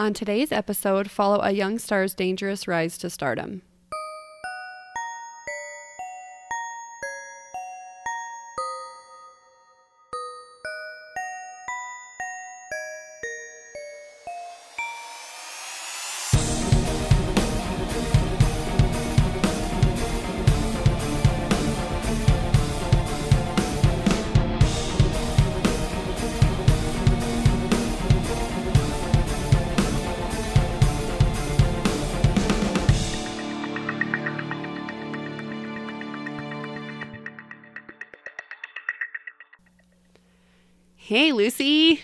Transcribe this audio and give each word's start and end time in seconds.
On 0.00 0.14
today's 0.14 0.50
episode, 0.50 1.10
follow 1.10 1.42
a 1.42 1.50
young 1.50 1.78
star's 1.78 2.14
dangerous 2.14 2.66
rise 2.66 2.96
to 2.96 3.10
stardom. 3.10 3.60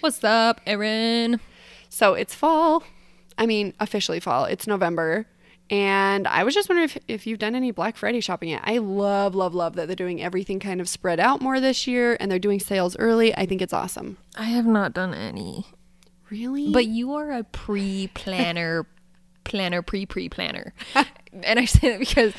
What's 0.06 0.22
up, 0.22 0.60
Erin? 0.68 1.40
So 1.88 2.14
it's 2.14 2.32
fall. 2.32 2.84
I 3.36 3.44
mean, 3.44 3.74
officially 3.80 4.20
fall. 4.20 4.44
It's 4.44 4.68
November. 4.68 5.26
And 5.68 6.28
I 6.28 6.44
was 6.44 6.54
just 6.54 6.68
wondering 6.68 6.84
if, 6.84 6.98
if 7.08 7.26
you've 7.26 7.40
done 7.40 7.56
any 7.56 7.72
Black 7.72 7.96
Friday 7.96 8.20
shopping 8.20 8.50
yet. 8.50 8.60
I 8.62 8.78
love, 8.78 9.34
love, 9.34 9.52
love 9.52 9.74
that 9.74 9.88
they're 9.88 9.96
doing 9.96 10.22
everything 10.22 10.60
kind 10.60 10.80
of 10.80 10.88
spread 10.88 11.18
out 11.18 11.42
more 11.42 11.58
this 11.58 11.88
year 11.88 12.16
and 12.20 12.30
they're 12.30 12.38
doing 12.38 12.60
sales 12.60 12.96
early. 13.00 13.36
I 13.36 13.46
think 13.46 13.60
it's 13.60 13.72
awesome. 13.72 14.16
I 14.36 14.44
have 14.44 14.64
not 14.64 14.92
done 14.92 15.12
any. 15.12 15.66
Really? 16.30 16.70
But 16.70 16.86
you 16.86 17.12
are 17.14 17.32
a 17.32 17.42
pre 17.42 18.06
planner, 18.14 18.86
planner, 19.42 19.82
pre 19.82 20.06
pre 20.06 20.28
planner. 20.28 20.72
and 21.42 21.58
I 21.58 21.64
say 21.64 21.90
that 21.90 21.98
because 21.98 22.32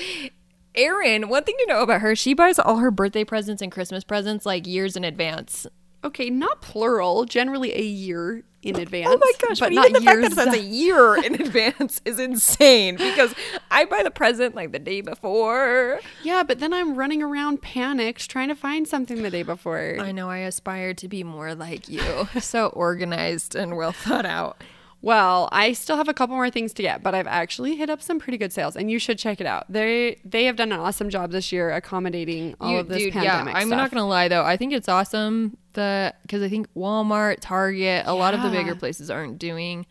Erin, 0.74 1.28
one 1.28 1.44
thing 1.44 1.58
to 1.60 1.66
know 1.66 1.82
about 1.82 2.00
her, 2.00 2.16
she 2.16 2.34
buys 2.34 2.60
all 2.60 2.78
her 2.78 2.92
birthday 2.92 3.26
presents 3.26 3.62
and 3.62 3.74
Christmas 3.74 4.06
presents 4.06 4.46
like 4.46 4.66
years 4.66 4.96
in 4.96 5.04
advance. 5.04 5.68
Okay, 6.04 6.30
not 6.30 6.62
plural, 6.62 7.26
generally 7.26 7.74
a 7.76 7.82
year 7.82 8.44
in 8.64 8.76
oh, 8.76 8.80
oh 8.80 8.82
advance. 8.82 9.10
Oh 9.12 9.18
my 9.18 9.32
gosh, 9.40 9.60
but 9.60 9.68
but, 9.68 9.74
not 9.74 9.90
even 9.90 10.02
the 10.04 10.06
fact 10.06 10.20
years. 10.20 10.36
that 10.36 10.48
it's 10.48 10.58
a 10.58 10.62
year 10.62 11.16
in 11.24 11.36
advance 11.36 12.02
is 12.06 12.20
insane 12.20 12.98
because 12.98 13.34
I 13.72 13.86
buy 13.86 14.04
the 14.04 14.12
present 14.12 14.56
like 14.56 14.72
the 14.72 14.80
day 14.80 15.02
before. 15.02 16.00
yeah, 16.24 16.44
but 16.44 16.60
then 16.60 16.74
I'm 16.74 16.96
running 16.96 17.22
around 17.22 17.62
panicked 17.62 18.30
trying 18.30 18.50
to 18.50 18.56
find 18.56 18.88
something 18.88 19.24
the 19.24 19.30
day 19.30 19.44
before. 19.44 19.98
I 20.00 20.12
know 20.12 20.30
I 20.30 20.40
aspire 20.40 20.94
to 20.96 21.08
be 21.08 21.24
more 21.24 21.56
like 21.56 21.88
you, 21.90 22.28
so 22.40 22.68
organized 22.68 23.56
and 23.56 23.78
well 23.78 23.92
thought 23.92 24.26
out. 24.26 24.64
Well, 25.00 25.48
I 25.52 25.74
still 25.74 25.96
have 25.96 26.08
a 26.08 26.14
couple 26.14 26.36
more 26.36 26.50
things 26.50 26.74
to 26.74 26.82
get, 26.82 27.04
but 27.04 27.14
I've 27.14 27.28
actually 27.28 27.76
hit 27.76 27.88
up 27.88 28.02
some 28.02 28.20
pretty 28.20 28.38
good 28.40 28.52
sales, 28.52 28.76
and 28.76 28.90
you 28.90 28.98
should 28.98 29.20
check 29.20 29.40
it 29.40 29.46
out. 29.46 29.66
They 29.70 30.20
they 30.26 30.46
have 30.46 30.56
done 30.56 30.72
an 30.72 30.80
awesome 30.80 31.10
job 31.10 31.32
this 31.32 31.52
year 31.52 31.72
accommodating 31.72 32.56
all 32.60 32.72
You- 32.72 32.80
of 32.80 32.88
this 32.88 33.04
dude, 33.04 33.14
pandemic 33.14 33.54
yeah, 33.54 33.60
I'm 33.60 33.68
stuff. 33.68 33.78
not 33.78 33.92
gonna 33.92 34.08
lie 34.08 34.28
though. 34.28 34.44
I 34.44 34.58
think 34.58 34.74
it's 34.74 34.90
awesome 34.90 35.56
that 35.78 36.22
because 36.22 36.44
I 36.44 36.50
think 36.50 36.68
Walmart, 36.76 37.38
Target, 37.40 38.06
a 38.06 38.14
lot 38.14 38.34
of 38.34 38.42
the 38.42 38.50
bigger 38.50 38.76
places 38.76 39.10
aren't 39.10 39.40
doing 39.40 39.86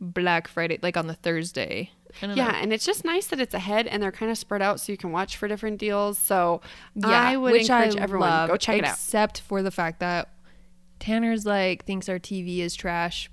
Black 0.00 0.48
Friday 0.48 0.78
like 0.82 0.96
on 0.96 1.06
the 1.06 1.14
Thursday. 1.14 1.90
Yeah, 2.22 2.34
know. 2.34 2.42
and 2.44 2.72
it's 2.72 2.86
just 2.86 3.04
nice 3.04 3.26
that 3.26 3.40
it's 3.40 3.54
ahead 3.54 3.86
and 3.88 4.02
they're 4.02 4.12
kind 4.12 4.30
of 4.30 4.38
spread 4.38 4.62
out 4.62 4.80
so 4.80 4.92
you 4.92 4.96
can 4.96 5.10
watch 5.10 5.36
for 5.36 5.48
different 5.48 5.78
deals. 5.78 6.16
So 6.16 6.60
Yeah, 6.94 7.08
I 7.08 7.36
would 7.36 7.54
encourage 7.56 7.96
I 7.96 8.00
everyone 8.00 8.28
love, 8.28 8.50
go 8.50 8.56
check 8.56 8.78
it 8.78 8.84
out. 8.84 8.94
Except 8.94 9.40
for 9.40 9.62
the 9.62 9.70
fact 9.70 10.00
that 10.00 10.28
Tanner's 11.00 11.44
like 11.44 11.84
thinks 11.84 12.08
our 12.08 12.18
TV 12.18 12.58
is 12.58 12.74
trash. 12.74 13.30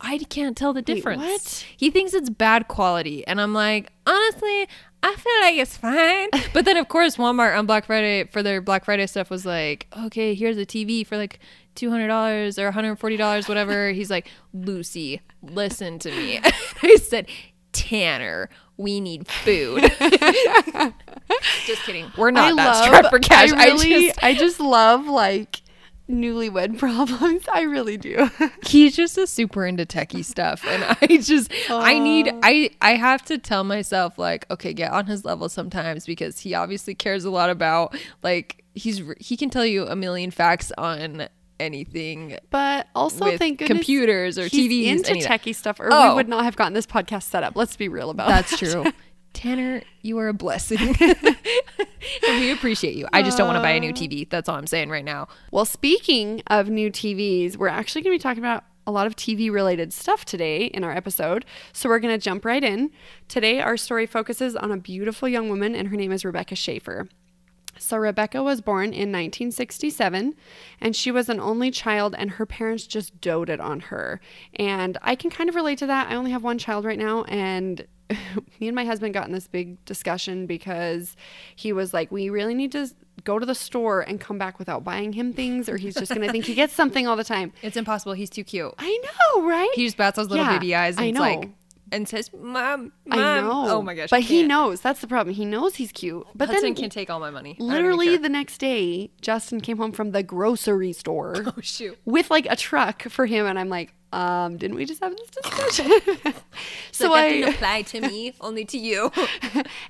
I 0.00 0.18
can't 0.18 0.56
tell 0.56 0.72
the 0.72 0.82
difference. 0.82 1.22
what? 1.22 1.66
He 1.76 1.90
thinks 1.90 2.12
it's 2.12 2.28
bad 2.28 2.68
quality, 2.68 3.26
and 3.26 3.40
I'm 3.40 3.54
like, 3.54 3.90
honestly, 4.06 4.68
I 5.06 5.14
feel 5.14 5.40
like 5.40 5.54
it's 5.56 5.76
fine. 5.76 6.30
but 6.52 6.64
then, 6.64 6.76
of 6.76 6.88
course, 6.88 7.16
Walmart 7.16 7.56
on 7.56 7.64
Black 7.64 7.84
Friday 7.84 8.24
for 8.24 8.42
their 8.42 8.60
Black 8.60 8.84
Friday 8.84 9.06
stuff 9.06 9.30
was 9.30 9.46
like, 9.46 9.86
okay, 10.06 10.34
here's 10.34 10.58
a 10.58 10.66
TV 10.66 11.06
for 11.06 11.16
like 11.16 11.38
two 11.76 11.90
hundred 11.90 12.08
dollars 12.08 12.58
or 12.58 12.64
one 12.64 12.72
hundred 12.72 12.96
forty 12.96 13.16
dollars, 13.16 13.46
whatever. 13.46 13.90
He's 13.92 14.10
like, 14.10 14.28
Lucy, 14.52 15.20
listen 15.42 16.00
to 16.00 16.10
me. 16.10 16.40
I 16.82 16.96
said, 16.96 17.28
Tanner, 17.72 18.50
we 18.76 19.00
need 19.00 19.28
food. 19.28 19.82
just 21.66 21.82
kidding. 21.82 22.10
We're 22.18 22.32
not 22.32 22.52
I 22.52 22.56
that 22.56 22.66
love, 22.66 22.84
strapped 22.84 23.10
for 23.10 23.20
cash. 23.20 23.52
I 23.52 23.66
really, 23.66 24.08
just 24.08 24.24
I 24.24 24.34
just 24.34 24.58
love 24.58 25.06
like 25.06 25.62
newlywed 26.08 26.78
problems. 26.80 27.44
I 27.52 27.62
really 27.62 27.96
do. 27.96 28.30
he's 28.66 28.94
just 28.96 29.18
a 29.18 29.26
super 29.26 29.66
into 29.66 29.84
techie 29.84 30.24
stuff 30.24 30.64
and 30.66 30.84
i 31.02 31.16
just 31.20 31.50
i 31.68 31.98
need 31.98 32.32
i 32.42 32.70
i 32.80 32.94
have 32.94 33.24
to 33.24 33.38
tell 33.38 33.64
myself 33.64 34.16
like 34.18 34.48
okay 34.50 34.72
get 34.72 34.92
on 34.92 35.06
his 35.06 35.24
level 35.24 35.48
sometimes 35.48 36.06
because 36.06 36.38
he 36.40 36.54
obviously 36.54 36.94
cares 36.94 37.24
a 37.24 37.30
lot 37.30 37.50
about 37.50 37.96
like 38.22 38.62
he's 38.74 39.02
he 39.18 39.36
can 39.36 39.50
tell 39.50 39.66
you 39.66 39.86
a 39.86 39.96
million 39.96 40.30
facts 40.30 40.70
on 40.78 41.26
anything 41.58 42.38
But 42.50 42.86
also, 42.94 43.36
thank 43.38 43.60
computers 43.60 44.38
or 44.38 44.46
he's 44.46 44.70
TVs, 44.70 44.86
into 44.98 45.10
any 45.10 45.20
of 45.22 45.28
that. 45.28 45.42
techie 45.42 45.54
stuff, 45.54 45.80
or 45.80 45.84
we 45.88 45.94
Oh. 45.94 46.14
would 46.14 46.28
not 46.28 46.44
have 46.44 46.54
gotten 46.54 46.74
this 46.74 46.86
podcast 46.86 47.22
set 47.24 47.42
up. 47.42 47.56
Let's 47.56 47.76
be 47.76 47.88
real 47.88 48.10
about 48.10 48.28
that's 48.28 48.50
that. 48.50 48.58
true 48.58 48.92
tanner 49.32 49.82
you 50.02 50.16
are 50.18 50.28
a 50.28 50.32
blessing 50.34 50.94
and 52.26 52.40
we 52.40 52.50
appreciate 52.50 52.94
you 52.94 53.06
i 53.12 53.22
just 53.22 53.36
don't 53.36 53.46
want 53.46 53.56
to 53.56 53.62
buy 53.62 53.70
a 53.70 53.80
new 53.80 53.92
tv 53.92 54.28
that's 54.28 54.48
all 54.48 54.56
i'm 54.56 54.66
saying 54.66 54.88
right 54.90 55.04
now 55.04 55.28
Well, 55.50 55.64
speaking 55.64 56.42
of 56.48 56.68
new 56.68 56.90
TVs, 56.90 57.56
we're 57.56 57.68
actually 57.68 58.02
going 58.02 58.18
to 58.18 58.18
be 58.18 58.22
talking 58.22 58.42
about 58.42 58.64
a 58.86 58.92
lot 58.92 59.06
of 59.06 59.16
TV 59.16 59.50
related 59.50 59.92
stuff 59.92 60.24
today 60.24 60.66
in 60.66 60.84
our 60.84 60.92
episode. 60.92 61.44
So 61.72 61.88
we're 61.88 61.98
going 61.98 62.14
to 62.14 62.22
jump 62.22 62.44
right 62.44 62.62
in. 62.62 62.90
Today, 63.28 63.60
our 63.60 63.76
story 63.76 64.06
focuses 64.06 64.54
on 64.54 64.70
a 64.70 64.76
beautiful 64.76 65.28
young 65.28 65.48
woman, 65.48 65.74
and 65.74 65.88
her 65.88 65.96
name 65.96 66.12
is 66.12 66.24
Rebecca 66.24 66.54
Schaeffer. 66.54 67.08
So, 67.78 67.98
Rebecca 67.98 68.42
was 68.42 68.62
born 68.62 68.86
in 68.86 69.12
1967 69.12 70.34
and 70.80 70.96
she 70.96 71.10
was 71.10 71.28
an 71.28 71.40
only 71.40 71.70
child, 71.70 72.14
and 72.16 72.32
her 72.32 72.46
parents 72.46 72.86
just 72.86 73.20
doted 73.20 73.60
on 73.60 73.80
her. 73.80 74.20
And 74.54 74.96
I 75.02 75.14
can 75.14 75.30
kind 75.30 75.48
of 75.48 75.54
relate 75.54 75.78
to 75.78 75.86
that. 75.86 76.10
I 76.10 76.14
only 76.14 76.30
have 76.30 76.42
one 76.42 76.58
child 76.58 76.84
right 76.84 76.98
now, 76.98 77.24
and 77.24 77.86
me 78.60 78.68
and 78.68 78.74
my 78.74 78.84
husband 78.84 79.14
got 79.14 79.26
in 79.26 79.32
this 79.32 79.48
big 79.48 79.84
discussion 79.84 80.46
because 80.46 81.16
he 81.54 81.72
was 81.72 81.92
like, 81.94 82.10
We 82.12 82.30
really 82.30 82.54
need 82.54 82.72
to 82.72 82.88
go 83.24 83.38
to 83.38 83.46
the 83.46 83.54
store 83.54 84.00
and 84.02 84.20
come 84.20 84.38
back 84.38 84.58
without 84.58 84.84
buying 84.84 85.12
him 85.12 85.32
things, 85.32 85.68
or 85.68 85.76
he's 85.76 85.94
just 85.94 86.14
going 86.14 86.24
to 86.26 86.30
think 86.30 86.44
he 86.44 86.54
gets 86.54 86.72
something 86.80 87.06
all 87.06 87.16
the 87.16 87.24
time. 87.24 87.52
it's 87.62 87.76
impossible 87.76 88.12
he's 88.12 88.30
too 88.30 88.44
cute 88.44 88.72
I 88.78 88.98
know, 89.34 89.42
right? 89.46 89.70
he 89.74 89.84
just 89.84 89.96
bats 89.96 90.16
those 90.16 90.28
little 90.28 90.44
Yeah, 90.44 90.52
baby 90.58 90.74
eyes 90.74 90.96
and 90.96 91.04
I 91.04 91.08
it's 91.08 91.14
know. 91.16 91.20
like 91.22 91.48
and 91.92 92.08
says 92.08 92.32
mom, 92.32 92.92
mom. 93.06 93.18
I 93.20 93.40
know. 93.40 93.64
oh 93.68 93.80
my 93.82 93.94
gosh 93.94 94.10
But 94.10 94.22
he 94.22 94.42
knows. 94.42 94.80
That's 94.80 95.00
the 95.00 95.06
problem. 95.06 95.34
He 95.36 95.44
knows 95.44 95.76
he's 95.76 95.92
cute. 95.92 96.26
But 96.34 96.48
Hudson 96.48 96.64
then 96.64 96.74
can 96.74 96.90
take 96.90 97.10
all 97.10 97.20
my 97.20 97.30
money. 97.30 97.52
I 97.52 97.58
don't 97.58 97.68
even 97.68 97.74
literally 97.76 98.16
the 98.16 98.28
next 98.28 98.58
day, 98.58 99.10
Justin 99.20 99.60
came 99.60 99.76
home 99.78 99.92
from 99.92 100.10
the 100.10 100.24
grocery 100.24 100.92
store 100.92 101.36
oh 101.46 101.54
shoot. 101.60 101.96
with 102.04 102.28
like 102.28 102.46
a 102.50 102.56
truck 102.56 103.02
for 103.04 103.26
him, 103.26 103.46
and 103.46 103.56
I'm 103.56 103.68
like, 103.68 103.94
um, 104.16 104.56
didn't 104.56 104.78
we 104.78 104.86
just 104.86 105.02
have 105.02 105.14
this 105.14 105.28
discussion? 105.28 105.90
so 106.90 107.12
that 107.12 107.28
didn't 107.28 107.54
apply 107.54 107.82
to 107.82 108.00
me, 108.00 108.32
only 108.40 108.64
to 108.64 108.78
you. 108.78 109.12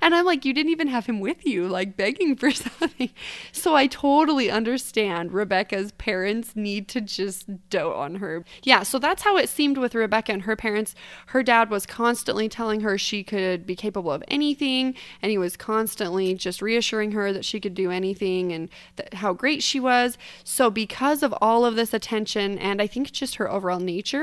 and 0.01 0.13
I'm 0.13 0.25
like, 0.25 0.43
you 0.43 0.53
didn't 0.53 0.71
even 0.73 0.89
have 0.89 1.05
him 1.05 1.21
with 1.21 1.45
you, 1.45 1.65
like 1.65 1.95
begging 1.95 2.35
for 2.35 2.51
something. 2.51 3.09
So 3.53 3.73
I 3.73 3.87
totally 3.87 4.51
understand 4.51 5.31
Rebecca's 5.31 5.93
parents 5.93 6.57
need 6.57 6.89
to 6.89 6.99
just 6.99 7.69
dote 7.69 7.95
on 7.95 8.15
her. 8.15 8.43
Yeah, 8.63 8.83
so 8.83 8.99
that's 8.99 9.23
how 9.23 9.37
it 9.37 9.47
seemed 9.47 9.77
with 9.77 9.95
Rebecca 9.95 10.33
and 10.33 10.41
her 10.41 10.57
parents. 10.57 10.93
Her 11.27 11.41
dad 11.41 11.69
was 11.69 11.85
constantly 11.85 12.49
telling 12.49 12.81
her 12.81 12.97
she 12.97 13.23
could 13.23 13.65
be 13.65 13.77
capable 13.77 14.11
of 14.11 14.25
anything, 14.27 14.93
and 15.21 15.31
he 15.31 15.37
was 15.37 15.55
constantly 15.55 16.33
just 16.33 16.61
reassuring 16.61 17.13
her 17.13 17.31
that 17.31 17.45
she 17.45 17.61
could 17.61 17.73
do 17.73 17.91
anything 17.91 18.51
and 18.51 18.67
that 18.97 19.13
how 19.13 19.31
great 19.31 19.63
she 19.63 19.79
was. 19.79 20.17
So 20.43 20.69
because 20.69 21.23
of 21.23 21.33
all 21.39 21.63
of 21.63 21.77
this 21.77 21.93
attention 21.93 22.57
and 22.57 22.81
I 22.81 22.87
think 22.87 23.13
just 23.13 23.35
her 23.35 23.49
overall 23.49 23.79
nature, 23.79 24.16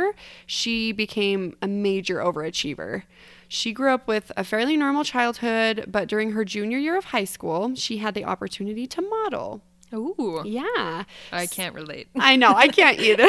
she 0.47 0.93
became 0.93 1.57
a 1.63 1.69
major 1.69 2.17
overachiever. 2.19 3.03
She 3.49 3.73
grew 3.73 3.93
up 3.93 4.09
with 4.09 4.33
a 4.37 4.45
fairly 4.45 4.77
normal 4.77 5.05
childhood, 5.05 5.85
but 5.87 6.09
during 6.09 6.33
her 6.33 6.45
junior 6.45 6.79
year 6.79 6.97
of 6.97 7.07
high 7.07 7.25
school, 7.25 7.75
she 7.75 7.99
had 7.99 8.15
the 8.15 8.25
opportunity 8.25 8.87
to 8.87 9.03
model. 9.03 9.63
Ooh. 9.95 10.43
Yeah. 10.45 11.05
I 11.33 11.47
can't 11.47 11.75
relate. 11.75 12.09
I 12.19 12.37
know, 12.37 12.53
I 12.55 12.69
can't 12.69 12.99
either. 13.09 13.29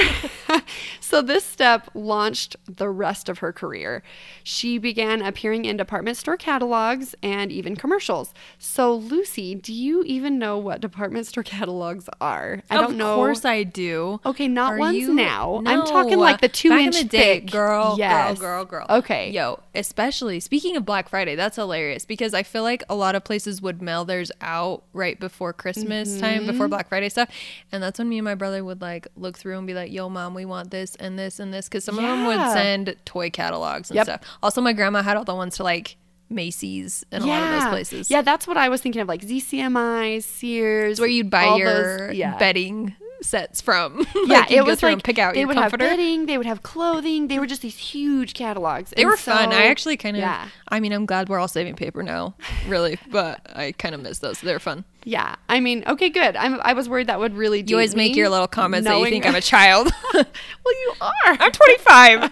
so, 1.00 1.22
this 1.22 1.44
step 1.44 1.90
launched 1.94 2.56
the 2.66 2.90
rest 2.90 3.30
of 3.30 3.40
her 3.40 3.54
career. 3.54 4.04
She 4.44 4.78
began 4.78 5.22
appearing 5.22 5.66
in 5.66 5.78
department 5.78 6.18
store 6.18 6.38
catalogs 6.38 7.16
and 7.24 7.52
even 7.52 7.76
commercials. 7.76 8.34
So, 8.58 8.94
Lucy, 8.94 9.56
do 9.56 9.74
you 9.74 10.04
even 10.04 10.38
know 10.40 10.58
what 10.58 10.82
department 10.82 11.28
store 11.28 11.44
catalogs 11.44 12.10
are? 12.20 12.62
I 12.70 12.76
don't 12.76 12.98
know. 12.98 13.12
Of 13.14 13.16
course 13.18 13.46
I 13.46 13.64
do. 13.64 14.20
Okay, 14.26 14.48
not 14.48 14.74
Are 14.74 14.78
ones 14.80 14.98
you- 14.98 15.14
now. 15.14 15.62
I'm 15.66 15.86
talking 15.86 16.18
like 16.20 16.42
the 16.42 16.50
two 16.50 16.70
Back 16.70 16.82
inch 16.82 16.96
in 16.98 17.04
the 17.08 17.10
day, 17.10 17.40
thick. 17.42 17.52
girl, 17.52 17.96
Yes. 17.98 18.40
girl, 18.40 18.66
girl, 18.66 18.86
girl. 18.88 18.98
Okay. 19.00 19.30
Yo, 19.32 19.60
especially 19.74 20.40
speaking 20.40 20.76
of 20.76 20.86
Black 20.86 21.10
Friday, 21.10 21.36
that's 21.36 21.56
hilarious 21.56 22.06
because 22.06 22.34
I 22.34 22.44
feel 22.44 22.64
like 22.64 22.84
a 22.90 22.96
lot 22.96 23.16
of 23.16 23.24
places 23.24 23.62
would 23.62 23.82
mail 23.82 24.06
theirs 24.06 24.32
out 24.42 24.84
right 24.94 25.20
before 25.20 25.54
Christmas 25.54 26.20
time 26.20 26.46
before 26.56 26.66
mm-hmm. 26.66 26.72
Black 26.72 26.90
Friday 26.90 27.10
stuff. 27.10 27.30
And 27.72 27.84
that's 27.84 28.00
when 28.00 28.10
me 28.10 28.18
and 28.18 28.26
my 28.26 28.36
brother 28.36 28.64
would 28.64 28.82
like 28.82 29.08
look 29.16 29.38
through 29.38 29.58
and 29.58 29.68
be 29.68 29.74
like, 29.74 29.92
"Yo, 29.92 30.10
mom, 30.10 30.34
we 30.34 30.46
want 30.46 30.72
this 30.72 30.96
and 30.96 31.18
this 31.20 31.40
and 31.40 31.54
this," 31.54 31.68
because 31.68 31.84
some 31.84 31.98
of 31.98 32.04
them 32.04 32.26
would 32.26 32.40
send 32.54 32.96
toy 33.06 33.30
catalogs 33.30 33.90
and 33.90 33.96
Yep. 33.96 34.06
stuff. 34.06 34.22
Also, 34.42 34.62
my 34.62 34.74
grandma 34.74 35.02
had 35.02 35.18
all 35.18 35.24
the 35.26 35.36
ones 35.36 35.58
to 35.58 35.64
like 35.64 35.98
Macy's 36.30 37.06
and 37.12 37.24
a 37.24 37.28
lot 37.28 37.44
of 37.44 37.60
those 37.62 37.70
places. 37.70 38.10
Yeah, 38.10 38.22
that's 38.22 38.48
what 38.48 38.58
I 38.58 38.70
was 38.70 38.82
thinking 38.82 39.02
of, 39.02 39.08
like 39.08 39.22
ZCMI, 39.22 40.24
Sears, 40.24 41.00
where 41.00 41.08
you'd 41.10 41.30
buy 41.30 41.56
your 41.56 42.08
those- 42.08 42.16
yeah. 42.16 42.38
bedding 42.38 42.96
sets 43.26 43.62
from. 43.62 44.06
Yeah, 44.26 44.40
Like, 44.40 44.52
it 44.52 44.56
go 44.58 44.64
was 44.66 44.80
through 44.80 44.88
like 44.90 44.94
and 44.94 45.04
pick 45.04 45.20
out 45.20 45.34
they 45.36 45.46
would 45.46 45.56
comforter. 45.56 45.86
have 45.86 45.98
bedding, 45.98 46.26
they 46.26 46.38
would 46.38 46.48
have 46.48 46.64
clothing. 46.64 47.28
They 47.28 47.38
were 47.38 47.46
just 47.46 47.62
these 47.62 47.78
huge 47.78 48.34
catalogs. 48.34 48.92
They 48.96 49.04
And 49.04 49.10
were 49.12 49.18
fun. 49.18 49.52
I 49.54 49.66
actually 49.68 49.98
kind 49.98 50.16
of. 50.16 50.22
yeah. 50.22 50.48
I 50.70 50.80
mean, 50.80 50.92
I'm 50.94 51.06
glad 51.06 51.30
we're 51.30 51.38
all 51.40 51.48
saving 51.48 51.76
paper 51.76 52.02
now, 52.02 52.34
really, 52.68 52.98
but 53.12 53.42
I 53.56 53.74
kind 53.74 53.94
of 53.94 54.02
miss 54.02 54.20
those. 54.20 54.42
They're 54.42 54.60
fun. 54.60 54.84
Yeah, 55.04 55.36
I 55.48 55.60
mean, 55.60 55.84
okay, 55.86 56.10
good. 56.10 56.36
I'm, 56.36 56.60
I 56.62 56.74
was 56.74 56.90
worried 56.90 57.08
that 57.08 57.20
would 57.20 57.36
really. 57.36 57.62
Do. 57.62 57.72
You 57.72 57.78
always 57.78 57.96
make 57.96 58.16
your 58.16 58.30
little 58.30 58.48
comments 58.48 58.88
that 58.88 58.98
you 58.98 59.06
think 59.06 59.26
I'm 59.28 59.36
a 59.36 59.42
child. 59.42 59.92
well, 60.14 60.24
you 60.66 60.94
are. 61.02 61.38
I'm 61.40 61.52
25. 61.52 62.32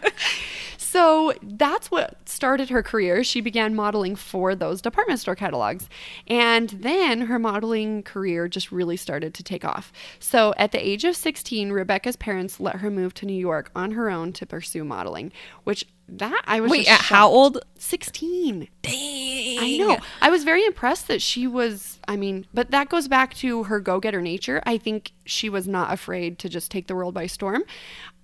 So 0.93 1.33
that's 1.41 1.89
what 1.89 2.29
started 2.29 2.69
her 2.69 2.83
career. 2.83 3.23
She 3.23 3.41
began 3.41 3.73
modeling 3.73 4.15
for 4.15 4.53
those 4.53 4.79
department 4.79 5.19
store 5.19 5.33
catalogs. 5.33 5.89
And 6.27 6.69
then 6.69 7.21
her 7.21 7.39
modeling 7.39 8.03
career 8.03 8.47
just 8.47 8.71
really 8.71 8.95
started 8.95 9.33
to 9.33 9.41
take 9.41 9.65
off. 9.65 9.91
So 10.19 10.53
at 10.55 10.71
the 10.71 10.87
age 10.87 11.03
of 11.03 11.15
16, 11.15 11.71
Rebecca's 11.71 12.15
parents 12.15 12.59
let 12.59 12.75
her 12.75 12.91
move 12.91 13.15
to 13.15 13.25
New 13.25 13.33
York 13.33 13.71
on 13.75 13.93
her 13.93 14.11
own 14.11 14.33
to 14.33 14.45
pursue 14.45 14.83
modeling, 14.83 15.31
which 15.63 15.83
that 16.09 16.41
I 16.45 16.59
was 16.59 16.71
Wait, 16.71 16.85
just 16.85 17.01
at 17.01 17.05
how 17.05 17.29
old? 17.29 17.59
16. 17.77 18.67
Dang. 18.81 19.59
I 19.59 19.77
know. 19.77 19.97
I 20.21 20.29
was 20.29 20.44
very 20.44 20.65
impressed 20.65 21.07
that 21.07 21.21
she 21.21 21.47
was, 21.47 22.00
I 22.07 22.17
mean, 22.17 22.45
but 22.53 22.71
that 22.71 22.89
goes 22.89 23.07
back 23.07 23.33
to 23.35 23.63
her 23.63 23.79
go 23.79 24.00
getter 24.00 24.21
nature. 24.21 24.61
I 24.65 24.77
think 24.77 25.11
she 25.25 25.50
was 25.50 25.67
not 25.67 25.94
afraid 25.94 26.39
to 26.39 26.50
just 26.50 26.71
take 26.71 26.88
the 26.88 26.95
world 26.95 27.13
by 27.13 27.27
storm. 27.27 27.63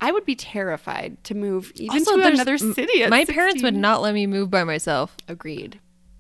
I 0.02 0.12
would 0.12 0.26
be 0.26 0.36
terrified 0.36 1.24
to 1.26 1.36
move 1.36 1.72
even 1.76 1.98
Also, 1.98 2.18
to 2.18 2.28
another 2.28 2.58
city. 2.58 3.08
My 3.08 3.26
parents 3.26 3.64
would 3.64 3.76
not 3.76 4.02
let 4.02 4.14
me 4.14 4.28
move 4.28 4.50
by 4.50 4.64
myself. 4.64 5.16
Agreed. 5.28 5.80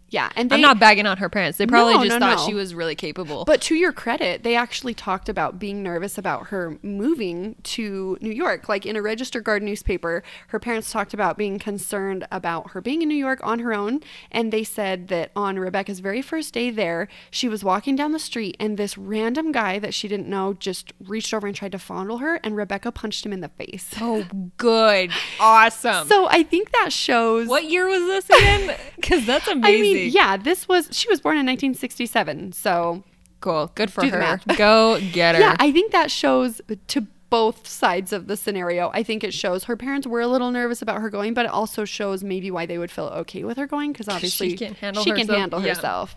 Yeah, 0.10 0.32
and 0.36 0.50
they, 0.50 0.56
I'm 0.56 0.62
not 0.62 0.80
bagging 0.80 1.06
on 1.06 1.18
her 1.18 1.30
parents. 1.30 1.58
They 1.58 1.68
probably 1.68 1.94
No, 1.94 2.04
just 2.06 2.20
no, 2.20 2.26
thought 2.26 2.38
no. 2.40 2.46
she 2.48 2.54
was 2.54 2.74
really 2.74 2.96
capable. 2.96 3.46
But 3.46 3.62
to 3.62 3.76
your 3.76 3.92
credit, 3.92 4.44
they 4.44 4.56
actually 4.56 4.94
talked 4.94 5.30
about 5.30 5.60
being 5.60 5.84
nervous 5.84 6.18
about 6.18 6.48
her 6.48 6.78
moving 6.82 7.56
to 7.64 8.18
New 8.22 8.32
York. 8.32 8.68
Like 8.68 8.86
in 8.86 8.96
a 8.96 9.02
Register 9.02 9.40
Guard 9.42 9.62
newspaper, 9.64 10.24
her 10.48 10.60
parents 10.60 10.92
talked 10.92 11.14
about 11.14 11.38
being 11.38 11.60
concerned 11.60 12.28
about 12.32 12.72
her 12.72 12.82
being 12.82 13.02
in 13.02 13.10
New 13.10 13.16
York 13.16 13.40
on 13.44 13.60
her 13.60 13.74
own. 13.74 14.02
And 14.32 14.52
they 14.52 14.64
said 14.64 15.10
that 15.10 15.32
on 15.36 15.60
Rebecca's 15.60 16.00
very 16.00 16.22
first 16.22 16.54
day 16.54 16.72
there, 16.72 17.08
she 17.30 17.48
was 17.48 17.64
walking 17.64 17.96
down 17.96 18.12
the 18.12 18.20
street 18.20 18.58
and 18.60 18.78
this 18.78 18.98
random 18.98 19.52
guy 19.52 19.80
that 19.80 19.94
she 19.94 20.08
didn't 20.08 20.28
know 20.28 20.54
just 20.54 20.92
reached 21.06 21.34
over 21.34 21.46
and 21.46 21.56
tried 21.56 21.72
to 21.74 21.80
fondle 21.80 22.18
her, 22.18 22.40
and 22.44 22.56
Rebecca 22.56 22.92
punched 22.92 23.26
him 23.26 23.34
in 23.34 23.42
the 23.42 23.50
face. 23.50 23.94
oh, 24.02 24.26
good. 24.58 25.12
Awesome. 25.40 26.08
So 26.08 26.28
I 26.30 26.44
think 26.44 26.72
that 26.72 26.92
shows. 26.92 27.48
what 27.48 27.66
year 27.66 27.88
was 27.88 28.02
this 28.26 28.30
again? 28.38 28.76
Because 29.00 29.26
that's 29.26 29.48
amazing. 29.48 29.80
I 29.80 29.82
mean, 29.82 29.99
yeah, 30.08 30.38
this 30.38 30.68
was, 30.68 30.88
she 30.92 31.10
was 31.10 31.20
born 31.22 31.36
in 31.38 31.46
1967. 31.46 32.54
So 32.54 33.04
Cool. 33.42 33.72
Good 33.76 33.92
for 33.92 34.06
her. 34.06 34.40
Go 34.58 35.00
get 35.14 35.36
her. 35.36 35.42
Yeah, 35.42 35.56
I 35.60 35.72
think 35.72 35.92
that 35.94 36.12
shows 36.12 36.62
to 36.88 37.08
both 37.30 37.68
sides 37.68 38.12
of 38.12 38.28
the 38.28 38.36
scenario. 38.36 38.90
I 38.94 39.04
think 39.04 39.24
it 39.24 39.34
shows 39.34 39.66
her 39.66 39.78
parents 39.78 40.06
were 40.08 40.20
a 40.20 40.28
little 40.28 40.52
nervous 40.52 40.82
about 40.82 41.00
her 41.00 41.10
going, 41.10 41.34
but 41.34 41.46
it 41.46 41.52
also 41.52 41.86
shows 41.86 42.24
maybe 42.24 42.52
why 42.52 42.66
they 42.66 42.78
would 42.78 42.92
feel 42.92 43.06
okay 43.06 43.44
with 43.44 43.58
her 43.58 43.68
going 43.68 43.92
because 43.94 44.10
obviously 44.10 44.58
can 44.58 44.74
handle 44.74 45.04
she 45.04 45.12
can 45.12 45.20
herself. 45.20 45.38
handle 45.40 45.62
Yeah. 45.62 45.70
herself. 45.76 46.16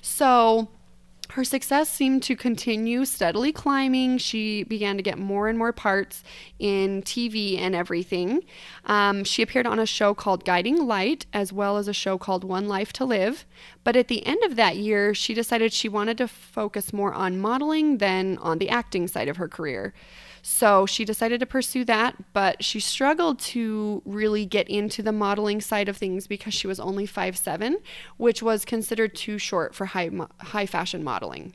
So 0.00 0.68
her 1.32 1.44
success 1.44 1.88
seemed 1.88 2.22
to 2.24 2.36
continue 2.36 3.06
steadily 3.06 3.52
climbing. 3.52 4.18
She 4.18 4.64
began 4.64 4.98
to 4.98 5.02
get 5.02 5.18
more 5.18 5.48
and 5.48 5.56
more 5.56 5.72
parts 5.72 6.22
in 6.58 7.00
TV 7.02 7.58
and 7.58 7.74
everything. 7.74 8.42
Um, 8.84 9.24
she 9.24 9.40
appeared 9.40 9.66
on 9.66 9.78
a 9.78 9.86
show 9.86 10.12
called 10.12 10.44
Guiding 10.44 10.86
Light, 10.86 11.24
as 11.32 11.50
well 11.50 11.78
as 11.78 11.88
a 11.88 11.94
show 11.94 12.18
called 12.18 12.44
One 12.44 12.68
Life 12.68 12.92
to 12.94 13.06
Live. 13.06 13.46
But 13.82 13.96
at 13.96 14.08
the 14.08 14.26
end 14.26 14.44
of 14.44 14.56
that 14.56 14.76
year, 14.76 15.14
she 15.14 15.32
decided 15.32 15.72
she 15.72 15.88
wanted 15.88 16.18
to 16.18 16.28
focus 16.28 16.92
more 16.92 17.14
on 17.14 17.40
modeling 17.40 17.96
than 17.96 18.36
on 18.36 18.58
the 18.58 18.68
acting 18.68 19.08
side 19.08 19.28
of 19.28 19.38
her 19.38 19.48
career. 19.48 19.94
So 20.42 20.86
she 20.86 21.04
decided 21.04 21.38
to 21.40 21.46
pursue 21.46 21.84
that, 21.84 22.16
but 22.32 22.64
she 22.64 22.80
struggled 22.80 23.38
to 23.40 24.02
really 24.04 24.44
get 24.44 24.68
into 24.68 25.00
the 25.00 25.12
modeling 25.12 25.60
side 25.60 25.88
of 25.88 25.96
things 25.96 26.26
because 26.26 26.52
she 26.52 26.66
was 26.66 26.80
only 26.80 27.06
5'7, 27.06 27.76
which 28.16 28.42
was 28.42 28.64
considered 28.64 29.14
too 29.14 29.38
short 29.38 29.72
for 29.74 29.86
high 29.86 30.08
mo- 30.08 30.28
high 30.40 30.66
fashion 30.66 31.04
modeling. 31.04 31.54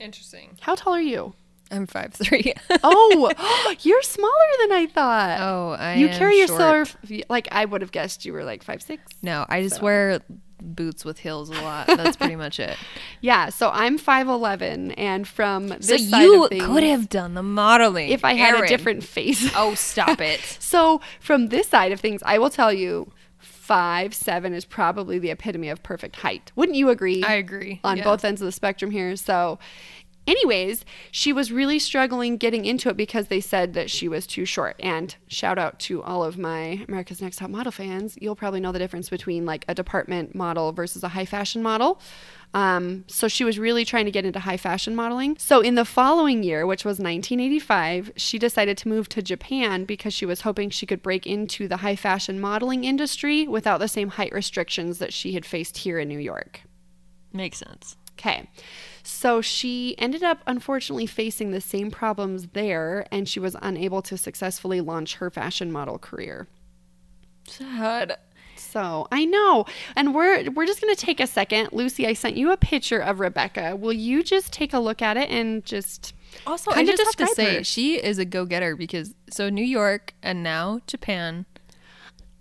Interesting. 0.00 0.58
How 0.60 0.74
tall 0.74 0.94
are 0.94 1.00
you? 1.00 1.34
I'm 1.70 1.86
five 1.86 2.14
three. 2.14 2.52
Oh, 2.84 3.30
you're 3.80 4.02
smaller 4.02 4.32
than 4.60 4.72
I 4.72 4.86
thought. 4.86 5.38
oh, 5.40 5.70
I 5.78 5.94
you 5.94 6.08
am 6.08 6.16
carry 6.18 6.36
short. 6.46 6.50
yourself 6.50 6.96
like 7.28 7.48
I 7.50 7.64
would 7.64 7.80
have 7.80 7.90
guessed 7.92 8.24
you 8.24 8.32
were 8.32 8.44
like 8.44 8.62
five 8.62 8.82
six. 8.82 9.02
No, 9.22 9.44
I 9.48 9.62
just 9.62 9.82
wear 9.82 10.20
boots 10.60 11.04
with 11.04 11.18
heels 11.18 11.50
a 11.50 11.54
lot. 11.54 11.86
That's 11.86 12.16
pretty 12.16 12.36
much 12.36 12.60
it. 12.60 12.76
Yeah, 13.22 13.48
so 13.48 13.70
I'm 13.70 13.98
five 13.98 14.28
eleven, 14.28 14.92
and 14.92 15.26
from 15.26 15.68
this 15.68 15.88
So 15.88 15.96
side 15.96 16.22
you 16.22 16.44
of 16.44 16.50
things, 16.50 16.64
could 16.64 16.82
have 16.82 17.08
done 17.08 17.34
the 17.34 17.42
modeling 17.42 18.10
if 18.10 18.24
I 18.24 18.34
had 18.34 18.62
a 18.62 18.66
different 18.66 19.02
face. 19.02 19.50
Oh, 19.56 19.74
stop 19.74 20.20
it. 20.20 20.40
So 20.60 21.00
from 21.18 21.48
this 21.48 21.68
side 21.68 21.92
of 21.92 22.00
things, 22.00 22.22
I 22.24 22.38
will 22.38 22.50
tell 22.50 22.72
you, 22.72 23.10
five 23.38 24.14
seven 24.14 24.52
is 24.52 24.64
probably 24.64 25.18
the 25.18 25.30
epitome 25.30 25.68
of 25.70 25.82
perfect 25.82 26.16
height. 26.16 26.52
Wouldn't 26.56 26.76
you 26.76 26.90
agree? 26.90 27.24
I 27.24 27.34
agree. 27.34 27.80
on 27.82 27.96
yeah. 27.96 28.04
both 28.04 28.24
ends 28.24 28.40
of 28.40 28.46
the 28.46 28.52
spectrum 28.52 28.90
here. 28.90 29.16
So, 29.16 29.58
anyways, 30.26 30.84
she 31.10 31.32
was 31.32 31.52
really 31.52 31.78
struggling 31.78 32.36
getting 32.36 32.64
into 32.64 32.88
it 32.88 32.96
because 32.96 33.28
they 33.28 33.40
said 33.40 33.74
that 33.74 33.90
she 33.90 34.08
was 34.08 34.26
too 34.26 34.44
short. 34.44 34.76
And 34.80 35.14
shout 35.28 35.58
out 35.58 35.78
to 35.80 36.02
all 36.02 36.24
of 36.24 36.38
my 36.38 36.84
America's 36.88 37.22
Next 37.22 37.36
Top 37.36 37.50
Model 37.50 37.72
fans. 37.72 38.16
You'll 38.20 38.36
probably 38.36 38.60
know 38.60 38.72
the 38.72 38.78
difference 38.78 39.08
between 39.08 39.46
like 39.46 39.64
a 39.68 39.74
department 39.74 40.34
model 40.34 40.72
versus 40.72 41.02
a 41.02 41.08
high 41.08 41.24
fashion 41.24 41.62
model. 41.62 42.00
Um, 42.54 43.04
so 43.06 43.28
she 43.28 43.44
was 43.44 43.58
really 43.58 43.84
trying 43.84 44.06
to 44.06 44.10
get 44.10 44.24
into 44.24 44.40
high 44.40 44.56
fashion 44.56 44.96
modeling. 44.96 45.36
So 45.38 45.60
in 45.60 45.74
the 45.74 45.84
following 45.84 46.42
year, 46.42 46.66
which 46.66 46.84
was 46.84 46.98
1985, 46.98 48.12
she 48.16 48.38
decided 48.38 48.78
to 48.78 48.88
move 48.88 49.08
to 49.10 49.22
Japan 49.22 49.84
because 49.84 50.14
she 50.14 50.24
was 50.24 50.42
hoping 50.42 50.70
she 50.70 50.86
could 50.86 51.02
break 51.02 51.26
into 51.26 51.68
the 51.68 51.78
high 51.78 51.96
fashion 51.96 52.40
modeling 52.40 52.84
industry 52.84 53.46
without 53.46 53.78
the 53.78 53.88
same 53.88 54.10
height 54.10 54.32
restrictions 54.32 54.98
that 54.98 55.12
she 55.12 55.32
had 55.32 55.44
faced 55.44 55.78
here 55.78 55.98
in 55.98 56.08
New 56.08 56.18
York. 56.18 56.62
Makes 57.32 57.58
sense. 57.58 57.96
Okay. 58.12 58.48
So 59.06 59.40
she 59.40 59.94
ended 59.98 60.24
up 60.24 60.40
unfortunately 60.48 61.06
facing 61.06 61.52
the 61.52 61.60
same 61.60 61.92
problems 61.92 62.48
there, 62.54 63.06
and 63.12 63.28
she 63.28 63.38
was 63.38 63.54
unable 63.62 64.02
to 64.02 64.18
successfully 64.18 64.80
launch 64.80 65.14
her 65.16 65.30
fashion 65.30 65.70
model 65.70 65.96
career. 65.96 66.48
Sad. 67.46 68.18
So 68.56 69.06
I 69.12 69.24
know. 69.24 69.64
And 69.94 70.12
we're 70.12 70.50
we're 70.50 70.66
just 70.66 70.80
gonna 70.80 70.96
take 70.96 71.20
a 71.20 71.28
second. 71.28 71.68
Lucy, 71.72 72.04
I 72.04 72.14
sent 72.14 72.36
you 72.36 72.50
a 72.50 72.56
picture 72.56 72.98
of 72.98 73.20
Rebecca. 73.20 73.76
Will 73.76 73.92
you 73.92 74.24
just 74.24 74.52
take 74.52 74.72
a 74.72 74.80
look 74.80 75.00
at 75.00 75.16
it 75.16 75.30
and 75.30 75.64
just 75.64 76.12
Also, 76.44 76.72
I 76.72 76.84
just 76.84 77.00
have 77.04 77.28
to 77.28 77.34
say 77.34 77.58
her. 77.58 77.64
she 77.64 78.02
is 78.02 78.18
a 78.18 78.24
go-getter 78.24 78.74
because 78.74 79.14
so 79.30 79.48
New 79.48 79.64
York 79.64 80.14
and 80.20 80.42
now 80.42 80.80
Japan, 80.88 81.46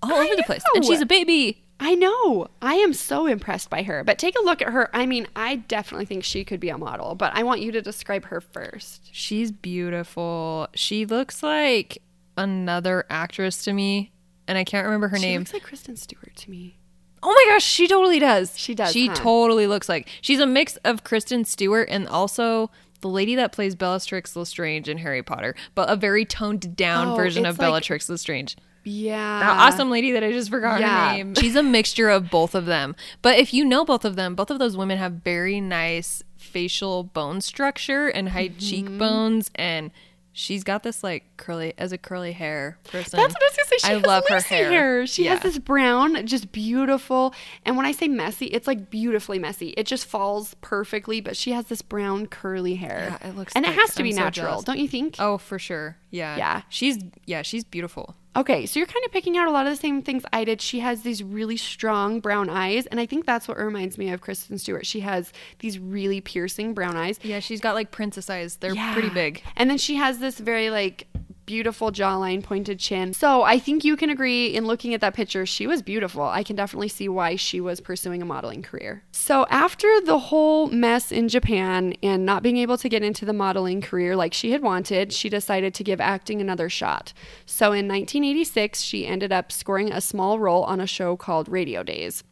all 0.02 0.16
I 0.16 0.26
over 0.26 0.36
the 0.36 0.44
place, 0.44 0.64
and 0.74 0.84
she's 0.84 1.02
a 1.02 1.06
baby. 1.06 1.62
I 1.80 1.94
know. 1.96 2.48
I 2.62 2.76
am 2.76 2.94
so 2.94 3.28
impressed 3.28 3.70
by 3.70 3.84
her. 3.84 4.04
But 4.04 4.18
take 4.18 4.38
a 4.40 4.44
look 4.44 4.62
at 4.62 4.70
her. 4.70 4.90
I 4.96 5.06
mean, 5.06 5.28
I 5.36 5.58
definitely 5.58 6.06
think 6.06 6.24
she 6.24 6.44
could 6.46 6.60
be 6.60 6.70
a 6.70 6.78
model, 6.78 7.16
but 7.16 7.34
I 7.36 7.44
want 7.44 7.62
you 7.62 7.72
to 7.74 7.82
describe 7.82 8.26
her 8.26 8.40
first. 8.42 9.10
She's 9.12 9.52
beautiful. 9.52 10.68
She 10.74 11.06
looks 11.06 11.44
like 11.44 12.02
another 12.38 13.06
actress 13.10 13.64
to 13.66 13.74
me, 13.74 14.12
and 14.48 14.58
I 14.58 14.64
can't 14.64 14.86
remember 14.86 15.10
her 15.10 15.18
She 15.18 15.24
name. 15.24 15.34
She 15.34 15.40
looks 15.40 15.54
like 15.54 15.64
Kristen 15.64 15.96
Stewart 15.96 16.36
to 16.36 16.50
me. 16.52 16.78
Oh 17.24 17.32
my 17.32 17.54
gosh, 17.54 17.64
she 17.64 17.88
totally 17.88 18.20
does. 18.20 18.58
She 18.58 18.76
does, 18.76 18.92
She 18.92 19.08
huh? 19.08 19.16
totally 19.16 19.66
looks 19.68 19.90
like 19.90 20.08
she's 20.22 20.40
a 20.40 20.46
mix 20.46 20.78
of 20.78 21.04
Kristen 21.04 21.44
Stewart 21.44 21.88
and 21.90 22.08
also 22.08 22.70
the 23.02 23.08
lady 23.10 23.36
that 23.36 23.52
plays 23.52 23.74
Bellatrix 23.76 24.36
Lestrange 24.36 24.88
in 24.88 25.00
Harry 25.00 25.24
Potter, 25.24 25.56
but 25.74 25.90
a 25.90 25.96
very 25.96 26.24
toned 26.24 26.76
down 26.76 27.10
Oh, 27.10 27.16
version 27.16 27.46
of 27.46 27.58
like- 27.58 27.68
Bellatrix 27.68 28.10
Lestrange. 28.10 28.56
Yeah. 28.86 29.40
That 29.40 29.58
awesome 29.74 29.90
lady 29.90 30.12
that 30.14 30.24
I 30.24 30.32
just 30.32 30.50
forgot 30.50 30.80
Yeah. 30.80 31.10
her 31.10 31.18
name. 31.18 31.36
She's 31.36 31.56
a 31.56 31.64
mixture 31.64 32.10
of 32.10 32.30
both 32.30 32.56
of 32.56 32.66
them. 32.66 32.96
But 33.22 33.38
if 33.40 33.54
you 33.54 33.66
know 33.66 33.84
both 33.84 34.06
of 34.06 34.16
them, 34.16 34.36
both 34.36 34.50
of 34.52 34.60
those 34.60 34.78
women 34.78 34.98
have 34.98 35.14
very 35.24 35.60
nice 35.60 36.24
facial 36.38 37.04
bone 37.04 37.42
structure 37.42 38.08
and 38.08 38.30
high 38.30 38.50
Mm-hmm. 38.50 38.60
cheekbones 38.60 39.50
and 39.56 39.92
she's 40.38 40.64
got 40.64 40.84
this 40.84 41.04
like 41.04 41.24
curly 41.38 41.74
as 41.78 41.92
a 41.92 41.98
curly 41.98 42.34
hair 42.34 42.78
person. 42.84 43.18
That's 43.18 43.34
what 43.34 43.42
I 43.42 43.46
was 43.48 43.56
gonna 43.58 43.68
say. 43.68 43.78
She 43.88 43.94
I 43.94 43.96
love 43.96 44.24
her 44.30 44.36
Lucy 44.36 44.48
hair. 44.56 45.08
She 45.08 45.24
Yeah. 45.26 45.34
has 45.34 45.40
this 45.42 45.58
brown, 45.58 46.26
just 46.28 46.52
beautiful. 46.52 47.34
And 47.66 47.76
when 47.78 47.86
I 47.86 47.92
say 47.94 48.08
messy, 48.08 48.46
it's 48.48 48.68
like 48.68 48.90
beautifully 48.90 49.40
messy. 49.40 49.70
It 49.78 49.88
just 49.88 50.06
falls 50.06 50.54
perfectly. 50.62 51.22
But 51.22 51.36
she 51.38 51.52
has 51.54 51.66
this 51.66 51.82
brown 51.82 52.28
curly 52.28 52.76
hair. 52.76 53.18
Yeah, 53.22 53.30
it 53.30 53.36
looks 53.36 53.54
and 53.56 53.66
it 53.66 53.74
has 53.74 53.96
to 53.96 54.02
I'm 54.02 54.04
be 54.04 54.12
so 54.12 54.20
natural, 54.24 54.48
jealous. 54.48 54.64
don't 54.66 54.78
you 54.80 54.88
think? 54.88 55.16
Oh, 55.20 55.38
for 55.38 55.58
sure. 55.58 55.98
Yeah. 56.12 56.36
Yeah. 56.38 56.62
She's 56.70 57.00
yeah, 57.26 57.42
she's 57.42 57.64
beautiful. 57.64 58.16
Okay, 58.38 58.66
so 58.66 58.80
you're 58.80 58.88
kind 58.88 59.06
of 59.06 59.12
picking 59.12 59.38
out 59.38 59.48
a 59.48 59.52
lot 59.52 59.66
of 59.66 59.72
the 59.72 59.78
same 59.78 60.02
things 60.02 60.24
I 60.34 60.44
did. 60.44 60.62
She 60.62 60.80
has 60.82 61.04
these 61.04 61.24
really 61.24 61.56
strong 61.56 62.20
brown 62.20 62.50
eyes, 62.50 62.86
and 62.88 63.00
I 63.00 63.06
think 63.06 63.26
that's 63.26 63.48
what 63.48 63.58
reminds 63.58 63.98
me 63.98 64.10
of 64.10 64.20
Kristen 64.20 64.58
Stewart. 64.58 64.86
She 64.86 65.00
has 65.02 65.32
these 65.60 65.80
really 65.80 66.20
piercing 66.20 66.74
brown 66.74 66.98
eyes. 66.98 67.18
Yeah, 67.24 67.40
she's 67.40 67.62
got 67.62 67.76
like 67.76 67.92
princess 67.92 68.30
eyes. 68.30 68.58
They're 68.58 68.76
Yeah. 68.76 68.92
pretty 68.94 69.10
big. 69.10 69.42
And 69.56 69.70
then 69.70 69.78
she 69.78 69.96
has 69.96 70.20
this 70.20 70.38
very 70.38 70.70
like 70.70 71.08
beautiful 71.46 71.92
jawline, 71.92 72.44
pointed 72.44 72.80
chin. 72.80 73.14
So 73.14 73.44
I 73.44 73.60
think 73.60 73.84
you 73.84 73.96
can 73.96 74.10
agree 74.10 74.48
in 74.48 74.66
looking 74.66 74.94
at 74.94 75.02
that 75.02 75.14
picture, 75.14 75.46
she 75.46 75.68
was 75.68 75.82
beautiful. 75.82 76.24
I 76.24 76.44
can 76.44 76.56
definitely 76.56 76.88
see 76.88 77.08
why 77.10 77.36
she 77.36 77.62
was 77.62 77.80
pursuing 77.80 78.22
a 78.22 78.26
modeling 78.26 78.62
career. 78.62 79.04
So 79.12 79.46
after 79.50 80.02
the 80.02 80.20
whole 80.20 80.68
mess 80.68 81.12
in 81.12 81.30
Japan 81.30 81.94
and 82.02 82.26
not 82.26 82.44
being 82.44 82.58
able 82.58 82.78
to 82.78 82.90
get 82.90 83.04
into 83.04 83.26
the 83.26 83.34
modeling 83.34 83.82
career 83.82 84.16
like 84.16 84.34
she 84.34 84.52
had 84.52 84.62
wanted, 84.62 85.14
she 85.14 85.30
decided 85.30 85.74
to 85.76 85.84
give 85.84 86.02
acting 86.02 86.42
another 86.42 86.70
shot. 86.70 87.14
So 87.46 87.68
in 87.68 87.88
1986, 87.88 88.82
she 88.82 89.06
ended 89.06 89.32
up 89.32 89.52
scoring 89.52 89.92
a 89.92 90.02
small 90.02 90.40
role 90.40 90.64
on 90.64 90.80
a 90.80 90.88
show 90.88 91.16
called 91.16 91.50
Radio 91.50 91.84
Days. 91.84 92.24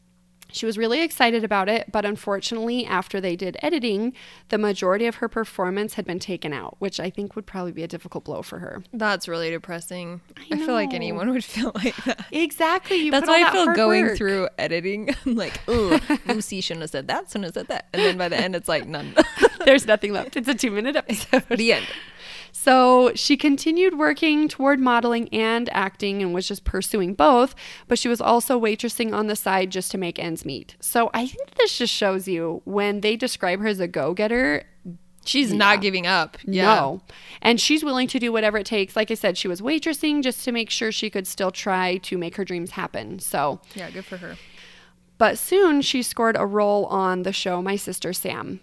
She 0.53 0.65
was 0.65 0.77
really 0.77 1.01
excited 1.01 1.43
about 1.43 1.67
it, 1.67 1.91
but 1.91 2.05
unfortunately, 2.05 2.85
after 2.85 3.19
they 3.19 3.35
did 3.35 3.57
editing, 3.61 4.13
the 4.49 4.57
majority 4.57 5.07
of 5.07 5.15
her 5.15 5.27
performance 5.27 5.95
had 5.95 6.05
been 6.05 6.19
taken 6.19 6.53
out, 6.53 6.75
which 6.79 6.99
I 6.99 7.09
think 7.09 7.35
would 7.35 7.45
probably 7.45 7.71
be 7.71 7.83
a 7.83 7.87
difficult 7.87 8.23
blow 8.23 8.41
for 8.43 8.59
her. 8.59 8.83
That's 8.93 9.27
really 9.27 9.49
depressing. 9.49 10.21
I, 10.51 10.57
feel 10.57 10.73
like 10.73 10.93
anyone 10.93 11.31
would 11.31 11.43
feel 11.43 11.71
like 11.75 11.95
that. 12.05 12.25
Exactly. 12.31 12.97
You 12.97 13.11
That's 13.11 13.27
why 13.27 13.43
I 13.43 13.51
feel 13.51 13.73
going 13.73 14.05
work. 14.05 14.17
through 14.17 14.47
editing. 14.57 15.09
I'm 15.25 15.35
like, 15.35 15.59
oh, 15.67 15.99
Lucy 16.27 16.61
shouldn't 16.61 16.81
have 16.81 16.91
said 16.91 17.07
that, 17.07 17.29
shouldn't 17.29 17.45
have 17.45 17.53
said 17.55 17.67
that. 17.69 17.87
And 17.91 18.01
then 18.03 18.17
by 18.17 18.29
the 18.29 18.37
end, 18.37 18.55
it's 18.55 18.67
like, 18.69 18.87
none. 18.87 19.15
There's 19.65 19.87
nothing 19.87 20.13
left. 20.13 20.37
It's 20.37 20.47
a 20.47 20.53
two 20.53 20.71
minute 20.71 20.95
episode. 20.95 21.43
the 21.49 21.73
end. 21.73 21.87
So 22.55 23.11
she 23.15 23.35
continued 23.35 23.97
working 23.97 24.47
toward 24.47 24.79
modeling 24.79 25.27
and 25.33 25.67
acting 25.73 26.21
and 26.21 26.33
was 26.35 26.47
just 26.47 26.63
pursuing 26.63 27.15
both, 27.15 27.55
but 27.87 27.97
she 27.97 28.07
was 28.07 28.21
also 28.21 28.59
waitressing 28.61 29.11
on 29.11 29.25
the 29.25 29.35
side 29.35 29.71
just 29.71 29.89
to 29.91 29.97
make 29.97 30.19
ends 30.19 30.45
meet. 30.45 30.75
So 30.79 31.09
I 31.15 31.25
think 31.25 31.55
this 31.55 31.77
just 31.79 31.91
shows 31.91 32.27
you 32.27 32.61
when 32.63 33.01
they 33.01 33.15
describe 33.15 33.59
her 33.59 33.67
as 33.67 33.79
a 33.79 33.87
go 33.87 34.13
getter, 34.13 34.63
She's 35.25 35.51
Yeah. 35.51 35.57
not 35.57 35.81
giving 35.81 36.05
up. 36.05 36.37
Yeah. 36.45 36.65
No. 36.75 37.01
And 37.41 37.57
she's 37.59 37.81
willing 37.81 38.09
to 38.09 38.19
do 38.19 38.33
whatever 38.33 38.57
it 38.57 38.65
takes. 38.65 38.93
Like 38.97 39.09
I 39.09 39.13
said, 39.13 39.37
she 39.37 39.47
was 39.47 39.61
waitressing 39.61 40.21
just 40.21 40.43
to 40.43 40.51
make 40.51 40.69
sure 40.69 40.91
she 40.91 41.09
could 41.09 41.27
still 41.27 41.49
try 41.49 41.95
to 41.99 42.17
make 42.17 42.35
her 42.35 42.43
dreams 42.43 42.71
happen. 42.71 43.19
So, 43.19 43.61
Yeah, 43.73 43.89
good 43.89 44.03
for 44.03 44.17
her. 44.17 44.35
but 45.17 45.37
soon 45.37 45.81
she 45.81 46.03
scored 46.03 46.35
a 46.37 46.45
role 46.45 46.87
on 46.87 47.23
the 47.23 47.31
show 47.31 47.61
My 47.61 47.77
Sister 47.77 48.11
Sam. 48.11 48.59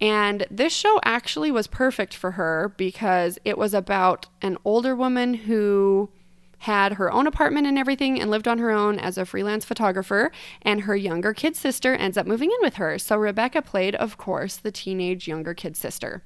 And 0.00 0.46
this 0.50 0.72
show 0.72 1.00
actually 1.04 1.50
was 1.50 1.66
perfect 1.66 2.14
for 2.14 2.32
her 2.32 2.74
because 2.76 3.38
it 3.44 3.56
was 3.56 3.72
about 3.72 4.26
an 4.40 4.58
older 4.64 4.96
woman 4.96 5.34
who 5.34 6.10
had 6.58 6.92
her 6.94 7.12
own 7.12 7.26
apartment 7.26 7.66
and 7.66 7.76
everything 7.76 8.20
and 8.20 8.30
lived 8.30 8.46
on 8.46 8.58
her 8.58 8.70
own 8.70 8.96
as 8.98 9.18
a 9.18 9.26
freelance 9.26 9.64
photographer 9.64 10.30
and 10.62 10.82
her 10.82 10.94
younger 10.94 11.34
kid 11.34 11.56
sister 11.56 11.94
ends 11.94 12.16
up 12.16 12.24
moving 12.24 12.50
in 12.50 12.58
with 12.60 12.74
her. 12.74 12.98
So 13.00 13.16
Rebecca 13.16 13.62
played 13.62 13.96
of 13.96 14.16
course 14.16 14.56
the 14.56 14.70
teenage 14.70 15.26
younger 15.26 15.54
kid 15.54 15.76
sister. 15.76 16.22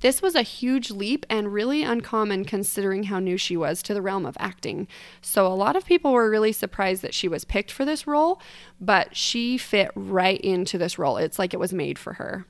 This 0.00 0.20
was 0.20 0.34
a 0.34 0.42
huge 0.42 0.90
leap 0.90 1.24
and 1.30 1.52
really 1.52 1.84
uncommon 1.84 2.44
considering 2.44 3.04
how 3.04 3.20
new 3.20 3.36
she 3.36 3.56
was 3.56 3.82
to 3.82 3.94
the 3.94 4.02
realm 4.02 4.26
of 4.26 4.36
acting. 4.40 4.88
So, 5.20 5.46
a 5.46 5.54
lot 5.54 5.76
of 5.76 5.86
people 5.86 6.12
were 6.12 6.28
really 6.28 6.50
surprised 6.50 7.02
that 7.02 7.14
she 7.14 7.28
was 7.28 7.44
picked 7.44 7.70
for 7.70 7.84
this 7.84 8.04
role, 8.04 8.42
but 8.80 9.16
she 9.16 9.56
fit 9.56 9.92
right 9.94 10.40
into 10.40 10.76
this 10.76 10.98
role. 10.98 11.18
It's 11.18 11.38
like 11.38 11.54
it 11.54 11.60
was 11.60 11.72
made 11.72 12.00
for 12.00 12.14
her. 12.14 12.46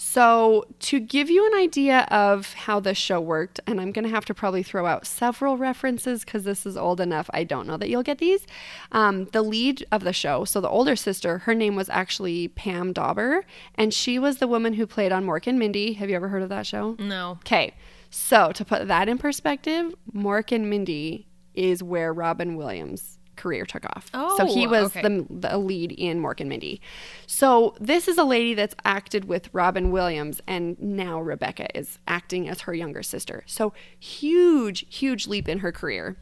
So, 0.00 0.64
to 0.78 1.00
give 1.00 1.28
you 1.28 1.44
an 1.44 1.58
idea 1.58 2.06
of 2.08 2.52
how 2.52 2.78
this 2.78 2.96
show 2.96 3.20
worked, 3.20 3.58
and 3.66 3.80
I'm 3.80 3.90
going 3.90 4.04
to 4.04 4.10
have 4.10 4.24
to 4.26 4.34
probably 4.34 4.62
throw 4.62 4.86
out 4.86 5.08
several 5.08 5.56
references 5.56 6.24
because 6.24 6.44
this 6.44 6.64
is 6.64 6.76
old 6.76 7.00
enough. 7.00 7.28
I 7.34 7.42
don't 7.42 7.66
know 7.66 7.76
that 7.76 7.88
you'll 7.88 8.04
get 8.04 8.18
these. 8.18 8.46
Um, 8.92 9.24
the 9.32 9.42
lead 9.42 9.84
of 9.90 10.04
the 10.04 10.12
show, 10.12 10.44
so 10.44 10.60
the 10.60 10.68
older 10.68 10.94
sister, 10.94 11.38
her 11.38 11.54
name 11.54 11.74
was 11.74 11.90
actually 11.90 12.46
Pam 12.46 12.92
Dawber, 12.92 13.44
and 13.74 13.92
she 13.92 14.20
was 14.20 14.38
the 14.38 14.46
woman 14.46 14.74
who 14.74 14.86
played 14.86 15.10
on 15.10 15.26
Mork 15.26 15.48
and 15.48 15.58
Mindy. 15.58 15.94
Have 15.94 16.08
you 16.08 16.14
ever 16.14 16.28
heard 16.28 16.44
of 16.44 16.48
that 16.50 16.64
show? 16.64 16.94
No. 17.00 17.32
Okay, 17.40 17.74
so 18.08 18.52
to 18.52 18.64
put 18.64 18.86
that 18.86 19.08
in 19.08 19.18
perspective, 19.18 19.96
Mork 20.14 20.52
and 20.54 20.70
Mindy 20.70 21.26
is 21.54 21.82
where 21.82 22.12
Robin 22.12 22.54
Williams' 22.54 23.17
career 23.38 23.64
took 23.64 23.86
off. 23.86 24.10
so 24.12 24.40
oh, 24.40 24.54
he 24.54 24.66
Oh, 24.66 24.70
was 24.70 24.86
okay. 24.94 25.00
the, 25.02 25.26
the 25.30 25.56
lead 25.56 25.92
in 25.92 26.20
Mork 26.20 26.40
and 26.40 26.48
Mindy. 26.50 26.80
So 27.26 27.74
this 27.80 28.06
is 28.08 28.18
a 28.18 28.24
lady 28.24 28.52
that's 28.52 28.74
acted 28.84 29.24
with 29.24 29.48
Robin 29.54 29.90
Williams, 29.90 30.42
and 30.46 30.78
now 30.78 31.20
Rebecca 31.20 31.66
is 31.78 31.98
acting 32.06 32.48
as 32.48 32.62
her 32.62 32.74
younger 32.74 33.02
sister. 33.02 33.44
So 33.46 33.72
huge, 33.98 34.84
huge 34.94 35.26
leap 35.26 35.48
in 35.48 35.60
her 35.60 35.72
career. 35.72 36.16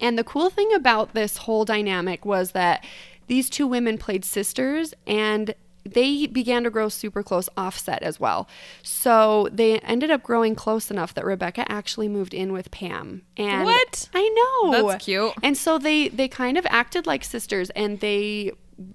And 0.00 0.18
the 0.18 0.24
cool 0.24 0.50
thing 0.50 0.72
about 0.74 1.14
this 1.14 1.36
whole 1.38 1.64
dynamic 1.64 2.24
was 2.24 2.52
that 2.52 2.84
these 3.26 3.48
two 3.48 3.66
women 3.66 3.96
played 3.98 4.24
sisters 4.24 4.92
and 5.06 5.54
they 5.84 6.26
began 6.26 6.64
to 6.64 6.70
grow 6.70 6.88
super 6.88 7.22
close 7.22 7.48
offset 7.56 8.02
as 8.02 8.18
well. 8.18 8.48
So 8.82 9.48
they 9.52 9.78
ended 9.80 10.10
up 10.10 10.22
growing 10.22 10.54
close 10.54 10.90
enough 10.90 11.14
that 11.14 11.24
Rebecca 11.24 11.70
actually 11.70 12.08
moved 12.08 12.34
in 12.34 12.52
with 12.52 12.70
Pam. 12.70 13.22
And 13.36 13.64
What? 13.64 14.08
I 14.14 14.28
know. 14.62 14.88
That's 14.88 15.04
cute. 15.04 15.32
And 15.42 15.56
so 15.56 15.78
they 15.78 16.08
they 16.08 16.28
kind 16.28 16.56
of 16.56 16.66
acted 16.68 17.06
like 17.06 17.24
sisters 17.24 17.70
and 17.70 18.00
they 18.00 18.52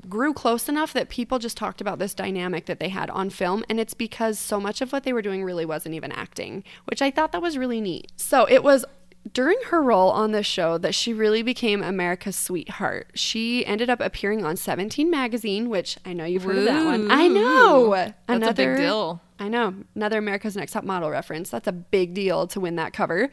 grew 0.10 0.34
close 0.34 0.68
enough 0.68 0.92
that 0.94 1.08
people 1.08 1.40
just 1.40 1.56
talked 1.56 1.80
about 1.80 2.00
this 2.00 2.14
dynamic 2.14 2.66
that 2.66 2.80
they 2.80 2.90
had 2.90 3.10
on 3.12 3.30
film 3.30 3.64
and 3.70 3.80
it's 3.80 3.94
because 3.94 4.38
so 4.38 4.60
much 4.60 4.82
of 4.82 4.92
what 4.92 5.04
they 5.04 5.14
were 5.14 5.22
doing 5.22 5.42
really 5.44 5.66
wasn't 5.66 5.96
even 5.96 6.12
acting, 6.12 6.64
which 6.86 7.02
I 7.02 7.12
thought 7.12 7.32
that 7.32 7.42
was 7.42 7.58
really 7.58 7.80
neat. 7.80 8.12
So 8.18 8.46
it 8.50 8.62
was 8.64 8.84
during 9.34 9.58
her 9.68 9.82
role 9.82 10.12
on 10.12 10.32
the 10.32 10.44
show 10.44 10.78
that 10.78 10.96
she 10.96 11.14
really 11.14 11.42
became 11.42 11.84
America's 11.84 12.36
sweetheart. 12.36 13.12
She 13.14 13.66
ended 13.66 13.90
up 13.90 14.00
appearing 14.00 14.46
on 14.46 14.56
17 14.56 15.10
magazine, 15.10 15.70
which 15.70 15.98
I 16.06 16.14
know 16.14 16.26
you've 16.26 16.44
heard 16.44 16.58
of 16.58 16.66
that 16.66 16.86
one. 16.86 17.12
I 17.12 17.28
know. 17.28 17.90
That's 18.28 18.48
a 18.48 18.54
big 18.54 18.78
deal. 18.78 19.22
I 19.42 19.48
know. 19.48 19.74
Another 19.96 20.18
America's 20.18 20.58
Next 20.58 20.74
Top 20.74 20.84
Model 20.84 21.10
reference. 21.10 21.50
That's 21.50 21.68
a 21.68 21.72
big 21.72 22.14
deal 22.14 22.46
to 22.48 22.60
win 22.60 22.76
that 22.76 22.92
cover. 22.92 23.30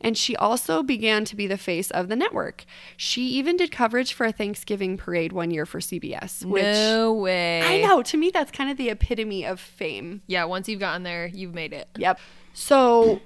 And 0.00 0.16
she 0.16 0.34
also 0.34 0.82
began 0.82 1.26
to 1.26 1.36
be 1.36 1.46
the 1.46 1.58
face 1.58 1.90
of 1.90 2.08
the 2.08 2.16
network. 2.16 2.64
She 2.96 3.26
even 3.28 3.58
did 3.58 3.70
coverage 3.70 4.14
for 4.14 4.24
a 4.24 4.32
Thanksgiving 4.32 4.96
parade 4.96 5.32
one 5.32 5.50
year 5.50 5.66
for 5.66 5.78
CBS, 5.80 6.46
which 6.46 6.62
no 6.62 7.12
way. 7.12 7.60
I 7.62 7.86
know. 7.86 8.02
To 8.02 8.16
me, 8.16 8.30
that's 8.30 8.50
kind 8.50 8.70
of 8.70 8.78
the 8.78 8.88
epitome 8.88 9.44
of 9.44 9.60
fame. 9.60 10.22
Yeah, 10.26 10.44
once 10.44 10.66
you've 10.66 10.80
gotten 10.80 11.02
there, 11.02 11.26
you've 11.26 11.52
made 11.52 11.74
it. 11.74 11.88
Yep. 11.98 12.18
So 12.54 13.20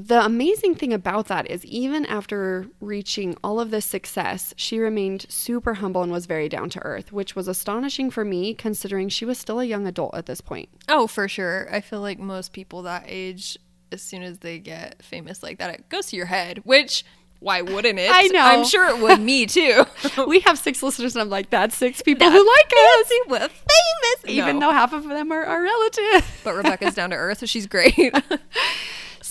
the 0.00 0.24
amazing 0.24 0.74
thing 0.74 0.92
about 0.92 1.26
that 1.28 1.50
is 1.50 1.64
even 1.64 2.04
after 2.06 2.66
reaching 2.80 3.36
all 3.44 3.60
of 3.60 3.70
this 3.70 3.84
success, 3.84 4.52
she 4.56 4.78
remained 4.78 5.26
super 5.28 5.74
humble 5.74 6.02
and 6.02 6.10
was 6.10 6.26
very 6.26 6.48
down 6.48 6.70
to 6.70 6.80
earth, 6.82 7.12
which 7.12 7.36
was 7.36 7.46
astonishing 7.48 8.10
for 8.10 8.24
me 8.24 8.54
considering 8.54 9.08
she 9.08 9.24
was 9.24 9.38
still 9.38 9.60
a 9.60 9.64
young 9.64 9.86
adult 9.86 10.14
at 10.14 10.26
this 10.26 10.40
point. 10.40 10.68
Oh, 10.88 11.06
for 11.06 11.28
sure. 11.28 11.68
I 11.72 11.80
feel 11.80 12.00
like 12.00 12.18
most 12.18 12.52
people 12.52 12.82
that 12.82 13.04
age, 13.06 13.58
as 13.92 14.02
soon 14.02 14.22
as 14.22 14.38
they 14.38 14.58
get 14.58 15.02
famous 15.02 15.42
like 15.42 15.58
that, 15.58 15.74
it 15.74 15.88
goes 15.88 16.06
to 16.08 16.16
your 16.16 16.26
head, 16.26 16.58
which. 16.64 17.04
Why 17.42 17.62
wouldn't 17.62 17.98
it? 17.98 18.10
I 18.14 18.26
know. 18.26 18.40
I'm 18.42 18.66
sure 18.66 18.86
it 18.90 19.00
would 19.00 19.18
me 19.18 19.46
too. 19.46 19.86
we 20.26 20.40
have 20.40 20.58
six 20.58 20.82
listeners 20.82 21.14
and 21.16 21.22
I'm 21.22 21.30
like, 21.30 21.48
that's 21.48 21.74
six 21.74 22.02
people 22.02 22.30
who 22.30 22.46
like 22.46 22.72
us. 22.98 23.12
We're 23.28 23.38
famous, 23.48 24.26
Even 24.26 24.58
No. 24.58 24.66
though 24.66 24.72
half 24.74 24.92
of 24.92 25.04
them 25.08 25.32
are 25.32 25.44
our 25.44 25.62
relatives. 25.62 26.26
But 26.44 26.52
Rebecca's 26.54 26.94
down 26.94 27.08
to 27.10 27.16
earth, 27.16 27.38
so 27.38 27.46
she's 27.46 27.66
great. 27.66 28.14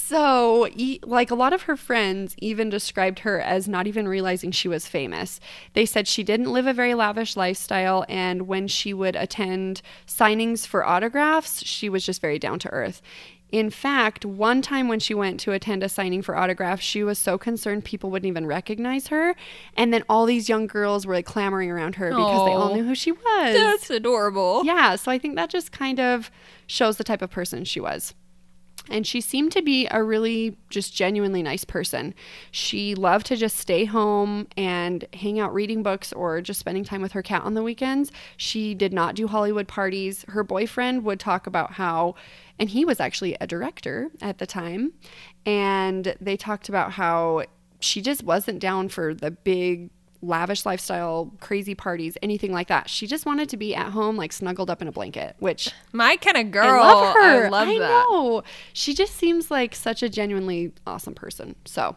So, 0.10 0.68
like 1.04 1.30
a 1.30 1.36
lot 1.36 1.54
of 1.54 1.62
her 1.64 1.78
friends 1.78 2.36
even 2.40 2.68
described 2.72 3.20
her 3.20 3.40
as 3.40 3.68
not 3.68 3.86
even 3.86 4.08
realizing 4.08 4.50
she 4.50 4.68
was 4.68 4.88
famous. 4.88 5.40
They 5.74 5.86
said 5.86 6.08
she 6.08 6.24
didn't 6.24 6.52
live 6.52 6.66
a 6.66 6.74
very 6.74 6.96
lavish 6.96 7.38
lifestyle, 7.38 8.06
and 8.10 8.48
when 8.48 8.68
she 8.68 8.92
would 8.92 9.16
attend 9.16 9.84
signings 10.08 10.66
for 10.66 10.84
autographs, 10.84 11.64
she 11.64 11.90
was 11.90 12.04
just 12.04 12.22
very 12.22 12.40
down 12.40 12.58
to 12.58 12.70
earth. 12.72 13.04
In 13.52 13.70
fact, 13.70 14.26
one 14.26 14.64
time 14.64 14.88
when 14.88 15.00
she 15.00 15.14
went 15.14 15.40
to 15.42 15.52
attend 15.52 15.84
a 15.84 15.90
signing 15.90 16.24
for 16.24 16.36
autographs, 16.36 16.82
she 16.82 17.04
was 17.04 17.20
so 17.20 17.38
concerned 17.38 17.86
people 17.86 18.10
wouldn't 18.10 18.28
even 18.28 18.48
recognize 18.48 19.10
her. 19.10 19.36
And 19.78 19.94
then 19.94 20.04
all 20.10 20.26
these 20.26 20.50
young 20.50 20.66
girls 20.66 21.06
were 21.06 21.14
like 21.14 21.28
clamoring 21.28 21.70
around 21.70 21.96
her 21.96 22.10
because 22.10 22.46
they 22.48 22.54
all 22.54 22.74
knew 22.74 22.84
who 22.84 22.96
she 22.96 23.12
was. 23.12 23.54
That's 23.54 23.90
adorable. 23.92 24.64
Yeah, 24.66 24.96
so 24.96 25.12
I 25.12 25.20
think 25.20 25.36
that 25.36 25.52
just 25.52 25.72
kind 25.72 26.00
of 26.00 26.32
shows 26.66 26.98
the 26.98 27.04
type 27.04 27.22
of 27.22 27.30
person 27.30 27.64
she 27.64 27.80
was. 27.80 28.16
And 28.90 29.06
she 29.06 29.22
seemed 29.22 29.52
to 29.54 29.62
be 29.62 29.88
a 29.92 30.04
really 30.04 30.58
just 30.70 30.94
genuinely 30.94 31.44
nice 31.44 31.64
person. 31.64 32.14
She 32.52 32.96
loved 32.96 33.28
to 33.28 33.36
just 33.36 33.58
stay 33.58 33.86
home 33.86 34.48
and 34.58 35.06
hang 35.14 35.40
out 35.40 35.54
reading 35.54 35.84
books 35.84 36.12
or 36.14 36.42
just 36.42 36.60
spending 36.60 36.84
time 36.84 37.02
with 37.02 37.12
her 37.14 37.22
cat 37.22 37.44
on 37.44 37.54
the 37.54 37.64
weekends. 37.64 38.12
She 38.38 38.74
did 38.74 38.94
not 38.94 39.16
do 39.16 39.28
Hollywood 39.28 39.68
parties. 39.68 40.26
Her 40.30 40.44
boyfriend 40.44 41.04
would 41.06 41.20
talk 41.20 41.48
about 41.48 41.74
how, 41.74 42.16
and 42.58 42.70
he 42.70 42.86
was 42.86 43.00
actually 43.00 43.36
a 43.40 43.48
director 43.48 44.10
at 44.22 44.38
the 44.40 44.48
time, 44.48 44.94
and 45.46 46.16
they 46.20 46.36
talked 46.36 46.70
about 46.70 46.94
how 46.94 47.44
she 47.80 48.02
just 48.02 48.24
wasn't 48.24 48.60
down 48.60 48.90
for 48.90 49.14
the 49.14 49.32
big 49.32 49.90
lavish 50.22 50.66
lifestyle, 50.66 51.32
crazy 51.40 51.76
parties, 51.76 52.18
anything 52.22 52.52
like 52.52 52.68
that. 52.68 52.90
She 52.90 53.08
just 53.08 53.26
wanted 53.26 53.50
to 53.50 53.58
be 53.58 53.74
at 53.76 53.88
home, 53.92 54.18
like 54.18 54.34
snuggled 54.34 54.70
up 54.70 54.82
in 54.82 54.88
a 54.88 54.92
blanket, 54.92 55.36
which 55.40 55.72
My 55.92 56.18
kind 56.18 56.38
of 56.38 56.52
girl. 56.52 56.82
I 56.82 56.94
love 56.94 57.14
her. 57.16 57.46
I 57.46 57.50
love 57.50 57.68
that. 57.68 57.78
know. 57.80 58.44
She 58.74 58.94
just 58.94 59.16
seems 59.16 59.50
like 59.50 59.74
such 59.76 60.04
a 60.04 60.10
genuinely 60.10 60.74
awesome 60.86 61.14
person. 61.16 61.56
So, 61.66 61.96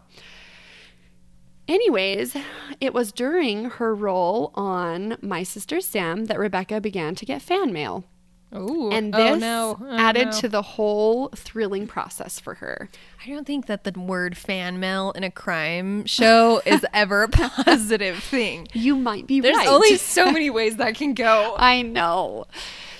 Anyways, 1.69 2.37
it 2.81 2.93
was 2.93 3.12
during 3.12 3.71
her 3.71 3.95
role 3.95 4.50
on 4.57 5.17
My 5.23 5.45
Sister 5.45 5.81
Sam 5.81 6.25
that 6.25 6.38
Rebecca 6.38 6.81
began 6.81 7.14
to 7.14 7.25
get 7.25 7.41
fan 7.41 7.73
mail. 7.73 8.05
Ooh. 8.54 8.90
And 8.90 9.14
oh, 9.14 9.18
this 9.18 9.40
no. 9.40 9.78
Oh, 9.80 9.97
added 9.97 10.26
no. 10.26 10.32
to 10.32 10.49
the 10.49 10.62
whole 10.62 11.28
thrilling 11.28 11.87
process 11.87 12.38
for 12.38 12.54
her. 12.54 12.88
I 13.25 13.30
don't 13.30 13.47
think 13.47 13.66
that 13.66 13.85
the 13.85 13.99
word 13.99 14.37
fan 14.37 14.80
mail 14.80 15.12
in 15.12 15.25
a 15.25 15.30
crime 15.30 16.04
show 16.06 16.61
is 16.66 16.85
ever 16.94 17.23
a 17.23 17.28
positive 17.28 18.18
thing. 18.18 18.68
You 18.73 18.97
might 18.97 19.26
be 19.26 19.40
There's 19.40 19.56
right. 19.56 19.68
only 19.68 19.97
so 19.99 20.30
many 20.30 20.50
ways 20.50 20.76
that 20.76 20.94
can 20.94 21.14
go. 21.14 21.54
I 21.59 21.82
know. 21.82 22.47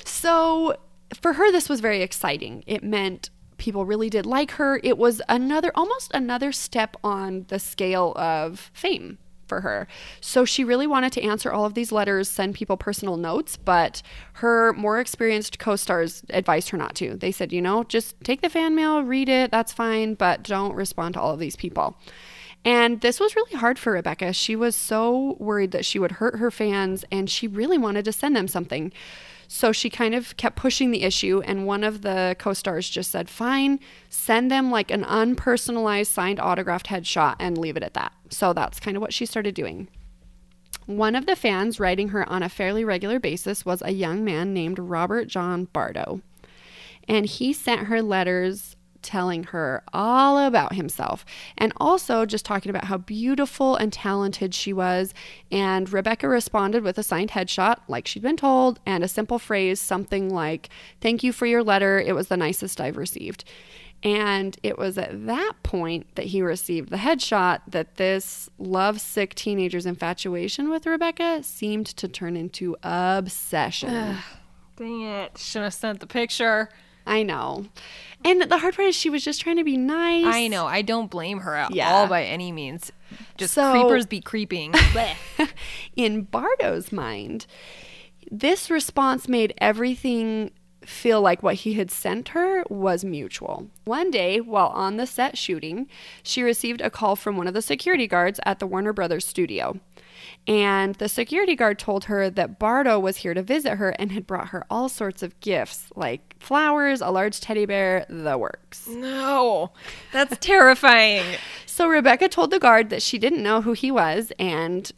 So 0.05 0.77
for 1.21 1.35
her, 1.35 1.53
this 1.53 1.69
was 1.69 1.81
very 1.81 2.03
exciting. 2.03 2.65
It 2.67 2.83
meant 2.83 3.31
people 3.59 3.85
really 3.85 4.11
did 4.11 4.27
like 4.27 4.53
her. 4.53 4.81
It 4.83 4.99
was 4.99 5.21
another, 5.29 5.71
almost 5.75 6.11
another 6.15 6.53
step 6.53 6.97
on 7.05 7.45
the 7.49 7.59
scale 7.59 8.13
of 8.17 8.71
fame 8.73 9.19
for 9.53 9.61
her. 9.61 9.87
So 10.23 10.47
she 10.47 10.65
really 10.65 10.87
wanted 10.87 11.13
to 11.13 11.23
answer 11.23 11.53
all 11.53 11.67
of 11.67 11.75
these 11.75 11.93
letters, 11.93 12.31
send 12.31 12.55
people 12.55 12.79
personal 12.79 13.19
notes, 13.19 13.59
but 13.59 14.01
her 14.35 14.73
more 14.73 14.99
experienced 14.99 15.59
co 15.59 15.77
stars 15.77 16.23
advised 16.31 16.71
her 16.71 16.79
not 16.79 16.95
to. 16.97 17.17
They 17.17 17.33
said, 17.33 17.53
you 17.53 17.61
know, 17.61 17.85
just 17.85 18.19
take 18.25 18.41
the 18.41 18.49
fan 18.49 18.75
mail, 18.75 19.03
read 19.03 19.29
it, 19.29 19.51
that's 19.51 19.73
fine, 19.73 20.15
but 20.15 20.43
don't 20.43 20.75
respond 20.75 21.15
to 21.15 21.21
all 21.21 21.35
of 21.35 21.39
these 21.39 21.57
people. 21.57 21.99
And 22.65 23.01
this 23.03 23.21
was 23.21 23.37
really 23.37 23.57
hard 23.57 23.79
for 23.79 23.93
Rebecca. 23.93 24.33
She 24.33 24.57
was 24.57 24.75
so 24.75 25.37
worried 25.39 25.73
that 25.73 25.85
she 25.85 25.99
would 25.99 26.13
hurt 26.13 26.39
her 26.39 26.51
fans, 26.51 27.05
and 27.11 27.29
she 27.29 27.47
really 27.47 27.77
wanted 27.77 28.07
to 28.07 28.13
send 28.13 28.35
them 28.35 28.49
something. 28.49 28.91
So 29.55 29.71
she 29.71 29.91
kind 29.91 30.15
of 30.15 30.35
kept 30.39 30.57
pushing 30.57 30.93
the 30.93 31.03
issue, 31.03 31.43
and 31.45 31.67
one 31.67 31.85
of 31.85 32.01
the 32.01 32.35
co 32.39 32.55
stars 32.55 32.89
just 32.89 33.11
said, 33.11 33.29
Fine, 33.29 33.81
send 34.09 34.51
them 34.51 34.71
like 34.71 34.91
an 34.91 35.05
unpersonalized 35.05 36.07
signed 36.07 36.41
autographed 36.41 36.87
headshot 36.87 37.37
and 37.39 37.59
leave 37.59 37.77
it 37.77 37.83
at 37.83 37.93
that. 37.93 38.13
So 38.31 38.55
that's 38.55 38.81
kind 38.81 38.97
of 38.97 39.03
what 39.03 39.13
she 39.13 39.27
started 39.27 39.55
doing. 39.55 39.89
One 40.87 41.15
of 41.15 41.27
the 41.27 41.37
fans 41.37 41.79
writing 41.79 42.09
her 42.09 42.27
on 42.27 42.43
a 42.43 42.49
fairly 42.49 42.83
regular 42.83 43.21
basis 43.21 43.67
was 43.67 43.83
a 43.83 43.93
young 43.93 44.25
man 44.25 44.55
named 44.55 44.79
Robert 44.79 45.29
John 45.29 45.67
Bardo. 45.67 46.23
And 47.07 47.27
he 47.27 47.53
sent 47.53 47.89
her 47.89 48.01
letters 48.01 48.77
telling 49.03 49.45
her 49.45 49.83
all 49.93 50.39
about 50.39 50.75
himself 50.75 51.25
and 51.59 51.73
also 51.77 52.25
just 52.25 52.45
talking 52.45 52.71
about 52.71 52.85
how 52.85 52.99
beautiful 52.99 53.77
and 53.77 53.93
talented 53.93 54.55
she 54.55 54.73
was. 54.73 55.13
And 55.51 55.93
Rebecca 55.93 56.29
responded 56.29 56.83
with 56.83 56.99
a 56.99 57.03
signed 57.03 57.31
headshot, 57.31 57.81
like 57.89 58.07
she'd 58.07 58.23
been 58.23 58.37
told, 58.37 58.81
and 58.87 59.05
a 59.05 59.09
simple 59.09 59.39
phrase, 59.39 59.81
something 59.81 60.33
like, 60.33 60.69
Thank 61.01 61.23
you 61.23 61.33
for 61.33 61.47
your 61.47 61.63
letter. 61.63 62.01
It 62.01 62.15
was 62.15 62.29
the 62.29 62.37
nicest 62.37 62.81
I've 62.81 62.97
received. 62.97 63.45
And 64.03 64.59
it 64.63 64.79
was 64.79 64.99
at 64.99 65.27
that 65.27 65.53
point 65.63 66.07
that 66.17 66.27
he 66.27 66.43
received 66.43 66.91
the 66.91 66.97
headshot 66.97 67.61
that 67.69 67.97
this 67.97 68.51
lovesick 68.59 69.35
teenager's 69.35 69.87
infatuation 69.87 70.71
with 70.71 70.87
Rebecca 70.87 71.43
seemed 71.45 71.87
to 71.87 72.09
turn 72.09 72.37
into 72.37 72.77
obsession. 72.83 74.19
Dang 74.77 75.03
it. 75.03 75.39
Should 75.39 75.63
have 75.63 75.75
sent 75.75 76.01
the 76.01 76.07
picture. 76.07 76.69
I 77.07 77.23
know. 77.23 77.67
And 78.25 78.43
the 78.43 78.59
hard 78.59 78.75
part 78.77 78.89
is 78.89 78.95
she 78.95 79.11
was 79.11 79.25
just 79.25 79.41
trying 79.41 79.57
to 79.57 79.65
be 79.65 79.77
nice. 79.77 80.25
I 80.27 80.49
know. 80.49 80.67
I 80.67 80.83
don't 80.83 81.11
blame 81.11 81.41
her 81.41 81.55
at 81.55 81.75
Yeah. 81.75 81.93
all 81.93 82.07
by 82.07 82.25
any 82.25 82.53
means. 82.53 82.93
Just 83.37 83.55
So- 83.55 83.73
creepers 83.73 84.07
be 84.07 84.21
creeping. 84.21 84.75
In 85.97 86.23
Bardo's 86.27 86.93
mind, 86.93 87.47
this 88.31 88.71
response 88.71 89.29
made 89.29 89.55
everything 89.59 90.51
feel 90.85 91.21
like 91.21 91.43
what 91.45 91.55
he 91.57 91.75
had 91.75 91.91
sent 91.93 92.31
her 92.31 92.65
was 92.69 93.05
mutual. 93.05 93.69
One 93.85 94.11
day, 94.11 94.41
while 94.41 94.69
on 94.69 94.97
the 94.97 95.07
set 95.07 95.39
shooting, 95.39 95.87
she 96.25 96.43
received 96.43 96.81
a 96.81 96.91
call 96.91 97.15
from 97.15 97.37
one 97.37 97.47
of 97.47 97.55
the 97.55 97.63
security 97.63 98.09
guards 98.09 98.41
at 98.45 98.59
the 98.59 98.67
Warner 98.67 98.93
Brothers 98.93 99.25
studio. 99.27 99.79
And 100.47 100.97
the 100.97 101.09
security 101.09 101.55
guard 101.55 101.79
told 101.79 102.05
her 102.05 102.29
that 102.29 102.59
Bardo 102.59 102.99
was 102.99 103.19
here 103.19 103.33
to 103.33 103.43
visit 103.43 103.77
her 103.77 103.91
and 103.91 104.11
had 104.11 104.27
brought 104.27 104.49
her 104.49 104.67
all 104.69 104.89
sorts 104.89 105.23
of 105.23 105.39
gifts 105.41 105.87
like 105.95 106.35
flowers, 106.41 107.01
a 107.01 107.11
large 107.11 107.41
teddy 107.41 107.65
bear, 107.65 108.05
the 108.09 108.37
works. 108.37 108.89
no. 108.89 109.71
That's 110.13 110.37
terrifying. 110.41 111.25
So 111.67 111.87
Rebecca 111.89 112.29
told 112.29 112.51
the 112.51 112.59
guard 112.59 112.91
that 112.91 113.03
she 113.03 113.19
didn't 113.19 113.43
know 113.43 113.63
who 113.63 113.73
he 113.73 113.91
was 113.93 114.33
and 114.39 114.91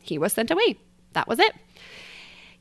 he 0.00 0.18
was 0.18 0.32
sent 0.32 0.50
away. 0.50 0.78
That 1.12 1.28
was 1.28 1.38
it. 1.38 1.54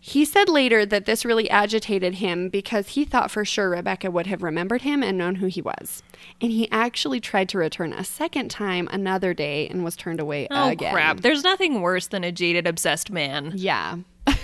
He 0.08 0.24
said 0.24 0.48
later 0.48 0.86
that 0.86 1.04
this 1.04 1.26
really 1.26 1.50
agitated 1.50 2.16
him 2.16 2.48
because 2.48 2.90
he 2.90 3.04
thought 3.04 3.30
for 3.30 3.44
sure 3.44 3.70
Rebecca 3.70 4.10
would 4.10 4.26
have 4.28 4.42
remembered 4.42 4.84
him 4.84 5.04
and 5.04 5.18
known 5.18 5.36
who 5.36 5.48
he 5.48 5.62
was. 5.62 6.02
And 6.40 6.50
he 6.50 6.72
actually 6.72 7.20
tried 7.20 7.50
to 7.50 7.58
return 7.58 7.92
a 7.92 8.06
second 8.06 8.50
time 8.50 8.88
another 8.90 9.34
day 9.34 9.68
and 9.68 9.84
was 9.84 9.98
turned 9.98 10.22
away 10.22 10.48
Oh, 10.50 10.70
again. 10.70 10.94
crap. 10.94 11.20
There's 11.20 11.44
nothing 11.44 11.82
worse 11.82 12.08
than 12.08 12.24
a 12.24 12.32
jaded, 12.32 12.66
obsessed 12.66 13.12
man. 13.12 13.52
Yeah. 13.56 13.98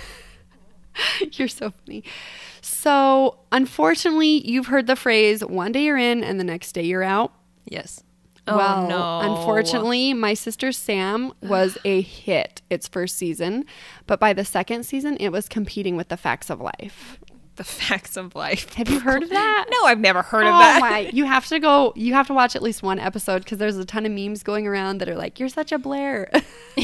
you're 1.32 1.48
so 1.48 1.70
funny. 1.70 2.04
So, 2.60 3.38
unfortunately, 3.50 4.46
you've 4.46 4.66
heard 4.66 4.86
the 4.86 4.96
phrase 4.96 5.42
one 5.42 5.72
day 5.72 5.84
you're 5.84 5.96
in 5.96 6.22
and 6.22 6.38
the 6.38 6.44
next 6.44 6.72
day 6.72 6.82
you're 6.82 7.02
out. 7.02 7.32
Yes. 7.64 8.02
Well, 8.46 8.84
oh, 8.84 8.88
no. 8.88 9.20
unfortunately, 9.20 10.12
My 10.12 10.34
Sister 10.34 10.72
Sam 10.72 11.32
was 11.42 11.78
a 11.84 12.00
hit 12.00 12.62
its 12.70 12.88
first 12.88 13.16
season, 13.16 13.64
but 14.06 14.20
by 14.20 14.32
the 14.32 14.44
second 14.44 14.84
season, 14.84 15.16
it 15.18 15.30
was 15.30 15.48
competing 15.48 15.96
with 15.96 16.08
The 16.08 16.16
Facts 16.16 16.50
of 16.50 16.60
Life. 16.60 17.18
The 17.56 17.64
facts 17.64 18.16
of 18.16 18.34
life. 18.34 18.72
Have 18.74 18.88
you 18.88 18.98
heard 19.00 19.22
of 19.22 19.30
that? 19.30 19.66
No, 19.70 19.86
I've 19.86 20.00
never 20.00 20.22
heard 20.22 20.42
of 20.46 20.54
oh 20.54 20.58
that. 20.58 20.80
my! 20.80 21.10
You 21.12 21.24
have 21.24 21.46
to 21.46 21.58
go. 21.60 21.92
You 22.04 22.12
have 22.14 22.26
to 22.26 22.34
watch 22.34 22.54
at 22.56 22.62
least 22.62 22.82
one 22.82 22.98
episode 22.98 23.44
because 23.44 23.58
there's 23.58 23.76
a 23.76 23.84
ton 23.84 24.04
of 24.04 24.12
memes 24.12 24.42
going 24.42 24.66
around 24.66 24.98
that 24.98 25.08
are 25.08 25.14
like, 25.16 25.38
"You're 25.38 25.48
such 25.48 25.70
a 25.72 25.78
Blair," 25.78 26.30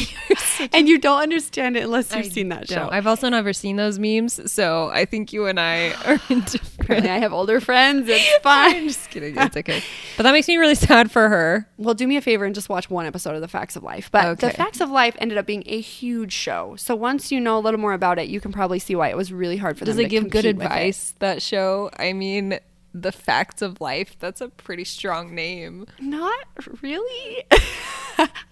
and 0.72 0.88
you 0.88 0.98
don't 0.98 1.20
understand 1.20 1.76
it 1.76 1.85
unless 1.85 2.14
you've 2.14 2.26
I 2.26 2.28
seen 2.28 2.48
that 2.50 2.66
don't. 2.68 2.88
show. 2.88 2.88
I've 2.90 3.06
also 3.06 3.28
never 3.28 3.52
seen 3.52 3.76
those 3.76 3.98
memes, 3.98 4.50
so 4.52 4.88
I 4.92 5.04
think 5.04 5.33
you 5.33 5.46
and 5.46 5.59
I 5.59 5.92
are 6.06 6.20
indifferent. 6.30 7.06
I 7.06 7.18
have 7.18 7.33
older 7.33 7.61
friends. 7.61 8.09
It's 8.09 8.35
I'm 8.37 8.40
fine. 8.42 8.88
just 8.88 9.11
kidding. 9.11 9.37
It's 9.37 9.56
okay. 9.56 9.83
But 10.16 10.22
that 10.24 10.33
makes 10.33 10.48
me 10.48 10.56
really 10.56 10.74
sad 10.74 11.11
for 11.11 11.28
her. 11.28 11.68
Well, 11.76 11.94
do 11.94 12.06
me 12.06 12.16
a 12.16 12.20
favor 12.20 12.44
and 12.44 12.54
just 12.54 12.68
watch 12.68 12.88
one 12.90 13.06
episode 13.06 13.35
of 13.35 13.40
The 13.40 13.48
Facts 13.48 13.76
of 13.76 13.83
Life. 13.83 14.11
But 14.11 14.38
The 14.40 14.50
Facts 14.50 14.80
of 14.80 14.90
Life 14.90 15.16
ended 15.18 15.38
up 15.38 15.46
being 15.46 15.64
a 15.66 15.80
huge 15.80 16.33
show. 16.33 16.74
So 16.76 16.94
once 16.94 17.33
you 17.33 17.40
know 17.40 17.59
a 17.59 17.61
little 17.61 17.80
more 17.80 17.92
about 17.94 18.18
it, 18.18 18.28
you 18.28 18.40
can 18.40 18.52
probably 18.52 18.78
see 18.78 18.94
why 18.94 19.09
it 19.09 19.16
was 19.16 19.33
really 19.33 19.56
hard 19.56 19.78
for 19.78 19.85
Does 19.85 19.96
them 19.96 20.06
it 20.06 20.09
to 20.09 20.11
give 20.11 20.30
good 20.30 20.44
compete 20.44 20.60
advice, 20.62 21.14
that 21.18 21.42
show? 21.42 21.90
I 21.99 22.12
mean, 22.12 22.59
The 22.94 23.12
Facts 23.12 23.62
of 23.62 23.81
Life, 23.81 24.16
that's 24.18 24.40
a 24.40 24.49
pretty 24.49 24.85
strong 24.85 25.35
name. 25.35 25.87
Not 26.01 26.35
really. 26.83 27.44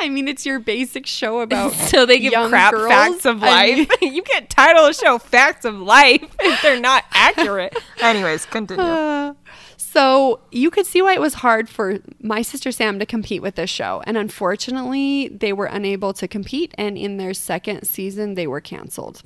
I 0.00 0.08
mean, 0.08 0.28
it's 0.28 0.46
your 0.46 0.58
basic 0.60 1.06
show 1.06 1.40
about 1.42 1.72
So 1.72 2.06
they 2.06 2.18
give 2.20 2.32
crap 2.32 2.72
girls. 2.72 2.88
facts 2.88 3.26
of 3.26 3.42
I 3.42 3.66
mean- 3.66 3.78
life. 3.88 3.88
you 4.02 4.22
can't 4.22 4.48
title 4.48 4.86
a 4.86 4.94
show 4.94 5.18
Facts 5.18 5.64
of 5.64 5.78
Life 5.78 6.22
if 6.40 6.62
they're 6.62 6.80
not 6.80 7.04
accurate. 7.12 7.76
Anyways, 8.00 8.46
continue. 8.46 8.82
Uh, 8.82 9.34
so 9.76 10.40
you 10.50 10.70
could 10.70 10.86
see 10.86 11.02
why 11.02 11.12
it 11.14 11.20
was 11.20 11.34
hard 11.34 11.68
for 11.68 11.98
my 12.20 12.40
sister 12.42 12.70
Sam 12.72 12.98
to 12.98 13.04
compete 13.06 13.42
with 13.42 13.56
this 13.56 13.68
show. 13.70 14.02
And 14.06 14.16
unfortunately, 14.16 15.28
they 15.28 15.52
were 15.52 15.66
unable 15.66 16.12
to 16.14 16.28
compete. 16.28 16.72
And 16.78 16.96
in 16.96 17.16
their 17.18 17.34
second 17.34 17.84
season, 17.86 18.34
they 18.34 18.46
were 18.46 18.60
canceled. 18.62 19.20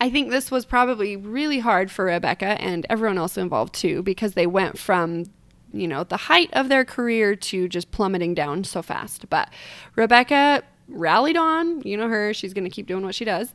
I 0.00 0.10
think 0.10 0.30
this 0.30 0.50
was 0.50 0.64
probably 0.64 1.16
really 1.16 1.58
hard 1.58 1.90
for 1.90 2.04
Rebecca 2.06 2.60
and 2.60 2.86
everyone 2.90 3.18
else 3.18 3.36
involved 3.38 3.74
too, 3.74 4.02
because 4.02 4.34
they 4.34 4.46
went 4.46 4.78
from, 4.78 5.24
you 5.72 5.88
know, 5.88 6.04
the 6.04 6.16
height 6.16 6.50
of 6.52 6.68
their 6.68 6.84
career 6.84 7.34
to 7.36 7.68
just 7.68 7.90
plummeting 7.90 8.34
down 8.34 8.64
so 8.64 8.82
fast. 8.82 9.28
But 9.30 9.50
Rebecca 9.94 10.62
rallied 10.88 11.36
on. 11.36 11.82
You 11.82 11.96
know 11.96 12.08
her, 12.08 12.34
she's 12.34 12.52
going 12.52 12.64
to 12.64 12.70
keep 12.70 12.86
doing 12.86 13.04
what 13.04 13.14
she 13.14 13.24
does. 13.24 13.54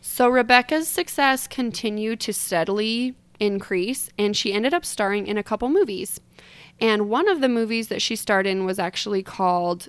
So 0.00 0.28
Rebecca's 0.28 0.88
success 0.88 1.46
continued 1.46 2.20
to 2.20 2.32
steadily 2.32 3.14
increase, 3.38 4.10
and 4.18 4.36
she 4.36 4.52
ended 4.52 4.74
up 4.74 4.84
starring 4.84 5.26
in 5.26 5.36
a 5.38 5.42
couple 5.42 5.68
movies. 5.68 6.20
And 6.80 7.08
one 7.08 7.28
of 7.28 7.40
the 7.40 7.48
movies 7.48 7.88
that 7.88 8.02
she 8.02 8.16
starred 8.16 8.46
in 8.46 8.64
was 8.64 8.78
actually 8.78 9.22
called 9.22 9.88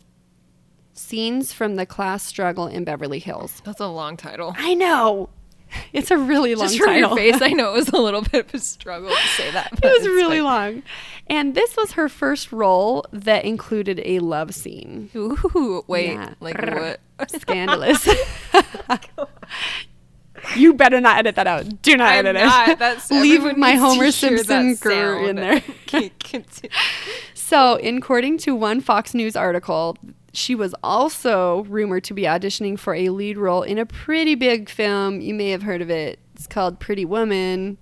Scenes 0.94 1.54
from 1.54 1.76
the 1.76 1.88
Class 1.88 2.24
Struggle 2.24 2.68
in 2.68 2.84
Beverly 2.84 3.20
Hills. 3.20 3.62
That's 3.66 3.80
a 3.80 3.88
long 3.88 4.18
title. 4.18 4.54
I 4.58 4.76
know. 4.76 5.30
It's 5.94 6.10
a 6.12 6.18
really 6.18 6.56
long 6.56 6.68
Just 6.68 6.78
from 6.80 6.88
title. 6.88 7.18
your 7.20 7.34
face, 7.34 7.42
I 7.42 7.50
know 7.54 7.70
it 7.72 7.74
was 7.74 7.90
a 7.90 7.98
little 7.98 8.22
bit 8.22 8.48
of 8.48 8.54
a 8.54 8.60
struggle 8.60 9.10
to 9.10 9.28
say 9.38 9.52
that. 9.52 9.72
it 9.74 9.84
was 10.00 10.08
really 10.08 10.40
fine. 10.40 10.74
long. 10.74 10.84
And 11.28 11.56
this 11.56 11.76
was 11.78 11.94
her 11.94 12.10
first 12.10 12.52
role 12.52 13.06
that 13.14 13.46
included 13.46 14.02
a 14.04 14.20
love 14.20 14.54
scene. 14.56 15.10
Ooh, 15.16 15.84
wait, 15.88 16.14
Yeah. 16.14 16.34
like 16.40 16.60
what? 16.62 17.00
Scandalous. 17.40 18.08
you 20.56 20.74
better 20.74 21.00
not 21.00 21.18
edit 21.18 21.36
that 21.36 21.48
out. 21.48 21.82
Do 21.82 21.96
not 21.96 22.14
I'm 22.14 22.26
edit 22.26 22.42
it. 22.42 22.80
That's 22.80 23.10
Leave 23.12 23.58
my 23.58 23.76
Homer 23.76 24.12
Simpson 24.12 24.76
grr 24.76 25.30
in 25.30 25.36
there. 25.38 25.62
So, 27.34 27.78
according 27.78 28.40
to 28.40 28.56
one 28.56 28.82
Fox 28.82 29.14
News 29.14 29.36
article, 29.36 29.98
she 30.34 30.56
was 30.56 30.74
also 30.84 31.64
rumored 31.66 32.04
to 32.06 32.14
be 32.14 32.24
auditioning 32.24 32.78
for 32.78 32.94
a 32.96 33.10
lead 33.10 33.38
role 33.38 33.62
in 33.64 33.78
a 33.78 33.86
pretty 33.86 34.36
big 34.36 34.68
film. 34.70 35.22
You 35.22 35.34
may 35.34 35.50
have 35.50 35.62
heard 35.64 35.82
of 35.82 35.90
it. 35.90 36.20
It's 36.36 36.48
called 36.48 36.80
Pretty 36.80 37.06
Woman. 37.06 37.78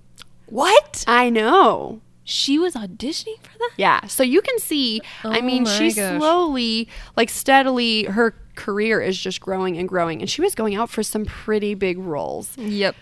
What? 0.48 1.04
I 1.08 1.30
know. 1.30 2.02
She 2.24 2.60
was 2.60 2.76
auditioning 2.76 3.42
for 3.42 3.58
that? 3.58 3.72
Yeah. 3.78 4.06
So 4.08 4.22
you 4.22 4.42
can 4.42 4.60
see, 4.60 5.02
I 5.24 5.40
Oh 5.40 5.42
mean, 5.42 5.64
my 5.64 5.70
she 5.78 5.92
gosh. 5.94 6.20
slowly, 6.20 6.88
like 7.18 7.30
steadily, 7.30 8.04
her 8.04 8.36
career 8.56 9.02
is 9.02 9.18
just 9.18 9.40
growing 9.42 9.78
and 9.78 9.88
growing. 9.90 10.20
And 10.22 10.30
she 10.30 10.42
was 10.42 10.54
going 10.54 10.76
out 10.76 10.90
for 10.90 11.04
some 11.04 11.26
pretty 11.26 11.74
big 11.74 11.98
roles. 11.98 12.56
Yep. 12.58 12.96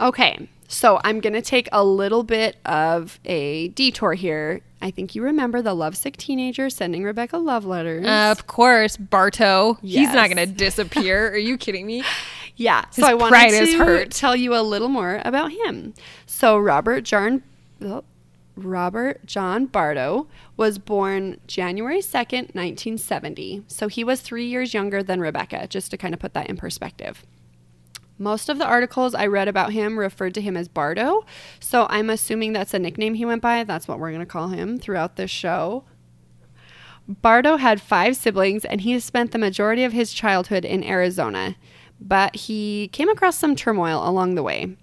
Okay. 0.00 0.48
So 0.72 0.98
I'm 1.04 1.20
going 1.20 1.34
to 1.34 1.42
take 1.42 1.68
a 1.70 1.84
little 1.84 2.22
bit 2.22 2.56
of 2.64 3.20
a 3.26 3.68
detour 3.68 4.14
here. 4.14 4.62
I 4.80 4.90
think 4.90 5.14
you 5.14 5.22
remember 5.22 5.60
the 5.60 5.74
lovesick 5.74 6.16
teenager 6.16 6.70
sending 6.70 7.04
Rebecca 7.04 7.36
love 7.36 7.66
letters. 7.66 8.06
Uh, 8.06 8.30
of 8.32 8.46
course, 8.46 8.96
Barto. 8.96 9.74
He's 9.82 10.12
not 10.14 10.30
going 10.30 10.36
to 10.48 10.52
disappear. 10.52 11.30
Are 11.30 11.36
you 11.36 11.58
kidding 11.58 11.84
me? 11.84 12.02
Yeah. 12.56 12.86
So 12.90 13.06
I 13.06 13.12
wanted 13.12 13.66
to 13.66 14.06
tell 14.06 14.34
you 14.34 14.56
a 14.56 14.62
little 14.62 14.88
more 14.88 15.20
about 15.26 15.52
him. 15.52 15.92
So 16.24 16.56
Robert 16.56 17.02
John 17.02 17.42
oh, 17.82 18.04
Robert 18.56 19.26
John 19.26 19.66
Bardo 19.66 20.26
was 20.56 20.78
born 20.78 21.38
January 21.46 22.00
2nd, 22.00 22.54
1970. 22.54 23.64
So 23.66 23.88
he 23.88 24.04
was 24.04 24.22
3 24.22 24.46
years 24.46 24.72
younger 24.72 25.02
than 25.02 25.20
Rebecca, 25.20 25.66
just 25.66 25.90
to 25.90 25.98
kind 25.98 26.14
of 26.14 26.20
put 26.20 26.32
that 26.32 26.48
in 26.48 26.56
perspective. 26.56 27.26
Most 28.18 28.48
of 28.48 28.58
the 28.58 28.66
articles 28.66 29.14
I 29.14 29.26
read 29.26 29.48
about 29.48 29.72
him 29.72 29.98
referred 29.98 30.34
to 30.34 30.40
him 30.40 30.56
as 30.56 30.68
Bardo, 30.68 31.24
so 31.58 31.86
I'm 31.90 32.10
assuming 32.10 32.52
that's 32.52 32.74
a 32.74 32.78
nickname 32.78 33.14
he 33.14 33.24
went 33.24 33.42
by. 33.42 33.64
That's 33.64 33.88
what 33.88 33.98
we're 33.98 34.10
going 34.10 34.20
to 34.20 34.26
call 34.26 34.48
him 34.48 34.78
throughout 34.78 35.16
this 35.16 35.30
show. 35.30 35.84
Bardo 37.08 37.56
had 37.56 37.80
five 37.80 38.16
siblings 38.16 38.64
and 38.64 38.80
he 38.80 38.98
spent 39.00 39.32
the 39.32 39.38
majority 39.38 39.84
of 39.84 39.92
his 39.92 40.12
childhood 40.12 40.64
in 40.64 40.84
Arizona, 40.84 41.56
but 42.00 42.36
he 42.36 42.88
came 42.92 43.08
across 43.08 43.36
some 43.36 43.56
turmoil 43.56 44.08
along 44.08 44.34
the 44.34 44.42
way. 44.42 44.76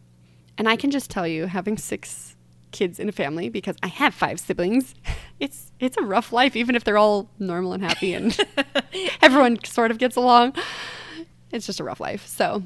And 0.57 0.67
I 0.67 0.75
can 0.75 0.91
just 0.91 1.09
tell 1.09 1.25
you, 1.25 1.45
having 1.45 1.77
six 1.77 2.35
kids 2.71 2.99
in 2.99 3.07
a 3.07 3.13
family, 3.13 3.49
because 3.49 3.77
I 3.81 3.87
have 3.87 4.13
five 4.13 4.39
siblings, 4.39 4.93
it's 5.39 5.71
it's 5.79 5.97
a 5.97 6.01
rough 6.01 6.33
life, 6.33 6.55
even 6.55 6.75
if 6.75 6.83
they're 6.83 6.97
all 6.97 7.29
normal 7.39 7.73
and 7.73 7.83
happy 7.83 8.13
and 8.13 8.37
everyone 9.21 9.63
sort 9.63 9.91
of 9.91 9.97
gets 9.97 10.17
along. 10.17 10.55
It's 11.51 11.65
just 11.65 11.79
a 11.79 11.83
rough 11.83 12.01
life. 12.01 12.27
So, 12.27 12.63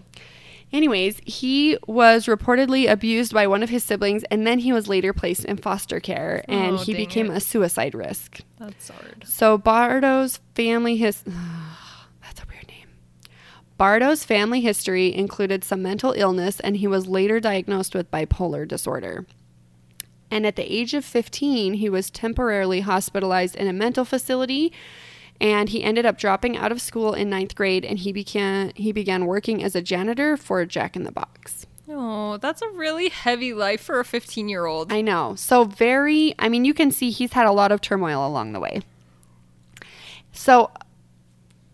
anyways, 0.73 1.21
he 1.25 1.77
was 1.87 2.25
reportedly 2.25 2.89
abused 2.91 3.33
by 3.33 3.47
one 3.47 3.63
of 3.63 3.69
his 3.69 3.83
siblings, 3.83 4.23
and 4.25 4.45
then 4.45 4.59
he 4.59 4.73
was 4.73 4.87
later 4.89 5.13
placed 5.13 5.45
in 5.45 5.57
foster 5.57 5.99
care, 5.99 6.43
and 6.49 6.75
Oh, 6.75 6.77
he 6.83 6.93
became 6.93 7.31
it. 7.31 7.37
a 7.37 7.39
suicide 7.39 7.93
risk. 7.95 8.41
That's 8.59 8.89
hard. 8.89 9.23
So 9.25 9.57
Bardo's 9.57 10.39
family 10.55 10.97
his 10.97 11.21
that's 12.21 12.41
a 12.41 12.45
weird 12.49 12.67
name. 12.67 12.87
Bardo's 13.79 14.23
family 14.25 14.61
history 14.61 15.13
included 15.13 15.63
some 15.63 15.81
mental 15.81 16.13
illness 16.13 16.59
and 16.59 16.77
he 16.77 16.87
was 16.87 17.07
later 17.07 17.39
diagnosed 17.39 17.93
with 17.95 18.11
bipolar 18.11 18.67
disorder. 18.67 19.25
And 20.31 20.45
at 20.47 20.55
the 20.55 20.71
age 20.73 20.93
of 20.95 21.05
15, 21.05 21.75
he 21.75 21.89
was 21.89 22.09
temporarily 22.09 22.79
hospitalized 22.81 23.55
in 23.55 23.67
a 23.67 23.73
mental 23.73 24.03
facility 24.05 24.71
and 25.43 25.67
he 25.67 25.83
ended 25.83 26.05
up 26.05 26.17
dropping 26.17 26.55
out 26.55 26.71
of 26.71 26.81
school 26.81 27.13
in 27.13 27.29
ninth 27.29 27.53
grade 27.53 27.83
and 27.83 27.99
he 27.99 28.13
began 28.13 28.71
he 28.75 28.93
began 28.93 29.25
working 29.25 29.61
as 29.61 29.75
a 29.75 29.81
janitor 29.81 30.37
for 30.37 30.65
Jack 30.65 30.95
in 30.95 31.03
the 31.03 31.11
Box. 31.11 31.67
Oh, 31.89 32.37
that's 32.37 32.61
a 32.61 32.69
really 32.69 33.09
heavy 33.09 33.53
life 33.53 33.81
for 33.81 33.99
a 33.99 34.05
15 34.05 34.47
year 34.47 34.65
old. 34.65 34.91
I 34.91 35.01
know. 35.01 35.35
So 35.35 35.65
very 35.65 36.33
I 36.39 36.47
mean 36.47 36.63
you 36.63 36.73
can 36.73 36.91
see 36.91 37.11
he's 37.11 37.33
had 37.33 37.45
a 37.45 37.51
lot 37.51 37.73
of 37.73 37.81
turmoil 37.81 38.25
along 38.25 38.53
the 38.53 38.61
way. 38.61 38.81
So 40.31 40.71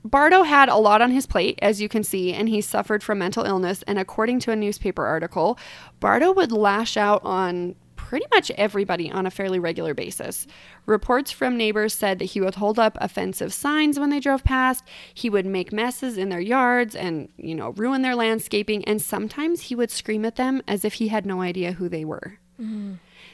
Bardo 0.04 0.44
had 0.44 0.70
a 0.70 0.78
lot 0.78 1.02
on 1.02 1.12
his 1.12 1.28
plate, 1.28 1.60
as 1.62 1.82
you 1.82 1.90
can 1.90 2.04
see, 2.04 2.34
and 2.34 2.50
he 2.50 2.62
suffered 2.62 3.04
from 3.04 3.20
mental 3.20 3.44
illness. 3.44 3.84
And 3.84 4.00
according 4.00 4.40
to 4.42 4.52
a 4.52 4.56
newspaper 4.56 5.06
article, 5.06 5.60
Bardo 6.00 6.32
would 6.32 6.52
lash 6.52 6.98
out 6.98 7.22
on 7.24 7.76
pretty 8.10 8.26
much 8.34 8.50
everybody 8.58 9.12
on 9.12 9.28
a 9.28 9.30
fairly 9.30 9.60
regular 9.60 9.94
basis. 9.94 10.48
Reports 10.88 11.30
from 11.30 11.56
neighbors 11.56 11.94
said 11.94 12.18
that 12.18 12.26
he 12.26 12.42
would 12.42 12.56
hold 12.56 12.80
up 12.80 12.98
offensive 13.00 13.54
signs 13.54 14.00
when 14.00 14.10
they 14.10 14.20
drove 14.20 14.44
past. 14.44 14.84
He 15.14 15.30
would 15.30 15.46
make 15.46 15.72
messes 15.72 16.18
in 16.18 16.30
their 16.30 16.40
yards 16.40 16.96
and, 16.96 17.30
you 17.38 17.54
know, 17.54 17.70
ruin 17.70 18.02
their 18.02 18.16
landscaping. 18.16 18.84
And 18.86 19.00
sometimes 19.00 19.62
he 19.62 19.76
would 19.76 19.92
scream 19.92 20.26
at 20.26 20.38
them 20.38 20.64
as 20.68 20.84
if 20.84 20.96
he 20.96 21.10
had 21.10 21.28
no 21.28 21.42
idea 21.42 21.74
who 21.74 21.88
they 21.88 22.04
were. 22.04 22.40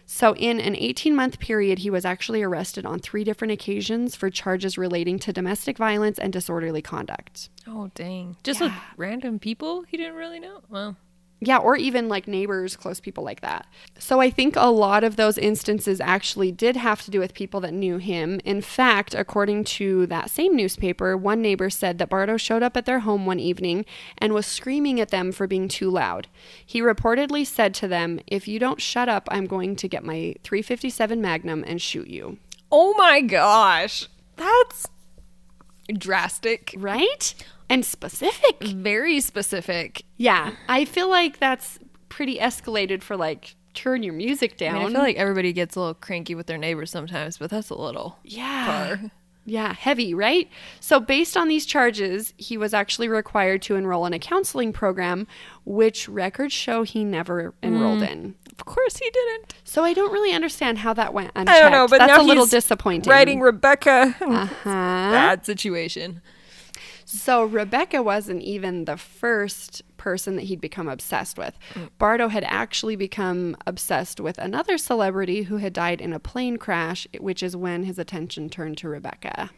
So, 0.06 0.36
in 0.36 0.60
an 0.60 0.76
18 0.76 1.16
month 1.16 1.40
period, 1.40 1.80
he 1.80 1.90
was 1.90 2.04
actually 2.04 2.44
arrested 2.44 2.86
on 2.86 3.00
three 3.00 3.24
different 3.24 3.54
occasions 3.54 4.14
for 4.14 4.30
charges 4.30 4.78
relating 4.78 5.18
to 5.20 5.32
domestic 5.32 5.78
violence 5.78 6.20
and 6.20 6.34
disorderly 6.34 6.82
conduct. 6.82 7.50
Oh, 7.66 7.92
dang. 7.96 8.36
Just 8.44 8.60
with 8.60 8.74
random 8.98 9.40
people 9.40 9.84
he 9.88 9.96
didn't 9.96 10.16
really 10.16 10.42
know? 10.42 10.62
Well, 10.70 10.98
Yeah, 11.46 11.58
or 11.58 11.76
even 11.76 12.10
like 12.10 12.28
neighbors, 12.28 12.76
close 12.76 13.00
people 13.00 13.24
like 13.24 13.42
that. 13.42 13.68
So, 14.00 14.20
I 14.20 14.30
think 14.30 14.56
a 14.56 14.72
lot 14.72 15.04
of 15.04 15.16
those 15.16 15.38
instances 15.38 16.02
actually 16.02 16.52
did 16.52 16.76
have 16.76 17.04
to 17.04 17.12
do 17.12 17.20
with 17.20 17.34
people 17.36 17.60
that 17.62 17.74
knew 17.74 17.98
him. 17.98 18.42
In 18.44 18.62
fact, 18.62 19.14
according 19.14 19.64
to 19.66 20.08
that 20.08 20.30
same 20.32 20.56
newspaper, 20.56 21.16
one 21.16 21.42
neighbor 21.42 21.70
said 21.70 22.00
that 22.00 22.10
Bardo 22.10 22.38
showed 22.38 22.64
up 22.64 22.76
at 22.76 22.86
their 22.86 23.00
home 23.00 23.26
one 23.26 23.40
evening 23.40 23.86
and 24.18 24.34
was 24.34 24.46
screaming 24.48 25.00
at 25.00 25.10
them 25.10 25.32
for 25.32 25.46
being 25.48 25.68
too 25.68 25.90
loud. 25.90 26.28
He 26.66 26.82
reportedly 26.82 27.46
said 27.46 27.74
to 27.76 27.88
them, 27.88 28.20
If 28.28 28.48
you 28.48 28.58
don't 28.60 28.82
shut 28.82 29.08
up, 29.08 29.28
I'm 29.32 29.46
going 29.46 29.76
to 29.78 29.88
get 29.88 30.04
my 30.04 30.36
357 30.44 31.22
Magnum 31.22 31.64
and 31.68 31.82
shoot 31.82 32.08
you. 32.08 32.38
oh 32.72 32.94
my 32.98 33.22
gosh. 33.22 34.10
That's 34.38 34.88
drastic. 35.98 36.74
Right? 36.78 37.34
And 37.70 37.86
specific. 37.86 38.64
Very 38.64 39.20
specific. 39.20 40.04
Yeah. 40.18 40.56
I 40.70 40.86
feel 40.86 41.10
like 41.10 41.40
that's 41.40 41.80
pretty 42.10 42.38
escalated 42.38 43.02
for 43.02 43.18
like 43.18 43.56
turn 43.74 44.04
your 44.04 44.14
music 44.14 44.58
down. 44.58 44.76
I, 44.76 44.80
mean, 44.80 44.88
I 44.88 44.92
feel 44.92 45.02
like 45.02 45.18
everybody 45.18 45.54
gets 45.54 45.76
a 45.76 45.80
little 45.80 45.94
cranky 45.94 46.36
with 46.36 46.48
their 46.48 46.58
neighbors 46.58 46.92
sometimes, 46.92 47.38
but 47.38 47.50
that's 47.50 47.70
a 47.70 47.76
little 47.76 48.18
yeah. 48.24 48.96
far. 48.98 49.12
Yeah, 49.48 49.74
heavy, 49.74 50.16
right? 50.16 50.50
So, 50.80 51.00
based 51.00 51.38
on 51.38 51.48
these 51.48 51.68
charges, 51.68 52.34
he 52.36 52.58
was 52.58 52.74
actually 52.74 53.08
required 53.08 53.62
to 53.64 53.76
enroll 53.76 54.08
in 54.08 54.14
a 54.14 54.18
counseling 54.18 54.74
program, 54.74 55.28
which 55.66 56.10
records 56.10 56.52
show 56.52 56.82
he 56.82 57.04
never 57.04 57.54
enrolled 57.62 58.02
in. 58.02 58.34
Of 58.58 58.66
course 58.66 58.98
he 58.98 59.08
didn't. 59.08 59.54
So, 59.64 59.84
I 59.84 59.94
don't 59.94 60.12
really 60.12 60.34
understand 60.34 60.80
how 60.80 60.96
that 60.96 61.14
went 61.14 61.32
unchecked. 61.36 61.56
I 61.56 61.62
don't 61.62 61.72
know, 61.72 61.88
but 61.88 62.00
that's 62.00 62.18
now 62.18 62.24
a 62.24 62.26
little 62.26 62.46
he's 62.46 62.52
disappointing. 62.52 63.12
Writing 63.12 63.40
Rebecca. 63.40 64.16
uh-huh. 64.20 64.64
Bad 64.64 65.46
situation. 65.46 66.22
So 67.06 67.44
Rebecca 67.44 68.02
wasn't 68.02 68.42
even 68.42 68.86
the 68.86 68.98
first 68.98 69.84
person 69.96 70.36
that 70.36 70.44
he'd 70.44 70.60
become 70.60 70.88
obsessed 70.88 71.38
with. 71.38 71.58
Mm. 71.76 71.90
Bardo 72.00 72.28
had 72.30 72.44
actually 72.46 72.96
become 72.96 73.56
obsessed 73.68 74.20
with 74.20 74.40
another 74.40 74.80
celebrity 74.80 75.44
who 75.44 75.58
had 75.58 75.72
died 75.72 76.02
in 76.02 76.14
a 76.14 76.20
plane 76.20 76.58
crash, 76.58 77.08
which 77.20 77.44
is 77.44 77.56
when 77.56 77.84
his 77.84 78.00
attention 78.00 78.50
turned 78.50 78.78
to 78.80 78.90
Rebecca. 78.90 79.52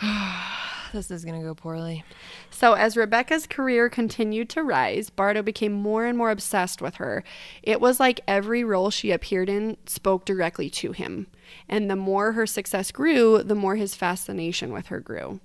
This 0.92 1.10
is 1.10 1.24
going 1.24 1.38
to 1.38 1.46
go 1.46 1.54
poorly. 1.54 2.04
So, 2.48 2.74
as 2.74 2.96
Rebecca's 2.96 3.46
career 3.46 3.90
continued 3.90 4.48
to 4.50 4.62
rise, 4.62 5.10
Bardo 5.10 5.42
became 5.42 5.72
more 5.72 6.06
and 6.06 6.16
more 6.16 6.30
obsessed 6.30 6.80
with 6.80 6.94
her. 6.94 7.24
It 7.62 7.80
was 7.80 7.98
like 7.98 8.20
every 8.26 8.62
role 8.62 8.90
she 8.90 9.10
appeared 9.10 9.48
in 9.48 9.76
spoke 9.86 10.24
directly 10.24 10.70
to 10.70 10.92
him. 10.92 11.26
And 11.68 11.90
the 11.90 11.96
more 11.96 12.32
her 12.32 12.46
success 12.46 12.92
grew, 12.92 13.42
the 13.42 13.56
more 13.56 13.76
his 13.76 13.96
fascination 13.96 14.72
with 14.72 14.86
her 14.86 15.00
grew. 15.00 15.40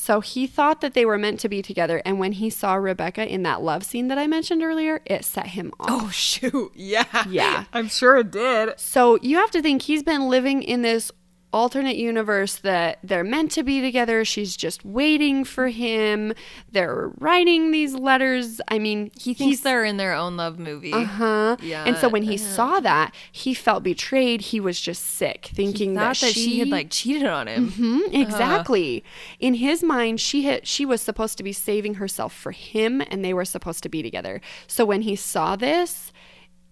So, 0.00 0.20
he 0.20 0.46
thought 0.46 0.80
that 0.80 0.94
they 0.94 1.04
were 1.04 1.18
meant 1.18 1.40
to 1.40 1.48
be 1.48 1.60
together. 1.60 2.00
And 2.04 2.20
when 2.20 2.30
he 2.30 2.50
saw 2.50 2.74
Rebecca 2.74 3.26
in 3.26 3.42
that 3.42 3.62
love 3.62 3.82
scene 3.82 4.06
that 4.08 4.16
I 4.16 4.28
mentioned 4.28 4.62
earlier, 4.62 5.00
it 5.04 5.24
set 5.24 5.48
him 5.48 5.72
off. 5.80 5.88
Oh, 5.90 6.08
shoot. 6.12 6.70
Yeah. 6.76 7.24
Yeah. 7.28 7.64
I'm 7.72 7.88
sure 7.88 8.16
it 8.18 8.30
did. 8.30 8.78
So 8.78 9.18
you 9.22 9.38
have 9.38 9.50
to 9.50 9.60
think 9.60 9.82
he's 9.82 10.04
been 10.04 10.28
living 10.28 10.62
in 10.62 10.82
this 10.82 11.10
alternate 11.50 11.96
universe 11.96 12.56
that 12.56 12.98
they're 13.02 13.24
meant 13.24 13.50
to 13.52 13.62
be 13.62 13.80
together. 13.80 14.24
She's 14.24 14.56
just 14.56 14.84
waiting 14.84 15.44
for 15.44 15.68
him. 15.68 16.34
They're 16.70 17.10
writing 17.18 17.70
these 17.70 17.94
letters. 17.94 18.60
I 18.68 18.78
mean, 18.78 19.10
He 19.18 19.32
thinks 19.32 19.60
they're 19.60 19.84
in 19.84 19.96
their 19.96 20.12
own 20.14 20.36
love 20.36 20.58
movie. 20.58 20.92
uh 20.92 21.04
huh. 21.04 21.56
Yeah, 21.62 21.84
And 21.86 21.96
so 21.96 22.08
when 22.08 22.22
he 22.24 22.34
uh, 22.34 22.38
saw 22.38 22.80
that, 22.80 23.14
he 23.32 23.54
felt 23.54 23.82
betrayed. 23.82 24.42
He 24.42 24.60
was 24.60 24.78
just 24.80 25.02
sick, 25.04 25.50
thinking 25.54 25.94
that, 25.94 26.18
that 26.18 26.34
she 26.34 26.58
had 26.58 26.68
like 26.68 26.90
cheated 26.90 27.24
on 27.26 27.48
him. 27.48 27.70
Mhm, 27.70 28.12
exactly. 28.12 29.02
In 29.40 29.54
his 29.54 29.82
mind, 29.82 30.20
she 30.20 30.42
had 30.42 30.66
she 30.66 30.84
was 30.84 31.00
supposed 31.00 31.38
to 31.38 31.42
be 31.42 31.52
saving 31.52 31.94
herself 31.94 32.34
for 32.34 32.52
him, 32.52 33.00
and 33.10 33.24
they 33.24 33.32
were 33.32 33.44
supposed 33.46 33.82
to 33.84 33.88
be 33.88 34.02
together. 34.02 34.40
So 34.66 34.84
when 34.84 35.02
he 35.02 35.16
saw 35.16 35.56
this, 35.56 36.12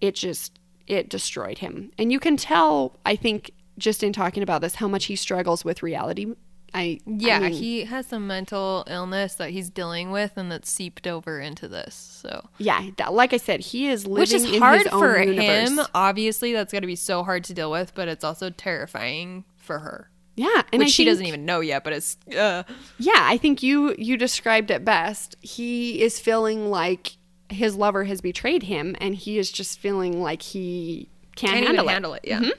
it 0.01 0.13
just 0.15 0.59
it 0.85 1.09
destroyed 1.09 1.57
him, 1.57 1.91
and 1.97 2.11
you 2.11 2.19
can 2.19 2.37
tell. 2.37 2.97
I 3.05 3.15
think 3.15 3.51
just 3.77 4.03
in 4.03 4.13
talking 4.13 4.43
about 4.43 4.61
this, 4.61 4.75
how 4.75 4.87
much 4.87 5.05
he 5.05 5.15
struggles 5.15 5.63
with 5.65 5.83
reality. 5.83 6.27
I 6.73 6.99
Yeah, 7.05 7.37
I 7.37 7.39
mean, 7.49 7.53
he 7.53 7.85
has 7.85 8.07
some 8.07 8.27
mental 8.27 8.83
illness 8.89 9.35
that 9.35 9.51
he's 9.51 9.69
dealing 9.69 10.11
with 10.11 10.33
and 10.35 10.51
that's 10.51 10.69
seeped 10.69 11.07
over 11.07 11.39
into 11.39 11.67
this. 11.67 11.95
So, 11.95 12.49
yeah. 12.57 12.89
like 13.09 13.31
I 13.33 13.37
said, 13.37 13.61
he 13.61 13.87
is 13.87 14.05
living 14.05 14.19
which 14.21 14.33
is 14.33 14.43
in 14.51 14.59
hard 14.59 14.79
his 14.83 14.87
own 14.87 14.99
for 14.99 15.17
universe. 15.21 15.69
him. 15.69 15.79
Obviously, 15.95 16.51
that's 16.51 16.73
got 16.73 16.81
to 16.81 16.87
be 16.87 16.97
so 16.97 17.23
hard 17.23 17.45
to 17.45 17.53
deal 17.53 17.71
with, 17.71 17.95
but 17.95 18.07
it's 18.09 18.23
also 18.25 18.49
terrifying 18.49 19.45
for 19.55 19.79
her. 19.79 20.09
Yeah, 20.35 20.61
and 20.71 20.79
Which 20.79 20.89
I 20.89 20.91
she 20.91 21.03
think- 21.05 21.13
doesn't 21.13 21.25
even 21.25 21.45
know 21.45 21.61
yet, 21.61 21.83
but 21.83 21.93
it's 21.93 22.17
uh, 22.37 22.63
Yeah, 22.99 23.13
I 23.15 23.37
think 23.37 23.63
you 23.63 23.95
you 23.97 24.17
described 24.17 24.69
it 24.69 24.83
best. 24.85 25.35
He 25.39 26.01
is 26.03 26.19
feeling 26.19 26.69
like 26.69 27.17
his 27.49 27.75
lover 27.75 28.03
has 28.03 28.19
betrayed 28.21 28.63
him 28.63 28.93
and 28.99 29.15
he 29.15 29.39
is 29.39 29.49
just 29.51 29.79
feeling 29.79 30.21
like 30.21 30.41
he 30.41 31.09
can't, 31.37 31.53
Can't 31.53 31.65
handle 31.67 31.87
it. 31.87 31.91
handle 31.91 32.13
it. 32.13 32.21
Yeah. 32.25 32.39
Mhm. 32.41 32.51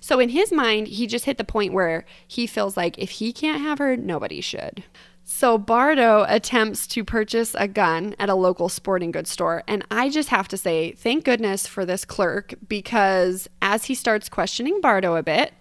So 0.00 0.20
in 0.20 0.28
his 0.28 0.52
mind, 0.52 0.86
he 0.88 1.06
just 1.06 1.24
hit 1.24 1.36
the 1.38 1.44
point 1.44 1.72
where 1.72 2.04
he 2.26 2.46
feels 2.46 2.76
like 2.76 2.98
if 2.98 3.10
he 3.10 3.32
can't 3.32 3.60
have 3.60 3.78
her, 3.78 3.96
nobody 3.96 4.40
should. 4.40 4.84
So 5.24 5.58
Bardo 5.58 6.24
attempts 6.26 6.86
to 6.86 7.04
purchase 7.04 7.54
a 7.58 7.68
gun 7.68 8.14
at 8.18 8.30
a 8.30 8.34
local 8.34 8.70
sporting 8.70 9.10
goods 9.10 9.30
store, 9.30 9.62
and 9.68 9.84
I 9.90 10.08
just 10.08 10.30
have 10.30 10.48
to 10.48 10.56
say, 10.56 10.92
thank 10.92 11.24
goodness 11.24 11.66
for 11.66 11.84
this 11.84 12.06
clerk 12.06 12.54
because 12.66 13.46
as 13.60 13.84
he 13.84 13.94
starts 13.94 14.30
questioning 14.30 14.80
Bardo 14.80 15.16
a 15.16 15.22
bit, 15.22 15.52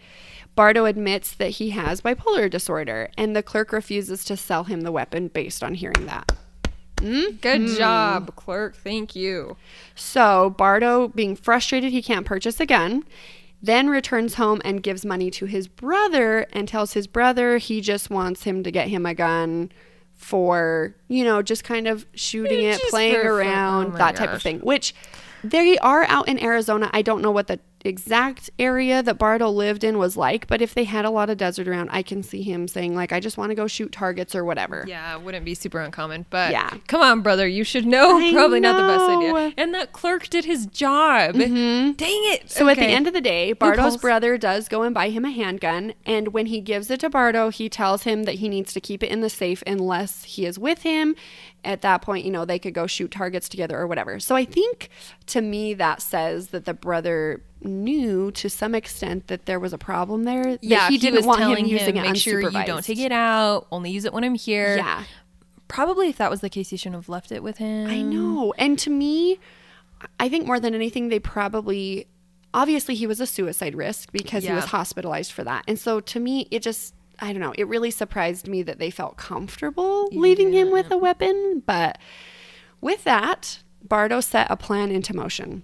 Bardo 0.56 0.86
admits 0.86 1.34
that 1.36 1.50
he 1.52 1.72
has 1.72 2.00
bipolar 2.00 2.50
disorder, 2.50 3.10
and 3.18 3.36
the 3.36 3.44
clerk 3.44 3.74
refuses 3.74 4.24
to 4.26 4.38
sell 4.38 4.64
him 4.64 4.82
the 4.82 4.92
weapon 4.94 5.28
based 5.28 5.62
on 5.62 5.74
hearing 5.74 6.06
that. 6.06 6.32
Mm-hmm. 6.98 7.38
Good 7.38 7.62
mm-hmm. 7.62 7.78
job, 7.78 8.36
clerk. 8.36 8.76
Thank 8.76 9.16
you. 9.16 9.58
So 9.96 10.52
Bardo, 10.52 11.10
being 11.10 11.36
frustrated 11.36 11.92
he 11.92 12.02
can't 12.02 12.26
purchase 12.26 12.60
a 12.60 12.66
gun, 12.66 13.04
then 13.62 13.90
returns 13.90 14.36
home 14.36 14.62
and 14.64 14.84
gives 14.84 15.06
money 15.06 15.32
to 15.32 15.46
his 15.46 15.68
brother 15.68 16.48
and 16.54 16.68
tells 16.68 16.94
his 16.94 17.08
brother 17.08 17.58
he 17.58 17.82
just 17.82 18.10
wants 18.10 18.44
him 18.44 18.64
to 18.64 18.72
get 18.72 18.88
him 18.88 19.06
a 19.06 19.14
gun 19.14 19.72
for, 20.14 20.96
you 21.08 21.24
know, 21.24 21.42
just 21.42 21.64
kind 21.64 21.88
of 21.88 22.06
shooting 22.14 22.66
it, 22.66 22.82
playing 22.90 23.16
for 23.16 23.30
oh 23.30 23.36
around, 23.36 23.94
Oh 23.94 23.98
that 23.98 24.16
type 24.16 24.32
of 24.32 24.42
thing. 24.42 24.60
Which 24.60 24.94
they 25.44 25.78
are 25.80 26.04
out 26.06 26.28
in 26.28 26.42
Arizona. 26.42 26.90
I 26.94 27.02
don't 27.02 27.22
know 27.22 27.32
what 27.32 27.48
the 27.48 27.60
exact 27.88 28.50
area 28.60 29.02
that 29.02 29.18
Bardo 29.18 29.50
lived 29.50 29.84
in 29.84 29.98
was 29.98 30.16
like, 30.16 30.48
but 30.48 30.62
if 30.62 30.74
they 30.74 30.84
had 30.84 31.06
a 31.06 31.10
lot 31.10 31.30
of 31.30 31.38
desert 31.38 31.68
around, 31.68 31.90
I 31.92 32.04
can 32.04 32.22
see 32.24 32.44
him 32.44 32.68
saying 32.68 32.96
like 32.96 33.12
I 33.12 33.20
just 33.20 33.38
want 33.38 33.50
to 33.52 33.56
go 33.56 33.68
shoot 33.68 33.92
targets 33.92 34.36
or 34.36 34.46
whatever. 34.46 34.86
Yeah, 34.88 35.16
it 35.16 35.22
wouldn't 35.22 35.46
be 35.46 35.56
super 35.56 35.80
uncommon, 35.80 36.26
but 36.30 36.52
Yeah. 36.52 36.70
come 36.88 37.02
on, 37.02 37.22
brother, 37.22 37.48
you 37.48 37.64
should 37.64 37.86
know. 37.86 38.20
I 38.20 38.32
Probably 38.34 38.60
not 38.60 38.78
the 38.78 38.88
best 38.88 39.10
idea. 39.10 39.54
And 39.58 39.74
that 39.74 39.94
clerk 39.94 40.28
did 40.30 40.46
his 40.46 40.66
job. 40.68 41.36
Mm-hmm. 41.36 41.94
Dang 41.94 42.22
it. 42.34 42.52
So 42.52 42.68
at 42.68 42.78
the 42.78 42.86
end 42.86 43.08
of 43.08 43.14
the 43.14 43.22
day, 43.22 43.54
Bardo's 43.54 43.98
brother 43.98 44.38
does 44.38 44.68
go 44.68 44.84
and 44.84 44.94
buy 44.94 45.10
him 45.10 45.26
a 45.26 45.32
handgun, 45.32 45.94
and 46.06 46.30
when 46.30 46.48
he 46.48 46.62
gives 46.62 46.92
it 46.92 47.00
to 47.02 47.10
Bardo, 47.10 47.50
he 47.50 47.70
tells 47.70 48.04
him 48.04 48.24
that 48.24 48.36
he 48.36 48.50
needs 48.50 48.74
to 48.74 48.82
keep 48.82 49.02
it 49.04 49.10
in 49.10 49.22
the 49.22 49.30
safe 49.30 49.64
unless 49.66 50.24
he 50.24 50.46
is 50.46 50.60
with 50.60 50.82
him. 50.84 51.16
At 51.64 51.82
that 51.82 52.02
point, 52.02 52.24
you 52.26 52.32
know, 52.32 52.46
they 52.46 52.60
could 52.60 52.74
go 52.74 52.88
shoot 52.88 53.12
targets 53.12 53.50
together 53.50 53.78
or 53.78 53.88
whatever. 53.88 54.20
So 54.20 54.36
I 54.36 54.46
think 54.46 54.90
to 55.28 55.42
me 55.42 55.74
that 55.74 56.02
says 56.02 56.50
that 56.50 56.66
the 56.66 56.74
brother 56.74 57.42
knew 57.68 58.32
to 58.32 58.50
some 58.50 58.74
extent 58.74 59.28
that 59.28 59.46
there 59.46 59.60
was 59.60 59.74
a 59.74 59.78
problem 59.78 60.24
there. 60.24 60.44
That 60.44 60.64
yeah, 60.64 60.90
he 60.90 60.98
didn't 60.98 61.18
was 61.18 61.26
want 61.26 61.42
him 61.42 61.66
using 61.66 61.98
it 61.98 62.02
make 62.02 62.16
sure 62.16 62.40
you 62.42 62.66
don't 62.66 62.84
take 62.84 63.00
it 63.00 63.12
out. 63.12 63.68
Only 63.72 63.92
use 63.92 64.06
it 64.06 64.14
when 64.14 64.24
I'm 64.24 64.36
here. 64.36 64.78
Yeah. 64.78 65.04
Probably 65.68 66.10
if 66.10 66.18
that 66.18 66.32
was 66.32 66.42
the 66.42 66.50
case, 66.50 66.72
you 66.72 66.78
shouldn't 66.78 66.96
have 66.96 67.10
left 67.10 67.32
it 67.32 67.44
with 67.44 67.58
him. 67.58 67.90
I 67.90 68.02
know. 68.02 68.54
And 68.58 68.80
to 68.80 68.90
me, 68.90 69.40
I 70.20 70.30
think 70.30 70.46
more 70.46 70.60
than 70.60 70.74
anything, 70.74 71.10
they 71.10 71.20
probably, 71.20 72.08
obviously, 72.54 72.96
he 72.96 73.06
was 73.06 73.20
a 73.20 73.26
suicide 73.26 73.76
risk 73.76 74.12
because 74.12 74.46
he 74.46 74.54
was 74.54 74.66
hospitalized 74.66 75.32
for 75.32 75.44
that. 75.44 75.66
And 75.68 75.78
so 75.78 76.00
to 76.00 76.20
me, 76.20 76.48
it 76.52 76.62
just, 76.62 76.94
I 77.20 77.34
don't 77.34 77.42
know, 77.42 77.54
it 77.58 77.68
really 77.68 77.92
surprised 77.92 78.48
me 78.48 78.64
that 78.64 78.80
they 78.80 78.90
felt 78.90 79.18
comfortable 79.18 80.08
leaving 80.12 80.54
him 80.54 80.72
with 80.72 80.90
a 80.92 80.98
weapon. 80.98 81.64
But 81.66 81.98
with 82.80 83.04
that, 83.04 83.60
Bardo 83.84 84.22
set 84.22 84.48
a 84.50 84.56
plan 84.56 84.92
into 84.92 85.16
motion. 85.16 85.64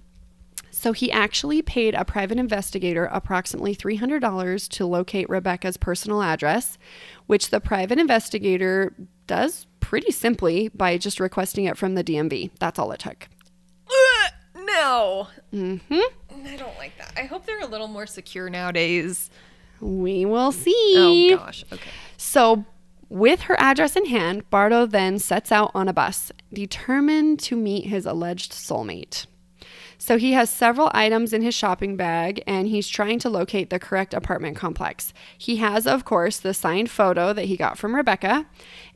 So 0.83 0.91
he 0.91 1.09
actually 1.13 1.61
paid 1.61 1.95
a 1.95 2.03
private 2.03 2.37
investigator 2.37 3.05
approximately 3.05 3.73
$300 3.73 4.67
to 4.67 4.85
locate 4.85 5.29
Rebecca's 5.29 5.77
personal 5.77 6.21
address, 6.21 6.77
which 7.25 7.51
the 7.51 7.61
private 7.61 7.99
investigator 7.99 8.93
does 9.25 9.65
pretty 9.79 10.11
simply 10.11 10.67
by 10.67 10.97
just 10.97 11.21
requesting 11.21 11.63
it 11.63 11.77
from 11.77 11.95
the 11.95 12.03
DMV. 12.03 12.51
That's 12.59 12.77
all 12.77 12.91
it 12.91 12.99
took. 12.99 13.29
Ugh, 13.87 14.31
no. 14.57 15.27
Mm-hmm. 15.53 16.45
I 16.45 16.55
don't 16.57 16.77
like 16.77 16.97
that. 16.97 17.13
I 17.15 17.27
hope 17.27 17.45
they're 17.45 17.61
a 17.61 17.65
little 17.65 17.87
more 17.87 18.05
secure 18.05 18.49
nowadays. 18.49 19.29
We 19.79 20.25
will 20.25 20.51
see. 20.51 21.33
Oh 21.33 21.37
gosh. 21.37 21.63
Okay. 21.71 21.91
So, 22.17 22.65
with 23.07 23.43
her 23.43 23.55
address 23.57 23.95
in 23.95 24.07
hand, 24.07 24.49
Bardo 24.49 24.85
then 24.85 25.17
sets 25.17 25.49
out 25.49 25.71
on 25.73 25.87
a 25.87 25.93
bus, 25.93 26.33
determined 26.51 27.39
to 27.39 27.55
meet 27.55 27.85
his 27.85 28.05
alleged 28.05 28.51
soulmate. 28.51 29.27
So, 30.05 30.17
he 30.17 30.33
has 30.33 30.49
several 30.49 30.91
items 30.93 31.31
in 31.31 31.41
his 31.43 31.55
shopping 31.55 31.95
bag 31.95 32.43
and 32.45 32.67
he's 32.67 32.89
trying 32.89 33.19
to 33.19 33.29
locate 33.29 33.69
the 33.69 33.79
correct 33.79 34.13
apartment 34.13 34.57
complex. 34.57 35.13
He 35.37 35.55
has, 35.57 35.87
of 35.87 36.03
course, 36.03 36.41
the 36.41 36.53
signed 36.53 36.91
photo 36.91 37.31
that 37.31 37.45
he 37.45 37.55
got 37.55 37.77
from 37.77 37.95
Rebecca, 37.95 38.45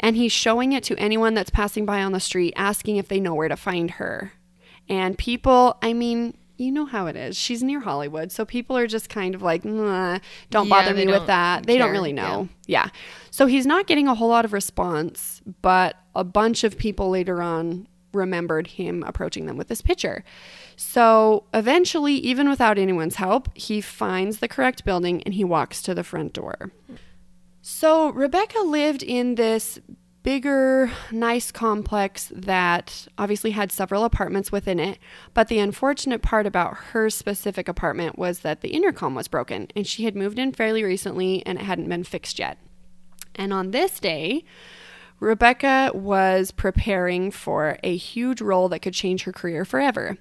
and 0.02 0.18
he's 0.18 0.34
showing 0.34 0.74
it 0.74 0.84
to 0.84 0.98
anyone 0.98 1.34
that's 1.34 1.50
passing 1.50 1.86
by 1.86 2.04
on 2.04 2.12
the 2.12 2.20
street, 2.20 2.54
asking 2.58 2.98
if 2.98 3.08
they 3.08 3.22
know 3.22 3.34
where 3.34 3.48
to 3.48 3.56
find 3.56 3.92
her. 3.92 4.34
And 4.90 5.18
people, 5.18 5.78
I 5.82 5.94
mean, 5.94 6.36
you 6.58 6.74
know 6.74 6.86
how 6.86 7.08
it 7.08 7.16
is. 7.16 7.38
She's 7.38 7.64
near 7.64 7.80
Hollywood, 7.80 8.34
so 8.34 8.44
people 8.44 8.76
are 8.76 8.88
just 8.88 9.10
kind 9.10 9.34
of 9.34 9.42
like, 9.42 9.64
"Nah, 9.64 10.20
don't 10.50 10.68
Yeah, 10.68 10.76
bother 10.76 10.94
me 10.94 11.06
with 11.06 11.16
don't 11.16 11.28
that. 11.28 11.66
They 11.68 11.78
don't 11.78 11.92
really 11.92 12.12
know. 12.12 12.50
Yeah. 12.66 12.90
So 13.32 13.46
he's 13.46 13.66
not 13.66 13.88
getting 13.88 14.10
a 14.10 14.16
whole 14.16 14.28
lot 14.28 14.44
of 14.44 14.52
response, 14.52 15.42
but 15.62 15.96
a 16.16 16.26
bunch 16.26 16.66
of 16.66 16.78
people 16.78 17.10
later 17.10 17.42
on 17.42 17.88
remembered 18.14 18.68
him 18.68 19.04
approaching 19.04 19.46
them 19.46 19.56
with 19.56 19.68
this 19.68 19.82
picture. 19.82 20.24
So 20.78 21.46
eventually, 21.56 22.14
even 22.14 22.48
without 22.48 22.78
anyone's 22.78 23.16
help, 23.16 23.50
he 23.58 23.82
finds 23.82 24.38
the 24.38 24.48
correct 24.48 24.86
building 24.86 25.24
and 25.24 25.34
he 25.34 25.44
walks 25.44 25.82
to 25.82 25.96
the 25.96 26.04
front 26.04 26.34
door. 26.34 26.72
So 27.64 28.10
Rebecca 28.10 28.60
lived 28.60 29.02
in 29.02 29.36
this 29.36 29.80
bigger, 30.22 30.92
nice 31.12 31.52
complex 31.52 32.32
that 32.36 33.08
obviously 33.18 33.52
had 33.52 33.72
several 33.72 34.04
apartments 34.04 34.52
within 34.52 34.80
it. 34.80 35.00
But 35.34 35.48
the 35.48 35.60
unfortunate 35.60 36.22
part 36.22 36.46
about 36.46 36.78
her 36.92 37.10
specific 37.10 37.68
apartment 37.68 38.20
was 38.20 38.40
that 38.42 38.62
the 38.62 38.70
intercom 38.70 39.16
was 39.16 39.28
broken 39.28 39.70
and 39.76 39.88
she 39.88 40.06
had 40.06 40.16
moved 40.16 40.38
in 40.38 40.52
fairly 40.52 40.84
recently 40.84 41.44
and 41.46 41.58
it 41.58 41.64
hadn't 41.64 41.90
been 41.90 42.04
fixed 42.04 42.38
yet. 42.38 42.60
And 43.34 43.52
on 43.52 43.72
this 43.72 44.00
day, 44.00 44.44
Rebecca 45.20 45.92
was 45.96 46.52
preparing 46.52 47.32
for 47.32 47.80
a 47.84 47.96
huge 47.96 48.42
role 48.42 48.70
that 48.70 48.82
could 48.82 48.94
change 48.94 49.24
her 49.24 49.32
career 49.34 49.66
forever. 49.66 50.18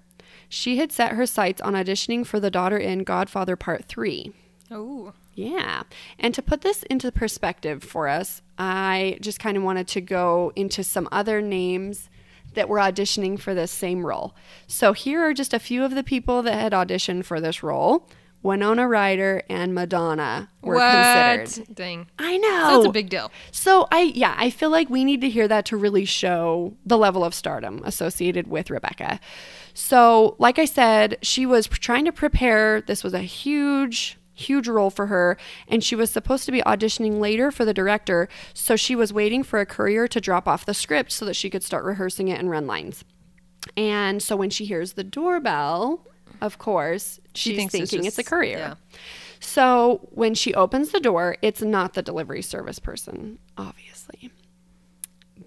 She 0.49 0.79
had 0.79 0.93
set 0.93 1.13
her 1.13 1.27
sights 1.27 1.61
on 1.61 1.75
auditioning 1.75 2.27
for 2.27 2.41
the 2.41 2.51
daughter 2.51 2.77
in 2.77 3.05
Godfather 3.05 3.57
Part 3.57 3.85
3. 3.85 4.33
Oh. 4.71 5.13
Yeah. 5.35 5.83
And 6.19 6.33
to 6.35 6.43
put 6.43 6.63
this 6.63 6.83
into 6.85 7.13
perspective 7.13 7.83
for 7.83 8.09
us, 8.09 8.43
I 8.59 9.19
just 9.21 9.39
kind 9.39 9.57
of 9.57 9.63
wanted 9.63 9.87
to 9.89 10.01
go 10.01 10.53
into 10.57 10.83
some 10.83 11.09
other 11.13 11.43
names 11.43 12.09
that 12.55 12.69
were 12.69 12.79
auditioning 12.79 13.39
for 13.39 13.55
this 13.55 13.71
same 13.71 14.05
role. 14.05 14.35
So 14.67 14.95
here 14.95 15.23
are 15.23 15.35
just 15.35 15.53
a 15.53 15.59
few 15.59 15.85
of 15.85 15.95
the 15.95 16.03
people 16.03 16.43
that 16.43 16.55
had 16.55 16.73
auditioned 16.73 17.27
for 17.27 17.41
this 17.41 17.63
role. 17.63 18.09
Winona 18.47 18.87
Ryder 18.87 19.43
and 19.51 19.75
Madonna 19.75 20.49
were 20.63 20.77
what? 20.77 21.39
considered. 21.41 21.75
Dang. 21.75 22.07
I 22.17 22.39
know. 22.39 22.77
That's 22.77 22.87
a 22.87 22.93
big 22.93 23.09
deal. 23.09 23.33
So 23.51 23.89
I 23.91 24.13
yeah, 24.15 24.37
I 24.39 24.51
feel 24.51 24.71
like 24.71 24.89
we 24.89 25.05
need 25.05 25.21
to 25.23 25.29
hear 25.29 25.49
that 25.49 25.67
to 25.67 25.77
really 25.77 26.05
show 26.05 26.77
the 26.87 26.97
level 26.97 27.25
of 27.25 27.35
stardom 27.35 27.83
associated 27.85 28.47
with 28.47 28.71
Rebecca. 28.71 29.19
So, 29.75 30.37
like 30.39 30.61
I 30.61 30.65
said, 30.65 31.19
she 31.23 31.45
was 31.45 31.67
trying 31.67 32.05
to 32.05 32.13
prepare. 32.13 32.81
This 32.81 33.03
was 33.03 33.15
a 33.15 33.21
huge 33.21 34.17
huge 34.33 34.69
role 34.69 34.91
for 34.91 35.07
her 35.07 35.39
and 35.67 35.83
she 35.83 35.97
was 35.97 36.11
supposed 36.11 36.45
to 36.45 36.53
be 36.53 36.61
auditioning 36.61 37.21
later 37.21 37.51
for 37.51 37.65
the 37.65 37.73
director, 37.73 38.29
so 38.53 38.77
she 38.77 38.95
was 38.95 39.13
waiting 39.13 39.43
for 39.43 39.61
a 39.61 39.67
courier 39.67 40.07
to 40.07 40.21
drop 40.21 40.47
off 40.47 40.67
the 40.67 40.75
script 40.75 41.11
so 41.11 41.25
that 41.25 41.35
she 41.35 41.49
could 41.49 41.63
start 41.65 41.85
rehearsing 41.85 42.29
it 42.29 42.39
and 42.39 42.51
run 42.51 42.67
lines. 42.67 43.03
And 43.77 44.23
so 44.23 44.37
when 44.37 44.51
she 44.51 44.67
hears 44.67 44.93
the 44.93 45.03
doorbell, 45.03 46.07
of 46.41 46.59
course, 46.59 47.21
She 47.35 47.51
she's 47.51 47.57
thinks 47.59 47.75
it's 47.75 47.91
thinking 47.91 48.07
it's, 48.07 48.19
a 48.19 48.25
courier. 48.25 48.59
yeah. 48.59 48.75
So 49.41 50.09
when 50.13 50.35
she 50.35 50.55
opens 50.55 50.91
the 50.91 51.01
door, 51.01 51.37
it's 51.43 51.63
not 51.63 51.95
the 51.95 52.03
delivery 52.03 52.43
service 52.43 52.79
person, 52.79 53.39
obviously. 53.59 54.31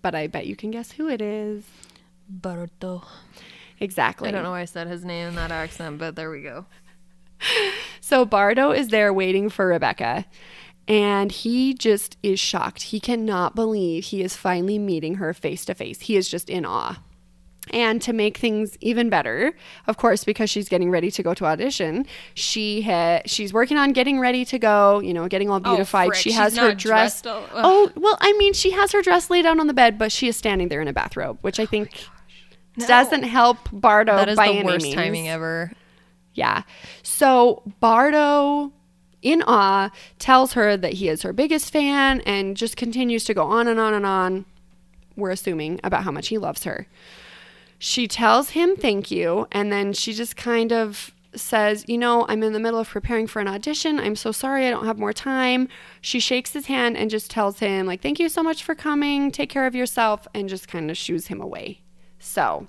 But 0.01 0.15
I 0.15 0.27
bet 0.27 0.45
you 0.47 0.55
can 0.55 0.71
guess 0.71 0.91
who 0.91 1.09
it 1.09 1.21
is. 1.21 1.63
Barto. 2.29 3.03
Exactly. 3.79 4.29
I 4.29 4.31
don't 4.31 4.43
know 4.43 4.51
why 4.51 4.61
I 4.61 4.65
said 4.65 4.87
his 4.87 5.03
name 5.03 5.29
in 5.29 5.35
that 5.35 5.51
accent, 5.51 5.97
but 5.97 6.15
there 6.15 6.29
we 6.31 6.41
go. 6.43 6.65
So 8.01 8.25
Bardo 8.25 8.71
is 8.71 8.87
there 8.87 9.13
waiting 9.13 9.49
for 9.49 9.67
Rebecca. 9.67 10.25
And 10.87 11.31
he 11.31 11.75
just 11.75 12.17
is 12.23 12.39
shocked. 12.39 12.81
He 12.83 12.99
cannot 12.99 13.53
believe 13.53 14.05
he 14.05 14.23
is 14.23 14.35
finally 14.35 14.79
meeting 14.79 15.15
her 15.15 15.31
face 15.35 15.63
to 15.65 15.75
face. 15.75 15.99
He 16.01 16.15
is 16.15 16.27
just 16.27 16.49
in 16.49 16.65
awe. 16.65 16.97
And 17.71 18.01
to 18.01 18.13
make 18.13 18.37
things 18.37 18.77
even 18.81 19.09
better, 19.09 19.53
of 19.87 19.97
course, 19.97 20.23
because 20.23 20.49
she's 20.49 20.67
getting 20.69 20.89
ready 20.89 21.11
to 21.11 21.23
go 21.23 21.33
to 21.33 21.45
audition, 21.45 22.05
she 22.33 22.81
ha- 22.81 23.21
she's 23.25 23.53
working 23.53 23.77
on 23.77 23.93
getting 23.93 24.19
ready 24.19 24.43
to 24.45 24.57
go. 24.57 24.99
You 24.99 25.13
know, 25.13 25.27
getting 25.27 25.49
all 25.49 25.57
oh, 25.57 25.59
beautified. 25.59 26.09
Oh, 26.09 26.13
she 26.13 26.29
she's 26.29 26.37
has 26.37 26.57
her 26.57 26.69
not 26.69 26.77
dress. 26.77 27.25
all- 27.25 27.45
oh 27.53 27.91
well, 27.95 28.17
I 28.21 28.33
mean, 28.33 28.53
she 28.53 28.71
has 28.71 28.91
her 28.91 29.01
dress 29.01 29.29
laid 29.29 29.45
out 29.45 29.59
on 29.59 29.67
the 29.67 29.73
bed, 29.73 29.97
but 29.97 30.11
she 30.11 30.27
is 30.27 30.35
standing 30.35 30.69
there 30.69 30.81
in 30.81 30.87
a 30.87 30.93
bathrobe, 30.93 31.37
which 31.41 31.59
I 31.59 31.63
oh 31.63 31.65
think 31.67 31.91
doesn't 32.77 33.23
help 33.23 33.57
Bardo 33.71 34.15
That 34.15 34.29
is 34.29 34.37
by 34.37 34.47
the 34.47 34.53
any 34.53 34.63
worst 34.65 34.83
means. 34.83 34.95
timing 34.95 35.27
ever. 35.29 35.71
Yeah. 36.33 36.63
So 37.03 37.63
Bardo, 37.79 38.71
in 39.21 39.43
awe, 39.45 39.89
tells 40.19 40.53
her 40.53 40.77
that 40.77 40.93
he 40.93 41.09
is 41.09 41.21
her 41.23 41.33
biggest 41.33 41.71
fan 41.71 42.21
and 42.21 42.55
just 42.55 42.77
continues 42.77 43.25
to 43.25 43.33
go 43.33 43.43
on 43.43 43.67
and 43.67 43.79
on 43.79 43.93
and 43.93 44.05
on. 44.05 44.45
We're 45.15 45.31
assuming 45.31 45.81
about 45.83 46.03
how 46.03 46.11
much 46.11 46.29
he 46.29 46.37
loves 46.37 46.63
her. 46.63 46.87
She 47.79 48.07
tells 48.07 48.51
him 48.51 48.75
thank 48.75 49.09
you, 49.09 49.47
and 49.51 49.71
then 49.71 49.93
she 49.93 50.13
just 50.13 50.35
kind 50.35 50.71
of 50.71 51.11
says, 51.33 51.85
You 51.87 51.97
know, 51.97 52.25
I'm 52.27 52.43
in 52.43 52.53
the 52.53 52.59
middle 52.59 52.79
of 52.79 52.89
preparing 52.89 53.25
for 53.25 53.39
an 53.39 53.47
audition. 53.47 53.99
I'm 53.99 54.15
so 54.15 54.31
sorry. 54.31 54.67
I 54.67 54.69
don't 54.69 54.85
have 54.85 54.99
more 54.99 55.13
time. 55.13 55.69
She 56.01 56.19
shakes 56.19 56.53
his 56.53 56.65
hand 56.65 56.97
and 56.97 57.09
just 57.09 57.31
tells 57.31 57.59
him, 57.59 57.85
like, 57.85 58.01
thank 58.01 58.19
you 58.19 58.29
so 58.29 58.43
much 58.43 58.63
for 58.63 58.75
coming. 58.75 59.31
Take 59.31 59.49
care 59.49 59.65
of 59.65 59.75
yourself. 59.75 60.27
And 60.33 60.49
just 60.49 60.67
kind 60.67 60.91
of 60.91 60.97
shoos 60.97 61.27
him 61.27 61.41
away. 61.41 61.81
So 62.19 62.67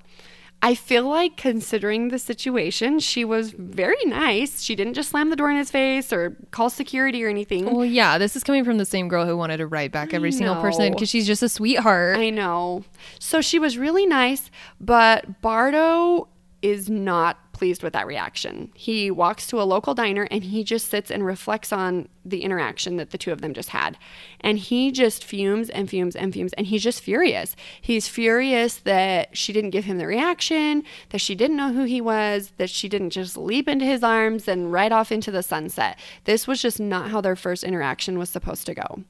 I 0.62 0.74
feel 0.74 1.08
like 1.08 1.36
considering 1.38 2.08
the 2.08 2.18
situation, 2.18 2.98
she 2.98 3.24
was 3.24 3.52
very 3.52 4.04
nice. 4.04 4.60
She 4.60 4.76
didn't 4.76 4.92
just 4.94 5.10
slam 5.10 5.30
the 5.30 5.36
door 5.36 5.50
in 5.50 5.56
his 5.56 5.70
face 5.70 6.12
or 6.12 6.36
call 6.50 6.68
security 6.68 7.24
or 7.24 7.28
anything. 7.28 7.74
Well, 7.74 7.84
yeah, 7.84 8.18
this 8.18 8.36
is 8.36 8.44
coming 8.44 8.64
from 8.64 8.76
the 8.76 8.84
same 8.84 9.08
girl 9.08 9.24
who 9.24 9.36
wanted 9.36 9.56
to 9.58 9.66
write 9.66 9.90
back 9.90 10.12
every 10.12 10.32
single 10.32 10.56
person 10.56 10.92
because 10.92 11.08
she's 11.08 11.26
just 11.26 11.42
a 11.42 11.48
sweetheart. 11.48 12.18
I 12.18 12.28
know. 12.28 12.84
So 13.18 13.40
she 13.40 13.58
was 13.58 13.78
really 13.78 14.04
nice, 14.04 14.50
but 14.78 15.40
Bardo 15.40 16.28
is 16.60 16.90
not 16.90 17.49
pleased 17.60 17.82
with 17.82 17.92
that 17.92 18.06
reaction. 18.06 18.72
He 18.74 19.10
walks 19.10 19.46
to 19.48 19.60
a 19.60 19.64
local 19.64 19.92
diner 19.92 20.26
and 20.30 20.42
he 20.42 20.64
just 20.64 20.88
sits 20.88 21.10
and 21.10 21.22
reflects 21.26 21.74
on 21.74 22.08
the 22.24 22.42
interaction 22.42 22.96
that 22.96 23.10
the 23.10 23.18
two 23.18 23.32
of 23.32 23.42
them 23.42 23.52
just 23.52 23.68
had. 23.68 23.98
And 24.40 24.58
he 24.58 24.90
just 24.90 25.22
fumes 25.22 25.68
and 25.68 25.86
fumes 25.90 26.16
and 26.16 26.32
fumes 26.32 26.54
and 26.54 26.66
he's 26.66 26.82
just 26.82 27.02
furious. 27.02 27.54
He's 27.78 28.08
furious 28.08 28.76
that 28.78 29.36
she 29.36 29.52
didn't 29.52 29.70
give 29.70 29.84
him 29.84 29.98
the 29.98 30.06
reaction, 30.06 30.84
that 31.10 31.20
she 31.20 31.34
didn't 31.34 31.58
know 31.58 31.70
who 31.74 31.84
he 31.84 32.00
was, 32.00 32.52
that 32.56 32.70
she 32.70 32.88
didn't 32.88 33.10
just 33.10 33.36
leap 33.36 33.68
into 33.68 33.84
his 33.84 34.02
arms 34.02 34.48
and 34.48 34.72
ride 34.72 34.90
off 34.92 35.12
into 35.12 35.30
the 35.30 35.42
sunset. 35.42 35.98
This 36.24 36.46
was 36.48 36.62
just 36.62 36.80
not 36.80 37.10
how 37.10 37.20
their 37.20 37.36
first 37.36 37.62
interaction 37.62 38.18
was 38.18 38.30
supposed 38.30 38.64
to 38.66 38.74
go. 38.74 39.04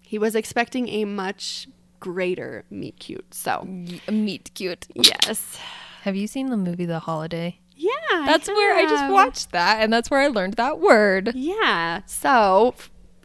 He 0.00 0.16
was 0.16 0.36
expecting 0.36 0.88
a 0.90 1.04
much 1.06 1.66
greater 1.98 2.64
meet 2.70 3.00
cute. 3.00 3.34
So, 3.34 3.64
Meet 4.08 4.52
cute. 4.54 4.86
yes. 4.94 5.58
Have 6.02 6.16
you 6.16 6.26
seen 6.26 6.50
the 6.50 6.58
movie 6.58 6.84
The 6.84 6.98
Holiday? 6.98 7.60
Yeah. 7.76 7.90
I 8.12 8.26
That's 8.26 8.48
where 8.48 8.76
I 8.76 8.82
just 8.84 9.10
watched 9.12 9.52
that, 9.52 9.82
and 9.82 9.92
that's 9.92 10.10
where 10.10 10.20
I 10.20 10.28
learned 10.28 10.54
that 10.54 10.78
word. 10.80 11.32
Yeah. 11.34 12.02
So, 12.06 12.74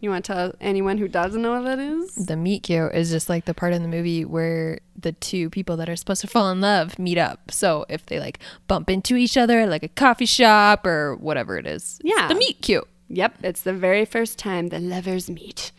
you 0.02 0.10
want 0.10 0.26
to 0.26 0.34
tell 0.34 0.54
anyone 0.62 0.98
who 0.98 1.08
doesn't 1.08 1.42
know 1.42 1.52
what 1.60 1.66
that 1.66 1.80
is? 1.80 2.16
The 2.16 2.36
meet 2.38 2.64
cute 2.64 2.94
is 2.96 3.10
just 3.10 3.30
like 3.30 3.46
the 3.46 3.54
part 3.54 3.74
in 3.74 3.82
the 3.82 3.88
movie 3.88 4.26
where 4.26 4.80
the 4.98 5.12
two 5.14 5.50
people 5.50 5.78
that 5.78 5.90
are 5.90 5.96
supposed 5.96 6.22
to 6.22 6.28
fall 6.28 6.50
in 6.52 6.62
love 6.62 6.98
meet 6.98 7.18
up. 7.18 7.52
So 7.52 7.86
if 7.90 8.06
they 8.06 8.20
like 8.20 8.40
bump 8.68 8.90
into 8.90 9.16
each 9.16 9.38
other 9.38 9.60
at 9.62 9.70
like 9.70 9.84
a 9.84 9.88
coffee 9.90 10.26
shop 10.26 10.86
or 10.86 11.16
whatever 11.16 11.58
it 11.58 11.66
is, 11.68 12.00
it's 12.04 12.16
Yeah. 12.16 12.28
the 12.28 12.36
meet 12.36 12.62
cute. 12.62 12.88
Yep. 13.10 13.40
It's 13.44 13.62
the 13.62 13.74
very 13.74 14.06
first 14.06 14.38
time 14.40 14.68
the 14.68 14.80
lovers 14.80 15.30
meet. 15.30 15.72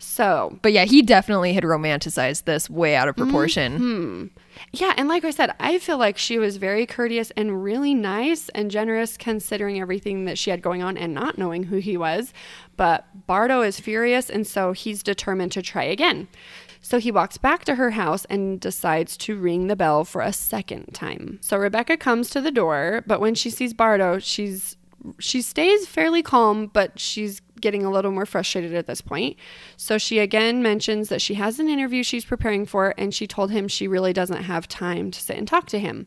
So, 0.00 0.58
But 0.62 0.72
yeah, 0.72 0.86
he 0.86 1.02
definitely 1.02 1.52
had 1.52 1.62
romanticized 1.62 2.44
this 2.44 2.70
way 2.70 2.96
out 2.96 3.08
of 3.08 3.14
mm-hmm. 3.14 3.24
proportion. 3.24 4.30
yeah. 4.72 4.94
And 4.96 5.08
like 5.08 5.24
I 5.24 5.30
said, 5.30 5.54
I 5.60 5.78
feel 5.78 5.98
like 5.98 6.16
she 6.16 6.38
was 6.38 6.56
very 6.56 6.86
courteous 6.86 7.30
and 7.32 7.62
really 7.62 7.94
nice 7.94 8.48
and 8.50 8.70
generous 8.70 9.16
considering 9.16 9.80
everything 9.80 10.24
that 10.24 10.38
she 10.38 10.50
had 10.50 10.62
going 10.62 10.82
on 10.82 10.96
and 10.96 11.14
not 11.14 11.38
knowing 11.38 11.64
who 11.64 11.76
he 11.78 11.96
was. 11.96 12.32
But 12.76 13.26
Bardo 13.26 13.60
is 13.60 13.78
furious. 13.78 14.30
And 14.30 14.46
so 14.46 14.72
he's 14.72 15.02
determined 15.02 15.52
to 15.52 15.62
try 15.62 15.84
again. 15.84 16.28
So 16.80 16.98
he 16.98 17.12
walks 17.12 17.36
back 17.36 17.66
to 17.66 17.74
her 17.74 17.90
house 17.90 18.24
and 18.26 18.58
decides 18.58 19.16
to 19.18 19.38
ring 19.38 19.66
the 19.66 19.76
bell 19.76 20.04
for 20.04 20.22
a 20.22 20.32
second 20.32 20.94
time. 20.94 21.38
So 21.42 21.58
Rebecca 21.58 21.98
comes 21.98 22.30
to 22.30 22.40
the 22.40 22.50
door, 22.50 23.04
but 23.06 23.20
when 23.20 23.34
she 23.34 23.50
sees 23.50 23.74
Bardo, 23.74 24.18
she's 24.18 24.76
she 25.18 25.40
stays 25.40 25.86
fairly 25.86 26.22
calm, 26.22 26.66
but 26.66 26.98
she's 26.98 27.40
getting 27.60 27.84
a 27.84 27.90
little 27.90 28.10
more 28.10 28.26
frustrated 28.26 28.74
at 28.74 28.86
this 28.86 29.00
point. 29.00 29.36
So 29.76 29.98
she 29.98 30.18
again 30.18 30.62
mentions 30.62 31.08
that 31.08 31.22
she 31.22 31.34
has 31.34 31.58
an 31.58 31.68
interview 31.68 32.02
she's 32.02 32.24
preparing 32.24 32.66
for, 32.66 32.94
and 32.96 33.14
she 33.14 33.26
told 33.26 33.50
him 33.50 33.68
she 33.68 33.88
really 33.88 34.12
doesn't 34.12 34.44
have 34.44 34.68
time 34.68 35.10
to 35.10 35.20
sit 35.20 35.36
and 35.36 35.46
talk 35.46 35.66
to 35.66 35.78
him. 35.78 36.06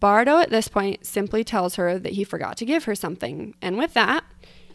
Bardo 0.00 0.38
at 0.38 0.50
this 0.50 0.68
point 0.68 1.04
simply 1.04 1.42
tells 1.42 1.74
her 1.74 1.98
that 1.98 2.12
he 2.12 2.22
forgot 2.24 2.56
to 2.58 2.64
give 2.64 2.84
her 2.84 2.94
something, 2.94 3.54
and 3.60 3.76
with 3.76 3.94
that, 3.94 4.24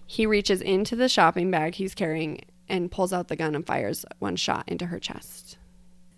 he 0.05 0.25
reaches 0.25 0.61
into 0.61 0.95
the 0.95 1.07
shopping 1.07 1.49
bag 1.49 1.75
he's 1.75 1.95
carrying 1.95 2.41
and 2.67 2.91
pulls 2.91 3.13
out 3.13 3.27
the 3.29 3.35
gun 3.35 3.55
and 3.55 3.65
fires 3.65 4.05
one 4.19 4.35
shot 4.35 4.67
into 4.67 4.87
her 4.87 4.99
chest. 4.99 5.57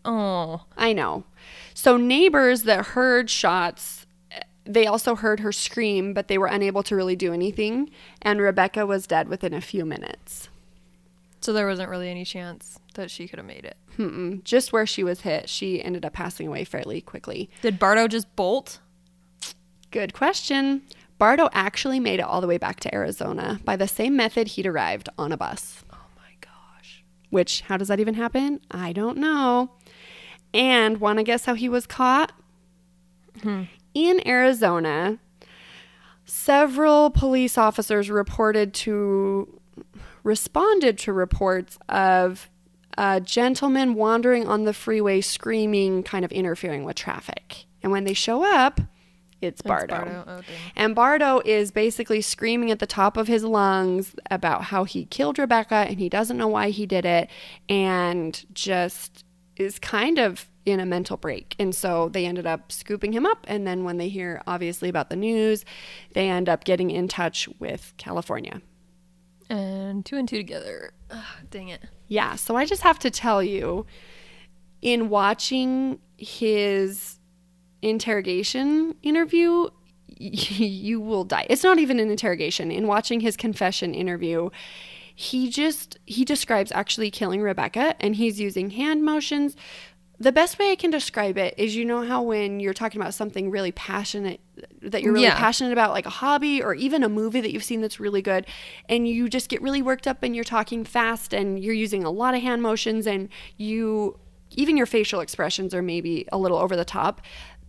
Oh, 0.04 0.66
I 0.78 0.94
know. 0.94 1.26
So 1.74 1.98
neighbors 1.98 2.64
that 2.64 2.88
heard 2.88 3.30
shots, 3.30 4.05
they 4.65 4.88
also 4.88 5.15
heard 5.15 5.39
her 5.41 5.51
scream, 5.51 6.13
but 6.13 6.28
they 6.28 6.38
were 6.38 6.47
unable 6.47 6.84
to 6.84 6.95
really 6.95 7.15
do 7.15 7.32
anything. 7.34 7.89
And 8.21 8.41
Rebecca 8.41 8.86
was 8.86 9.06
dead 9.08 9.28
within 9.30 9.54
a 9.54 9.62
few 9.62 9.86
minutes. 9.86 10.49
so 11.41 11.54
there 11.54 11.67
wasn't 11.67 11.89
really 11.89 12.10
any 12.10 12.25
chance 12.25 12.80
that 12.95 13.12
she 13.12 13.28
could 13.28 13.38
have 13.38 13.45
made 13.45 13.65
it. 13.65 13.78
Mm-mm. 13.97 14.43
Just 14.43 14.73
where 14.73 14.86
she 14.88 15.04
was 15.04 15.21
hit, 15.21 15.47
she 15.49 15.84
ended 15.84 16.04
up 16.04 16.13
passing 16.13 16.47
away 16.47 16.63
fairly 16.63 17.01
quickly. 17.01 17.49
Did 17.62 17.78
Bardo 17.78 18.08
just 18.08 18.36
bolt? 18.36 18.80
Good 19.91 20.13
question. 20.13 20.82
Bardo 21.19 21.47
actually 21.54 21.99
made 21.99 22.19
it 22.19 22.23
all 22.23 22.41
the 22.41 22.47
way 22.47 22.58
back 22.58 22.80
to 22.82 22.93
Arizona 22.93 23.60
by 23.63 23.75
the 23.75 23.88
same 23.88 24.15
method 24.17 24.47
he'd 24.49 24.65
arrived 24.65 25.08
on 25.17 25.32
a 25.32 25.38
bus. 25.38 25.84
Oh 25.93 26.08
my 26.17 26.32
gosh. 26.41 27.04
Which, 27.30 27.62
how 27.62 27.78
does 27.78 27.88
that 27.89 27.99
even 27.99 28.15
happen? 28.15 28.60
I 28.71 28.91
don't 28.91 29.17
know. 29.17 29.71
And 30.54 30.99
want 30.99 31.19
to 31.19 31.23
guess 31.23 31.45
how 31.45 31.54
he 31.54 31.69
was 31.69 31.86
caught? 31.86 32.32
Hmm. 33.43 33.63
In 33.95 34.25
Arizona, 34.27 35.17
several 36.25 37.10
police 37.10 37.58
officers 37.58 38.12
reported 38.12 38.73
to, 38.75 39.60
responded 40.23 40.97
to 40.99 41.13
reports 41.13 41.79
of 41.89 42.49
a 42.97 43.21
gentleman 43.21 43.95
wandering 43.95 44.47
on 44.47 44.65
the 44.65 44.73
freeway 44.73 45.21
screaming, 45.21 46.03
kind 46.03 46.23
of 46.25 46.31
interfering 46.31 46.84
with 46.84 46.95
traffic. 46.97 47.65
And 47.81 47.91
when 47.91 48.03
they 48.03 48.13
show 48.13 48.43
up, 48.43 48.81
it's 49.41 49.62
Bardo. 49.62 49.95
Bardo. 49.95 50.23
Oh. 50.27 50.41
And 50.75 50.95
Bardo 50.95 51.41
is 51.45 51.71
basically 51.71 52.21
screaming 52.21 52.71
at 52.71 52.79
the 52.79 52.88
top 52.88 53.15
of 53.15 53.27
his 53.27 53.43
lungs 53.43 54.15
about 54.29 54.65
how 54.65 54.84
he 54.84 55.05
killed 55.05 55.39
Rebecca 55.39 55.86
and 55.88 55.99
he 55.99 56.10
doesn't 56.10 56.38
know 56.38 56.47
why 56.47 56.69
he 56.69 56.86
did 56.86 57.05
it 57.05 57.29
and 57.69 58.45
just 58.53 59.23
is 59.55 59.79
kind 59.79 60.17
of 60.17 60.47
in 60.65 60.80
a 60.80 60.86
mental 60.86 61.17
break. 61.17 61.56
And 61.60 61.75
so 61.75 62.10
they 62.10 62.25
ended 62.25 62.47
up 62.47 62.71
scooping 62.71 63.13
him 63.13 63.25
up. 63.25 63.45
And 63.47 63.67
then 63.67 63.84
when 63.84 63.97
they 63.97 64.10
hear 64.10 64.41
obviously 64.47 64.89
about 64.89 65.10
the 65.10 65.15
news, 65.15 65.63
they 66.13 66.30
end 66.30 66.49
up 66.49 66.63
getting 66.63 66.91
in 66.91 67.08
touch 67.08 67.47
with 67.60 67.93
California. 67.97 68.62
And 69.49 70.06
two 70.06 70.17
and 70.17 70.28
two 70.28 70.38
together. 70.38 70.91
Ugh, 71.12 71.23
dang 71.51 71.69
it. 71.69 71.82
Yeah. 72.08 72.36
So 72.36 72.56
I 72.56 72.65
just 72.65 72.82
have 72.82 72.97
to 72.99 73.12
tell 73.12 73.43
you, 73.43 73.86
in 74.82 75.10
watching 75.10 75.99
his 76.17 77.19
interrogation 77.82 78.95
interview, 79.04 79.67
you 80.17 80.99
will 80.99 81.23
die. 81.25 81.45
It's 81.49 81.63
not 81.63 81.78
even 81.78 81.99
an 81.99 82.10
interrogation. 82.10 82.71
In 82.71 82.88
watching 82.88 83.19
his 83.19 83.38
confession 83.38 83.93
interview, 83.93 84.49
he 85.13 85.49
just 85.49 85.97
he 86.06 86.25
describes 86.25 86.71
actually 86.73 87.10
killing 87.10 87.41
Rebecca 87.41 87.95
and 88.01 88.15
he's 88.15 88.39
using 88.39 88.71
hand 88.71 89.04
motions. 89.04 89.56
The 90.19 90.32
best 90.32 90.58
way 90.60 90.71
I 90.71 90.75
can 90.75 90.91
describe 90.91 91.38
it 91.38 91.54
is 91.58 91.75
you 91.75 91.84
know 91.84 92.04
how 92.04 92.21
when 92.21 92.60
you're 92.60 92.73
talking 92.73 93.01
about 93.01 93.13
something 93.13 93.49
really 93.51 93.71
passionate 93.73 94.39
that 94.82 95.01
you're 95.01 95.12
really 95.12 95.25
Yeah. 95.25 95.38
passionate 95.38 95.73
about 95.73 95.91
like 95.91 96.06
a 96.06 96.10
hobby 96.12 96.63
or 96.63 96.73
even 96.73 97.04
a 97.04 97.10
movie 97.10 97.41
that 97.41 97.51
you've 97.51 97.63
seen 97.65 97.82
that's 97.82 97.99
really 97.99 98.21
good 98.21 98.45
and 98.88 99.08
you 99.08 99.28
just 99.28 99.49
get 99.49 99.62
really 99.62 99.82
worked 99.82 100.08
up 100.08 100.23
and 100.23 100.34
you're 100.34 100.45
talking 100.45 100.86
fast 100.86 101.34
and 101.34 101.62
you're 101.62 101.73
using 101.73 102.04
a 102.06 102.10
lot 102.12 102.34
of 102.36 102.41
hand 102.41 102.62
motions 102.62 103.06
and 103.06 103.28
you 103.58 104.17
even 104.51 104.78
your 104.78 104.86
facial 104.86 105.19
expressions 105.19 105.73
are 105.73 105.82
maybe 105.82 106.25
a 106.32 106.38
little 106.38 106.58
over 106.58 106.75
the 106.78 106.86
top. 106.86 107.19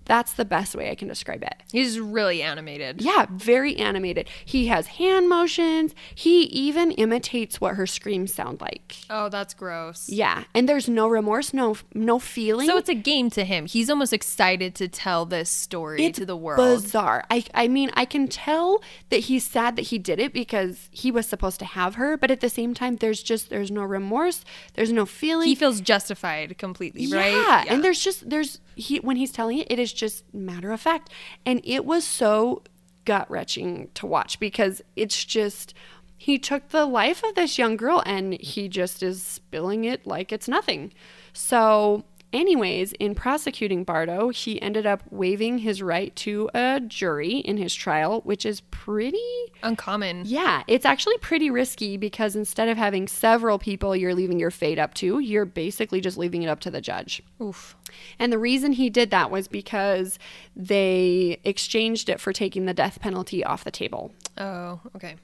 That's 0.06 0.32
the 0.32 0.44
best 0.44 0.74
way 0.74 0.90
I 0.90 0.94
can 0.94 1.08
describe 1.08 1.42
it. 1.42 1.54
He's 1.72 2.00
really 2.00 2.42
animated. 2.42 3.02
Yeah, 3.02 3.26
very 3.30 3.76
animated. 3.76 4.28
He 4.44 4.68
has 4.68 4.86
hand 4.86 5.28
motions. 5.28 5.94
He 6.14 6.44
even 6.44 6.92
imitates 6.92 7.60
what 7.60 7.74
her 7.74 7.86
screams 7.86 8.32
sound 8.32 8.60
like. 8.60 8.96
Oh, 9.10 9.28
that's 9.28 9.52
gross. 9.52 10.08
Yeah, 10.08 10.44
and 10.54 10.68
there's 10.68 10.88
no 10.88 11.08
remorse, 11.08 11.52
no 11.52 11.76
no 11.92 12.18
feeling. 12.18 12.66
So 12.68 12.76
it's 12.78 12.88
a 12.88 12.94
game 12.94 13.30
to 13.30 13.44
him. 13.44 13.66
He's 13.66 13.90
almost 13.90 14.12
excited 14.12 14.74
to 14.76 14.88
tell 14.88 15.26
this 15.26 15.50
story 15.50 16.04
it's 16.04 16.18
to 16.18 16.26
the 16.26 16.36
world. 16.36 16.58
bizarre. 16.58 17.24
I 17.30 17.44
I 17.54 17.68
mean, 17.68 17.90
I 17.94 18.04
can 18.04 18.28
tell 18.28 18.82
that 19.10 19.20
he's 19.20 19.44
sad 19.44 19.76
that 19.76 19.82
he 19.82 19.98
did 19.98 20.18
it 20.20 20.32
because 20.32 20.88
he 20.92 21.10
was 21.10 21.26
supposed 21.26 21.58
to 21.58 21.64
have 21.64 21.96
her, 21.96 22.16
but 22.16 22.30
at 22.30 22.40
the 22.40 22.48
same 22.48 22.74
time 22.74 22.96
there's 22.96 23.22
just 23.22 23.50
there's 23.50 23.70
no 23.70 23.82
remorse, 23.82 24.44
there's 24.74 24.92
no 24.92 25.04
feeling. 25.04 25.48
He 25.48 25.54
feels 25.56 25.80
justified 25.80 26.56
completely, 26.58 27.06
right? 27.12 27.32
Yeah, 27.32 27.64
and 27.68 27.82
there's 27.82 28.00
just 28.00 28.30
there's 28.30 28.60
he 28.76 28.98
when 28.98 29.16
he's 29.16 29.32
telling 29.32 29.58
it, 29.58 29.66
it 29.70 29.78
is 29.78 29.92
just 29.96 30.24
matter 30.34 30.72
of 30.72 30.80
fact, 30.80 31.10
and 31.44 31.60
it 31.64 31.84
was 31.84 32.04
so 32.04 32.62
gut 33.04 33.30
wrenching 33.30 33.88
to 33.94 34.06
watch 34.06 34.38
because 34.38 34.82
it's 34.96 35.24
just 35.24 35.74
he 36.18 36.38
took 36.38 36.68
the 36.70 36.86
life 36.86 37.22
of 37.22 37.34
this 37.34 37.58
young 37.58 37.76
girl 37.76 38.02
and 38.06 38.34
he 38.40 38.68
just 38.68 39.02
is 39.02 39.22
spilling 39.22 39.84
it 39.84 40.06
like 40.06 40.32
it's 40.32 40.48
nothing. 40.48 40.92
So 41.32 42.04
anyways, 42.32 42.92
in 42.94 43.14
prosecuting 43.14 43.84
Bardo, 43.84 44.28
he 44.30 44.60
ended 44.60 44.86
up 44.86 45.02
waiving 45.10 45.58
his 45.58 45.82
right 45.82 46.14
to 46.16 46.50
a 46.54 46.80
jury 46.80 47.36
in 47.38 47.56
his 47.56 47.74
trial, 47.74 48.20
which 48.24 48.44
is 48.44 48.60
pretty 48.70 49.18
Uncommon. 49.62 50.22
yeah, 50.26 50.62
it's 50.66 50.84
actually 50.84 51.18
pretty 51.18 51.50
risky 51.50 51.96
because 51.96 52.36
instead 52.36 52.68
of 52.68 52.76
having 52.76 53.08
several 53.08 53.58
people 53.58 53.96
you're 53.96 54.14
leaving 54.14 54.38
your 54.38 54.50
fate 54.50 54.78
up 54.78 54.94
to, 54.94 55.18
you're 55.18 55.44
basically 55.44 56.00
just 56.00 56.18
leaving 56.18 56.42
it 56.42 56.48
up 56.48 56.60
to 56.60 56.70
the 56.70 56.80
judge. 56.80 57.22
Oof. 57.40 57.76
And 58.18 58.32
the 58.32 58.38
reason 58.38 58.72
he 58.72 58.90
did 58.90 59.10
that 59.10 59.30
was 59.30 59.48
because 59.48 60.18
they 60.54 61.38
exchanged 61.44 62.08
it 62.08 62.20
for 62.20 62.32
taking 62.32 62.66
the 62.66 62.74
death 62.74 63.00
penalty 63.00 63.42
off 63.44 63.64
the 63.64 63.70
table. 63.70 64.12
Oh, 64.38 64.80
okay. 64.94 65.16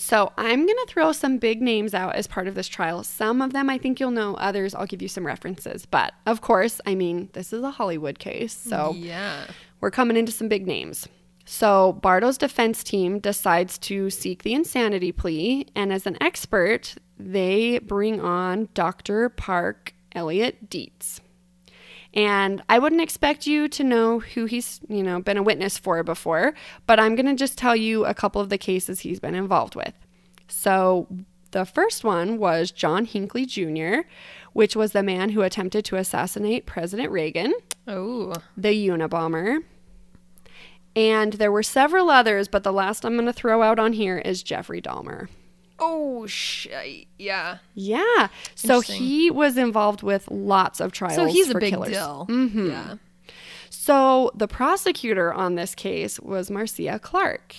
So 0.00 0.32
I'm 0.38 0.64
going 0.64 0.78
to 0.78 0.86
throw 0.88 1.12
some 1.12 1.36
big 1.36 1.60
names 1.60 1.92
out 1.92 2.14
as 2.16 2.26
part 2.26 2.48
of 2.48 2.54
this 2.54 2.68
trial. 2.68 3.04
Some 3.04 3.42
of 3.42 3.52
them 3.52 3.68
I 3.68 3.76
think 3.76 4.00
you'll 4.00 4.10
know, 4.10 4.34
others 4.36 4.74
I'll 4.74 4.86
give 4.86 5.02
you 5.02 5.08
some 5.08 5.26
references. 5.26 5.84
But 5.84 6.14
of 6.24 6.40
course, 6.40 6.80
I 6.86 6.94
mean, 6.94 7.28
this 7.34 7.52
is 7.52 7.62
a 7.62 7.70
Hollywood 7.70 8.18
case. 8.18 8.54
So 8.54 8.94
Yeah. 8.96 9.44
we're 9.80 9.90
coming 9.90 10.16
into 10.16 10.32
some 10.32 10.48
big 10.48 10.66
names. 10.66 11.06
So 11.44 11.98
Bardo's 12.02 12.38
defense 12.38 12.82
team 12.82 13.18
decides 13.18 13.76
to 13.78 14.08
seek 14.08 14.42
the 14.42 14.54
insanity 14.54 15.12
plea, 15.12 15.66
and 15.74 15.92
as 15.92 16.06
an 16.06 16.16
expert, 16.22 16.94
they 17.18 17.78
bring 17.80 18.20
on 18.20 18.68
Dr. 18.72 19.28
Park 19.28 19.92
Elliott 20.12 20.70
Dietz. 20.70 21.20
And 22.12 22.62
I 22.68 22.78
wouldn't 22.78 23.00
expect 23.00 23.46
you 23.46 23.68
to 23.68 23.84
know 23.84 24.18
who 24.18 24.46
he's, 24.46 24.80
you 24.88 25.02
know, 25.02 25.20
been 25.20 25.36
a 25.36 25.42
witness 25.42 25.78
for 25.78 26.02
before, 26.02 26.54
but 26.86 26.98
I'm 26.98 27.14
going 27.14 27.26
to 27.26 27.34
just 27.34 27.56
tell 27.56 27.76
you 27.76 28.04
a 28.04 28.14
couple 28.14 28.40
of 28.40 28.48
the 28.48 28.58
cases 28.58 29.00
he's 29.00 29.20
been 29.20 29.34
involved 29.36 29.76
with. 29.76 29.94
So, 30.48 31.06
the 31.52 31.64
first 31.64 32.04
one 32.04 32.38
was 32.38 32.70
John 32.70 33.04
Hinckley 33.04 33.44
Jr., 33.44 34.00
which 34.52 34.76
was 34.76 34.92
the 34.92 35.02
man 35.02 35.30
who 35.30 35.42
attempted 35.42 35.84
to 35.86 35.96
assassinate 35.96 36.66
President 36.66 37.10
Reagan 37.10 37.52
Oh. 37.88 38.34
the 38.56 38.88
Unabomber. 38.88 39.64
And 40.96 41.34
there 41.34 41.52
were 41.52 41.62
several 41.62 42.10
others, 42.10 42.48
but 42.48 42.62
the 42.64 42.72
last 42.72 43.04
I'm 43.04 43.14
going 43.14 43.26
to 43.26 43.32
throw 43.32 43.62
out 43.62 43.78
on 43.78 43.92
here 43.92 44.18
is 44.18 44.42
Jeffrey 44.42 44.82
Dahmer. 44.82 45.28
Oh, 45.80 46.26
sh- 46.26 46.66
yeah. 47.18 47.58
Yeah. 47.74 48.28
So 48.54 48.80
he 48.80 49.30
was 49.30 49.56
involved 49.56 50.02
with 50.02 50.30
lots 50.30 50.78
of 50.80 50.92
trials. 50.92 51.14
So 51.16 51.24
he's 51.24 51.48
a 51.50 51.54
big 51.58 51.72
killers. 51.72 51.90
deal. 51.92 52.26
Mhm. 52.28 52.68
Yeah. 52.70 52.94
So 53.70 54.30
the 54.34 54.46
prosecutor 54.46 55.32
on 55.32 55.54
this 55.54 55.74
case 55.74 56.20
was 56.20 56.50
Marcia 56.50 56.98
Clark. 56.98 57.54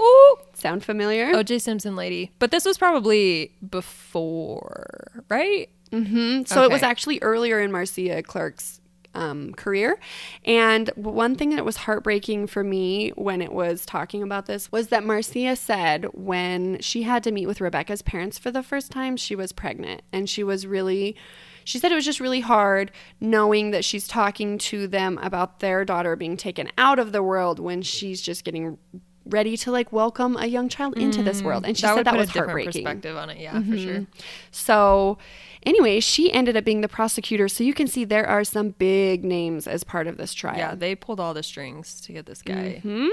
Ooh. 0.00 0.36
Sound 0.54 0.84
familiar? 0.84 1.32
OJ 1.32 1.60
Simpson 1.60 1.96
lady. 1.96 2.30
But 2.38 2.50
this 2.50 2.64
was 2.64 2.78
probably 2.78 3.52
before, 3.68 5.22
right? 5.28 5.68
hmm 5.92 6.42
So 6.46 6.62
it 6.64 6.70
was 6.70 6.82
actually 6.82 7.18
earlier 7.22 7.60
in 7.60 7.70
Marcia 7.72 8.22
Clark's 8.22 8.80
um, 9.16 9.52
career. 9.54 9.98
And 10.44 10.90
one 10.94 11.34
thing 11.34 11.56
that 11.56 11.64
was 11.64 11.76
heartbreaking 11.78 12.46
for 12.46 12.62
me 12.62 13.10
when 13.10 13.42
it 13.42 13.52
was 13.52 13.84
talking 13.84 14.22
about 14.22 14.46
this 14.46 14.70
was 14.70 14.88
that 14.88 15.04
Marcia 15.04 15.56
said 15.56 16.06
when 16.12 16.80
she 16.80 17.02
had 17.02 17.24
to 17.24 17.32
meet 17.32 17.46
with 17.46 17.60
Rebecca's 17.60 18.02
parents 18.02 18.38
for 18.38 18.50
the 18.50 18.62
first 18.62 18.92
time, 18.92 19.16
she 19.16 19.34
was 19.34 19.52
pregnant. 19.52 20.02
And 20.12 20.28
she 20.28 20.44
was 20.44 20.66
really, 20.66 21.16
she 21.64 21.78
said 21.78 21.90
it 21.90 21.96
was 21.96 22.04
just 22.04 22.20
really 22.20 22.40
hard 22.40 22.92
knowing 23.20 23.70
that 23.70 23.84
she's 23.84 24.06
talking 24.06 24.58
to 24.58 24.86
them 24.86 25.18
about 25.22 25.60
their 25.60 25.84
daughter 25.84 26.14
being 26.14 26.36
taken 26.36 26.70
out 26.78 26.98
of 26.98 27.12
the 27.12 27.22
world 27.22 27.58
when 27.58 27.82
she's 27.82 28.20
just 28.20 28.44
getting 28.44 28.78
ready 29.26 29.56
to 29.58 29.70
like 29.70 29.92
welcome 29.92 30.36
a 30.36 30.46
young 30.46 30.68
child 30.68 30.96
into 30.96 31.22
this 31.22 31.42
world. 31.42 31.64
And 31.66 31.76
she 31.76 31.82
that 31.82 31.96
said 31.96 32.06
that 32.06 32.16
was 32.16 32.30
heartbreaking. 32.30 32.72
perspective 32.72 33.16
on 33.16 33.30
it. 33.30 33.38
Yeah, 33.38 33.62
for 33.62 33.76
sure. 33.76 34.06
So, 34.50 35.18
anyway, 35.64 36.00
she 36.00 36.32
ended 36.32 36.56
up 36.56 36.64
being 36.64 36.80
the 36.80 36.88
prosecutor. 36.88 37.48
So 37.48 37.64
you 37.64 37.74
can 37.74 37.86
see 37.86 38.04
there 38.04 38.26
are 38.26 38.44
some 38.44 38.70
big 38.70 39.24
names 39.24 39.66
as 39.66 39.84
part 39.84 40.06
of 40.06 40.16
this 40.16 40.32
trial. 40.32 40.58
Yeah, 40.58 40.74
they 40.74 40.94
pulled 40.94 41.20
all 41.20 41.34
the 41.34 41.42
strings 41.42 42.00
to 42.02 42.12
get 42.12 42.26
this 42.26 42.42
guy. 42.42 42.80
Hmm. 42.82 43.08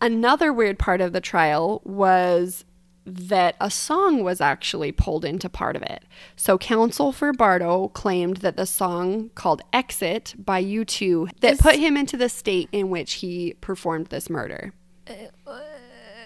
Another 0.00 0.52
weird 0.52 0.78
part 0.78 1.00
of 1.00 1.12
the 1.12 1.20
trial 1.20 1.82
was 1.84 2.64
that 3.04 3.56
a 3.60 3.70
song 3.70 4.22
was 4.22 4.40
actually 4.40 4.92
pulled 4.92 5.24
into 5.24 5.48
part 5.48 5.76
of 5.76 5.82
it. 5.82 6.04
So 6.36 6.58
counsel 6.58 7.12
for 7.12 7.32
Bardo 7.32 7.88
claimed 7.88 8.38
that 8.38 8.56
the 8.56 8.66
song 8.66 9.30
called 9.34 9.62
Exit 9.72 10.34
by 10.38 10.62
U2 10.62 11.40
that 11.40 11.58
put 11.58 11.76
him 11.76 11.96
into 11.96 12.16
the 12.16 12.28
state 12.28 12.68
in 12.72 12.90
which 12.90 13.14
he 13.14 13.54
performed 13.60 14.06
this 14.06 14.28
murder. 14.30 14.72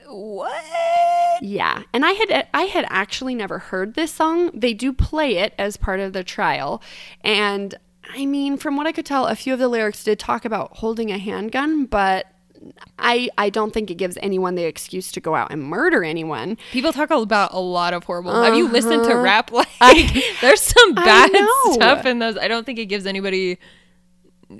What? 0.06 1.42
Yeah, 1.42 1.82
and 1.92 2.04
I 2.04 2.12
had 2.12 2.46
I 2.54 2.62
had 2.64 2.86
actually 2.88 3.34
never 3.34 3.58
heard 3.58 3.94
this 3.94 4.12
song. 4.12 4.50
They 4.54 4.74
do 4.74 4.92
play 4.92 5.38
it 5.38 5.54
as 5.58 5.76
part 5.76 6.00
of 6.00 6.12
the 6.12 6.22
trial, 6.24 6.82
and 7.22 7.74
I 8.14 8.26
mean, 8.26 8.56
from 8.56 8.76
what 8.76 8.86
I 8.86 8.92
could 8.92 9.06
tell, 9.06 9.26
a 9.26 9.34
few 9.34 9.52
of 9.54 9.58
the 9.58 9.68
lyrics 9.68 10.04
did 10.04 10.18
talk 10.18 10.44
about 10.44 10.76
holding 10.76 11.10
a 11.10 11.18
handgun, 11.18 11.86
but 11.86 12.26
I 12.98 13.28
I 13.38 13.50
don't 13.50 13.72
think 13.72 13.90
it 13.90 13.94
gives 13.96 14.16
anyone 14.22 14.54
the 14.54 14.64
excuse 14.64 15.10
to 15.12 15.20
go 15.20 15.34
out 15.34 15.50
and 15.50 15.62
murder 15.62 16.04
anyone. 16.04 16.58
People 16.70 16.92
talk 16.92 17.10
about 17.10 17.52
a 17.52 17.60
lot 17.60 17.94
of 17.94 18.04
horrible. 18.04 18.42
Have 18.42 18.54
you 18.54 18.68
listened 18.68 19.04
to 19.04 19.12
Uh-huh. 19.12 19.22
rap? 19.22 19.50
Like, 19.80 20.14
there's 20.40 20.60
some 20.62 20.94
bad 20.94 21.30
stuff 21.72 22.06
in 22.06 22.18
those. 22.20 22.36
I 22.38 22.46
don't 22.48 22.64
think 22.64 22.78
it 22.78 22.86
gives 22.86 23.06
anybody 23.06 23.58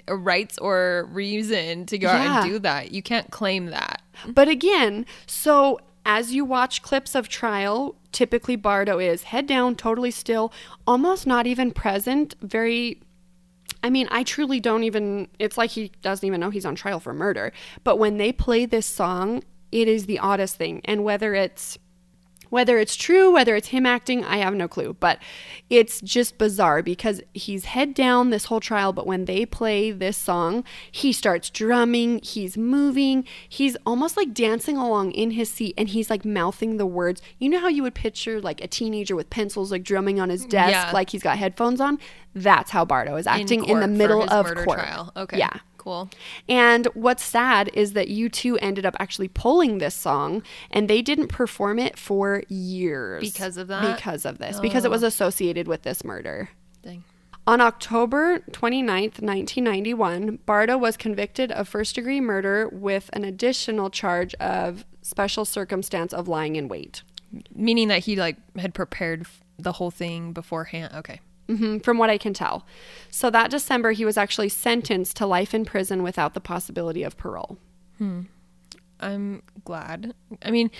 rights 0.09 0.59
or 0.59 1.09
reason 1.13 1.87
to 1.87 1.99
go 1.99 2.09
out 2.09 2.43
and 2.45 2.53
do 2.53 2.59
that. 2.61 2.91
You 2.93 3.03
can't 3.03 3.31
claim 3.31 3.67
that. 3.67 4.01
But 4.27 4.49
again, 4.49 5.07
so 5.27 5.81
as 6.07 6.35
you 6.35 6.45
watch 6.45 6.83
clips 6.83 7.15
of 7.15 7.29
trial, 7.29 7.97
typically 8.13 8.57
Bardo 8.57 8.99
is 8.99 9.25
head 9.25 9.47
down, 9.47 9.75
totally 9.77 10.11
still, 10.11 10.53
almost 10.87 11.27
not 11.27 11.47
even 11.47 11.73
present, 11.73 12.35
very 12.41 13.01
I 13.83 13.91
mean, 13.91 14.09
I 14.11 14.23
truly 14.23 14.61
don't 14.61 14.83
even 14.85 15.29
it's 15.39 15.59
like 15.59 15.71
he 15.71 15.93
doesn't 16.01 16.27
even 16.27 16.41
know 16.41 16.49
he's 16.49 16.65
on 16.65 16.75
trial 16.75 17.01
for 17.01 17.13
murder. 17.13 17.53
But 17.85 17.99
when 17.99 18.17
they 18.17 18.33
play 18.33 18.65
this 18.65 18.87
song, 18.87 19.43
it 19.73 19.89
is 19.89 20.07
the 20.07 20.19
oddest 20.19 20.57
thing. 20.57 20.81
And 20.87 21.05
whether 21.05 21.35
it's 21.35 21.77
whether 22.51 22.79
it's 22.79 22.97
true, 22.97 23.33
whether 23.33 23.57
it's 23.57 23.69
him 23.69 23.87
acting, 23.87 24.25
I 24.25 24.39
have 24.39 24.55
no 24.55 24.69
clue. 24.69 24.97
But 24.99 25.19
it's 25.71 26.01
just 26.01 26.39
bizarre 26.39 26.83
because 26.83 27.21
he's 27.33 27.65
head 27.67 27.95
down 27.95 28.31
this 28.31 28.47
whole 28.47 28.61
trial, 28.61 28.93
but 28.93 29.07
when 29.07 29.25
they 29.25 29.47
play 29.47 29.91
this 29.91 30.17
song, 30.17 30.65
he 30.91 31.13
starts 31.13 31.51
drumming, 31.51 32.21
he's 32.23 32.57
moving, 32.57 33.25
he's 33.49 33.77
almost 33.87 34.17
like 34.17 34.35
dancing 34.35 34.77
along 34.77 35.13
in 35.13 35.33
his 35.33 35.51
seat, 35.51 35.75
and 35.79 35.89
he's 35.89 36.11
like 36.11 36.25
mouthing 36.25 36.77
the 36.77 36.87
words. 36.87 37.23
You 37.39 37.49
know 37.49 37.61
how 37.61 37.69
you 37.69 37.83
would 37.83 37.95
picture 37.95 38.41
like 38.41 38.61
a 38.61 38.67
teenager 38.69 39.17
with 39.17 39.31
pencils 39.31 39.71
like 39.73 39.83
drumming 39.83 40.21
on 40.21 40.31
his 40.31 40.47
mm, 40.47 40.51
desk, 40.51 40.71
Yeah. 40.73 40.91
like 40.93 41.11
he's 41.11 41.23
got 41.23 41.39
headphones 41.39 41.81
on? 41.81 41.99
That's 42.35 42.71
how 42.71 42.85
Bardo 42.85 43.17
is 43.17 43.27
acting 43.27 43.61
in, 43.61 43.67
court 43.67 43.81
the 43.81 43.89
middle 43.89 44.23
of 44.23 44.47
court. 44.65 44.79
trial. 44.79 45.13
Okay. 45.17 45.39
Yeah. 45.39 45.57
Cool. 45.85 46.09
And 46.49 46.87
what's 46.95 47.23
sad 47.23 47.71
is 47.75 47.93
that 47.93 48.09
U2 48.09 48.57
ended 48.63 48.87
up 48.87 48.97
actually 48.99 49.29
pulling 49.29 49.77
this 49.77 49.95
song 49.95 50.43
and 50.71 50.89
they 50.89 51.03
didn't 51.03 51.29
perform 51.29 51.79
it 51.79 51.99
for 51.99 52.43
years. 52.49 53.21
Because 53.21 53.59
of 53.59 53.69
that? 53.69 53.95
Because 53.95 54.25
of 54.25 54.39
this. 54.39 54.59
Because 54.61 54.87
it 54.87 54.91
was 54.91 55.05
oh. 55.05 55.09
associated 55.09 55.69
with 55.69 55.83
this 55.83 56.03
murder. 56.03 56.49
Dang. 56.83 57.05
On 57.47 57.61
October 57.61 58.39
29th, 58.53 59.21
1991, 59.21 60.39
Bardo 60.47 60.79
was 60.79 60.97
convicted 60.97 61.53
of 61.53 61.69
first 61.69 61.97
degree 61.97 62.19
murder 62.19 62.67
with 62.73 63.11
an 63.13 63.23
additional 63.23 63.91
charge 63.91 64.33
of 64.37 64.87
special 65.03 65.45
circumstance 65.45 66.15
of 66.15 66.29
lying 66.29 66.57
in 66.57 66.67
wait. 66.67 67.03
Meaning 67.55 67.89
that 67.89 68.05
he 68.05 68.17
like 68.17 68.39
had 68.57 68.73
prepared 68.73 69.27
the 69.59 69.73
whole 69.73 69.91
thing 69.91 70.33
beforehand. 70.33 70.95
Okay. 70.95 71.21
Hmm 71.47 71.79
from 71.79 71.99
what 71.99 72.11
I 72.11 72.19
can 72.19 72.35
tell. 72.35 72.67
So 73.11 73.31
that 73.31 73.51
December, 73.51 73.93
he 73.93 74.05
was 74.05 74.17
actually 74.17 74.49
sentenced 74.49 75.17
to 75.19 75.27
life 75.27 75.55
in 75.55 75.65
prison 75.65 76.03
without 76.03 76.35
the 76.35 76.41
possibility 76.41 77.03
of 77.03 77.17
parole. 77.17 77.59
I'm 79.01 79.43
glad. 79.65 80.15
I 80.43 80.51
mean, 80.51 80.71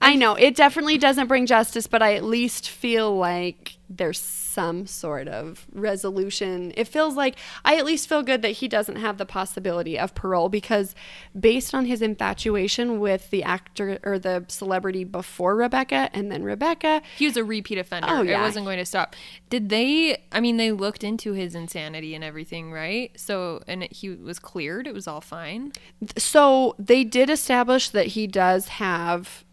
I 0.00 0.14
know 0.14 0.34
it 0.34 0.54
definitely 0.54 0.98
doesn't 0.98 1.26
bring 1.26 1.46
justice, 1.46 1.86
but 1.86 2.02
I 2.02 2.14
at 2.14 2.24
least 2.24 2.68
feel 2.68 3.16
like 3.16 3.78
there's 3.90 4.20
some 4.20 4.86
sort 4.86 5.28
of 5.28 5.66
resolution. 5.72 6.72
It 6.76 6.86
feels 6.88 7.14
like 7.14 7.36
I 7.64 7.76
at 7.76 7.84
least 7.84 8.08
feel 8.08 8.22
good 8.22 8.42
that 8.42 8.50
he 8.50 8.68
doesn't 8.68 8.96
have 8.96 9.18
the 9.18 9.26
possibility 9.26 9.98
of 9.98 10.14
parole 10.14 10.48
because, 10.48 10.94
based 11.38 11.74
on 11.74 11.86
his 11.86 12.02
infatuation 12.02 13.00
with 13.00 13.30
the 13.30 13.42
actor 13.42 13.98
or 14.04 14.18
the 14.18 14.44
celebrity 14.48 15.04
before 15.04 15.56
Rebecca 15.56 16.10
and 16.12 16.30
then 16.30 16.42
Rebecca, 16.42 17.02
he 17.16 17.26
was 17.26 17.36
a 17.36 17.44
repeat 17.44 17.78
offender. 17.78 18.08
Oh, 18.10 18.22
yeah. 18.22 18.40
It 18.40 18.42
wasn't 18.42 18.66
going 18.66 18.78
to 18.78 18.86
stop. 18.86 19.16
Did 19.48 19.68
they? 19.68 20.22
I 20.32 20.40
mean, 20.40 20.58
they 20.58 20.70
looked 20.72 21.02
into 21.02 21.32
his 21.32 21.54
insanity 21.54 22.14
and 22.14 22.22
everything, 22.22 22.72
right? 22.72 23.10
So, 23.18 23.62
and 23.66 23.84
it, 23.84 23.92
he 23.92 24.10
was 24.10 24.38
cleared. 24.38 24.86
It 24.86 24.94
was 24.94 25.08
all 25.08 25.20
fine. 25.20 25.72
so 26.16 26.74
they 26.78 27.04
did 27.04 27.30
establish 27.30 27.90
that 27.90 28.08
he 28.08 28.26
does 28.26 28.68
have 28.68 29.44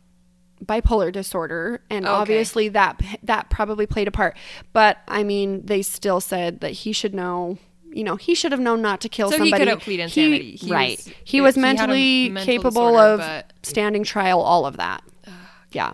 bipolar 0.64 1.12
disorder 1.12 1.82
and 1.90 2.06
Okay. 2.06 2.14
obviously 2.14 2.70
that 2.70 3.02
that 3.24 3.50
probably 3.50 3.86
played 3.86 4.08
a 4.08 4.12
part 4.12 4.38
but 4.74 4.98
i 5.08 5.22
mean 5.24 5.66
they 5.66 5.82
still 5.82 6.22
said 6.22 6.62
that 6.62 6.72
he 6.72 6.94
should 6.94 7.14
know 7.14 7.58
you 7.92 8.04
know 8.04 8.16
he 8.16 8.34
should 8.36 8.52
have 8.52 8.62
known 8.62 8.82
not 8.82 9.02
to 9.02 9.10
kill 9.10 9.30
So 9.30 9.38
he 9.38 9.50
somebody 9.50 9.66
couldn't 9.66 9.82
plead 9.82 10.00
insanity. 10.00 10.56
He 10.56 10.72
right 10.72 10.98
was- 10.98 11.08
he 11.08 11.14
he- 11.26 11.42
was 11.42 11.56
he 11.56 11.62
mentally 11.62 12.30
mental 12.30 12.46
capable 12.54 12.92
disorder, 12.92 13.14
of 13.14 13.20
but- 13.20 13.54
standing 13.64 14.04
trial 14.04 14.40
all 14.42 14.66
of 14.66 14.78
that 14.78 15.04
yeah 15.72 15.94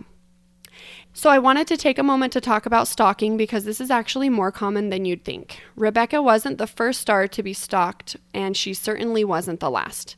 So, 1.13 1.29
I 1.29 1.39
wanted 1.39 1.67
to 1.67 1.75
take 1.75 1.99
a 1.99 2.03
moment 2.03 2.31
to 2.33 2.39
talk 2.41 2.65
about 2.65 2.87
stalking 2.87 3.35
because 3.35 3.65
this 3.65 3.81
is 3.81 3.91
actually 3.91 4.29
more 4.29 4.49
common 4.49 4.89
than 4.89 5.03
you'd 5.03 5.25
think. 5.25 5.59
Rebecca 5.75 6.21
wasn't 6.21 6.57
the 6.57 6.67
first 6.67 7.01
star 7.01 7.27
to 7.27 7.43
be 7.43 7.51
stalked, 7.53 8.15
and 8.33 8.55
she 8.55 8.73
certainly 8.73 9.25
wasn't 9.25 9.59
the 9.59 9.69
last. 9.69 10.15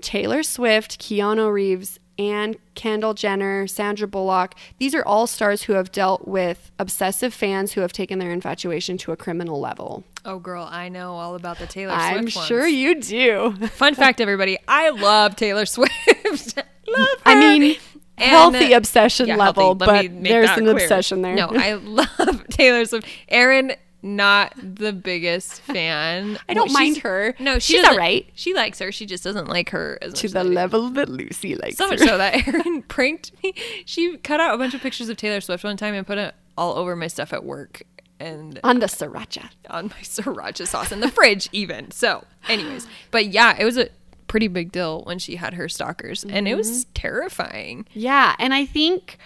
Taylor 0.00 0.42
Swift, 0.42 0.98
Keanu 1.00 1.52
Reeves, 1.52 2.00
and 2.30 2.56
Kendall 2.74 3.14
Jenner, 3.14 3.66
Sandra 3.66 4.06
Bullock, 4.06 4.54
these 4.78 4.94
are 4.94 5.04
all 5.04 5.26
stars 5.26 5.62
who 5.64 5.72
have 5.74 5.90
dealt 5.92 6.26
with 6.28 6.70
obsessive 6.78 7.32
fans 7.34 7.72
who 7.72 7.80
have 7.80 7.92
taken 7.92 8.18
their 8.18 8.30
infatuation 8.30 8.96
to 8.98 9.12
a 9.12 9.16
criminal 9.16 9.58
level. 9.60 10.04
Oh, 10.24 10.38
girl, 10.38 10.68
I 10.70 10.88
know 10.88 11.14
all 11.14 11.34
about 11.34 11.58
the 11.58 11.66
Taylor 11.66 11.92
Swift. 11.94 12.04
I'm 12.16 12.30
Swift 12.30 12.46
sure 12.48 12.60
ones. 12.62 12.72
you 12.74 13.00
do. 13.00 13.52
Fun 13.68 13.94
fact, 13.94 14.20
everybody, 14.20 14.56
I 14.68 14.90
love 14.90 15.36
Taylor 15.36 15.66
Swift. 15.66 15.92
love 16.88 17.08
I 17.26 17.34
mean, 17.34 17.76
And- 18.18 18.30
healthy 18.30 18.72
obsession 18.72 19.26
Yeah, 19.26 19.36
level, 19.36 19.76
healthy. 19.78 20.08
But 20.08 20.22
there's 20.22 20.50
an 20.50 20.60
clear. 20.64 20.72
obsession 20.72 21.22
there. 21.22 21.34
No, 21.34 21.48
I 21.52 21.72
love 21.82 22.46
Taylor 22.50 22.84
Swift. 22.84 23.06
Erin, 23.28 23.72
not 24.02 24.52
the 24.56 24.92
biggest 24.92 25.60
fan. 25.62 26.38
I 26.48 26.54
don't 26.54 26.66
Well, 26.66 26.74
mind 26.74 26.98
her. 26.98 27.34
No, 27.38 27.58
she 27.58 27.74
She's 27.78 27.84
alright. 27.86 28.28
She 28.34 28.54
likes 28.54 28.78
her. 28.80 28.90
She 28.92 29.06
just 29.06 29.22
doesn't 29.24 29.48
like 29.48 29.70
her 29.70 29.98
as 30.02 30.14
to 30.14 30.26
much 30.26 30.32
the 30.32 30.38
as 30.40 30.46
I 30.46 30.48
do. 30.48 30.54
level 30.54 30.90
that 30.90 31.08
Lucy 31.08 31.54
likes. 31.54 31.76
So 31.76 31.88
much 31.88 32.00
her. 32.00 32.06
so 32.06 32.18
that 32.18 32.46
Erin 32.48 32.82
pranked 32.82 33.32
me. 33.42 33.54
She 33.86 34.16
cut 34.18 34.40
out 34.40 34.54
a 34.54 34.58
bunch 34.58 34.74
of 34.74 34.80
pictures 34.80 35.08
of 35.08 35.16
Taylor 35.16 35.40
Swift 35.40 35.64
one 35.64 35.76
time 35.76 35.94
and 35.94 36.06
put 36.06 36.18
it 36.18 36.34
all 36.58 36.74
over 36.76 36.94
my 36.96 37.06
stuff 37.06 37.32
at 37.32 37.44
work 37.44 37.82
and 38.20 38.60
on 38.62 38.78
the 38.80 38.86
sriracha. 38.86 39.48
on 39.70 39.86
my 39.86 39.96
sriracha 40.02 40.66
sauce 40.66 40.92
in 40.92 41.00
the 41.00 41.08
fridge 41.08 41.48
even. 41.52 41.90
So, 41.90 42.24
anyways, 42.48 42.86
but 43.10 43.26
yeah, 43.28 43.56
it 43.58 43.64
was 43.64 43.76
a 43.78 43.88
pretty 44.28 44.48
big 44.48 44.72
deal 44.72 45.02
when 45.04 45.18
she 45.18 45.36
had 45.36 45.54
her 45.54 45.68
stalkers 45.68 46.24
and 46.24 46.46
it 46.48 46.52
Mm-hmm. 46.52 46.58
was 46.58 46.86
terrifying. 46.94 47.86
Yeah, 47.92 48.34
and 48.38 48.52
I 48.54 48.64
think 48.66 49.18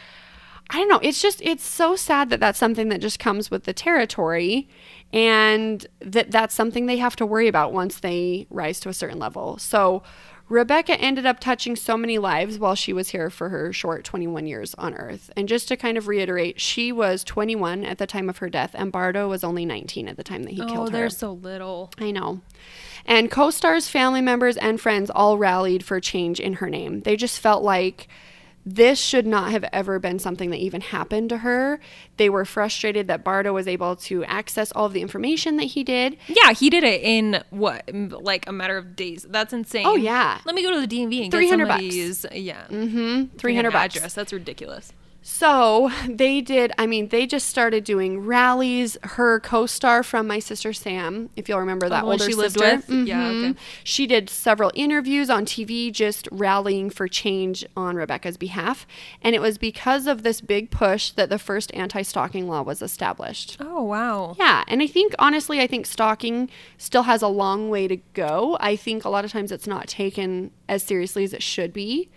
I 0.71 0.79
don't 0.79 0.89
know, 0.89 0.99
it's 1.03 1.23
just 1.23 1.41
it's 1.43 1.65
so 1.67 1.97
sad 1.97 2.31
that 2.31 2.41
that's 2.41 2.59
something 2.59 2.89
that 2.89 3.01
just 3.01 3.19
comes 3.19 3.51
with 3.51 3.65
the 3.65 3.73
territory 3.73 4.69
and 5.13 5.87
that 6.01 6.31
that's 6.31 6.55
something 6.55 6.87
they 6.87 6.97
have 6.99 7.17
to 7.17 7.27
worry 7.27 7.47
about 7.49 7.73
once 7.73 8.01
they 8.01 8.47
rise 8.51 8.81
to 8.81 8.89
a 8.89 8.95
certain 8.95 9.19
level. 9.19 9.59
So 9.59 10.03
Rebecca 10.49 10.95
ended 11.01 11.27
up 11.27 11.41
touching 11.41 11.75
so 11.75 11.97
many 11.97 12.19
lives 12.19 12.59
while 12.59 12.77
she 12.77 12.93
was 12.93 13.09
here 13.09 13.31
for 13.31 13.49
her 13.49 13.73
short 13.73 14.05
21 14.05 14.47
years 14.47 14.75
on 14.75 14.95
Earth. 14.95 15.29
And 15.37 15.49
just 15.49 15.67
to 15.69 15.77
kind 15.77 15.99
of 15.99 16.07
reiterate, 16.07 16.61
she 16.61 16.93
was 16.93 17.25
21 17.25 17.85
at 17.85 17.99
the 17.99 18.07
time 18.07 18.29
of 18.29 18.39
her 18.39 18.49
death, 18.49 18.71
and 18.75 18.93
Bardo 18.93 19.29
was 19.29 19.43
only 19.43 19.65
19 19.67 20.07
at 20.07 20.17
the 20.17 20.23
time 20.23 20.45
that 20.45 20.53
he 20.53 20.63
Oh, 20.63 20.67
killed 20.67 20.91
her. 20.93 20.97
Oh, 20.97 21.01
they're 21.01 21.11
so 21.11 21.33
little. 21.33 21.91
I 21.99 22.13
know. 22.13 22.43
And 23.05 23.29
co 23.29 23.51
stars, 23.51 23.89
family 23.89 24.21
members, 24.21 24.57
and 24.57 24.81
friends 24.81 25.11
all 25.11 25.37
rallied 25.37 25.85
for 25.85 25.99
change 26.01 26.39
in 26.39 26.55
her 26.55 26.71
name. 26.71 27.01
They 27.01 27.17
just 27.17 27.41
felt 27.41 27.65
like 27.65 28.07
this 28.69 28.99
should 29.01 29.27
not 29.27 29.53
have 29.53 29.65
ever 29.73 30.01
been 30.01 30.19
something 30.19 30.51
that 30.51 30.57
even 30.59 30.81
happened 30.81 31.29
to 31.31 31.39
her. 31.39 31.79
They 32.17 32.29
were 32.29 32.45
frustrated 32.45 33.07
that 33.07 33.23
Bardo 33.23 33.53
was 33.53 33.69
able 33.69 33.95
to 33.97 34.25
access 34.25 34.73
all 34.73 34.87
of 34.87 34.93
the 34.93 35.01
information 35.03 35.57
that 35.59 35.65
he 35.65 35.85
did. 35.85 36.17
Yeah, 36.27 36.53
he 36.53 36.69
did 36.69 36.83
it 36.83 37.01
in 37.03 37.45
what, 37.51 37.89
like 37.95 38.49
a 38.49 38.53
matter 38.53 38.77
of 38.77 38.97
days. 38.97 39.25
That's 39.29 39.53
insane. 39.53 39.87
Oh, 39.87 39.95
yeah. 39.95 40.41
Let 40.45 40.57
me 40.57 40.63
go 40.65 40.73
to 40.73 40.85
the 40.85 40.89
DMV 40.89 41.23
and 41.25 41.31
300 41.33 41.65
get 41.67 41.69
bucks. 41.69 42.27
Yeah, 42.35 42.67
Mm-hmm. 42.69 43.37
300 43.39 43.71
bucks. 43.73 43.97
address. 43.97 44.15
That's 44.15 44.33
ridiculous. 44.33 44.93
So 45.29 45.91
they 46.09 46.41
did, 46.41 46.73
I 46.79 46.87
mean, 46.87 47.09
they 47.09 47.27
just 47.27 47.49
started 47.49 47.83
doing 47.83 48.21
rallies. 48.25 48.97
Her 49.03 49.41
co 49.41 49.67
star 49.67 50.05
from 50.05 50.29
My 50.29 50.39
Sister 50.39 50.73
Sam, 50.73 51.31
if 51.35 51.49
you'll 51.49 51.59
remember 51.59 51.89
that 51.89 52.05
Oh, 52.05 52.13
older 52.13 52.25
she 52.25 52.35
lived 52.35 52.53
sister. 52.53 52.77
with? 52.77 52.87
Mm-hmm. 52.87 53.07
Yeah, 53.07 53.29
okay. 53.29 53.55
She 53.83 54.07
did 54.07 54.31
several 54.31 54.71
interviews 54.75 55.29
on 55.29 55.45
TV 55.45 55.91
just 55.93 56.29
rallying 56.31 56.91
for 56.91 57.09
change 57.09 57.67
on 57.77 57.97
Rebecca's 57.97 58.37
behalf. 58.37 58.87
And 59.21 59.35
it 59.35 59.41
was 59.41 59.59
because 59.59 60.07
of 60.07 60.23
this 60.23 60.41
big 60.41 60.71
push 60.71 61.11
that 61.11 61.29
the 61.29 61.41
first 61.41 61.75
anti 61.75 62.03
stalking 62.03 62.47
law 62.47 62.63
was 62.63 62.81
established. 62.81 63.57
Oh 63.59 63.83
wow. 63.83 64.37
Yeah, 64.39 64.63
and 64.69 64.81
I 64.81 64.87
think 64.87 65.13
honestly, 65.19 65.61
I 65.61 65.67
think 65.67 65.87
stalking 65.87 66.49
still 66.79 67.03
has 67.03 67.21
a 67.21 67.29
long 67.29 67.69
way 67.69 67.89
to 67.89 67.97
go. 68.15 68.57
I 68.61 68.77
think 68.77 69.05
a 69.05 69.09
lot 69.09 69.25
of 69.25 69.33
times 69.33 69.51
it's 69.51 69.67
not 69.67 69.89
taken 69.89 70.53
as 70.69 70.85
seriously 70.85 71.25
as 71.25 71.33
it 71.33 71.43
should 71.43 71.73
be, 71.73 72.11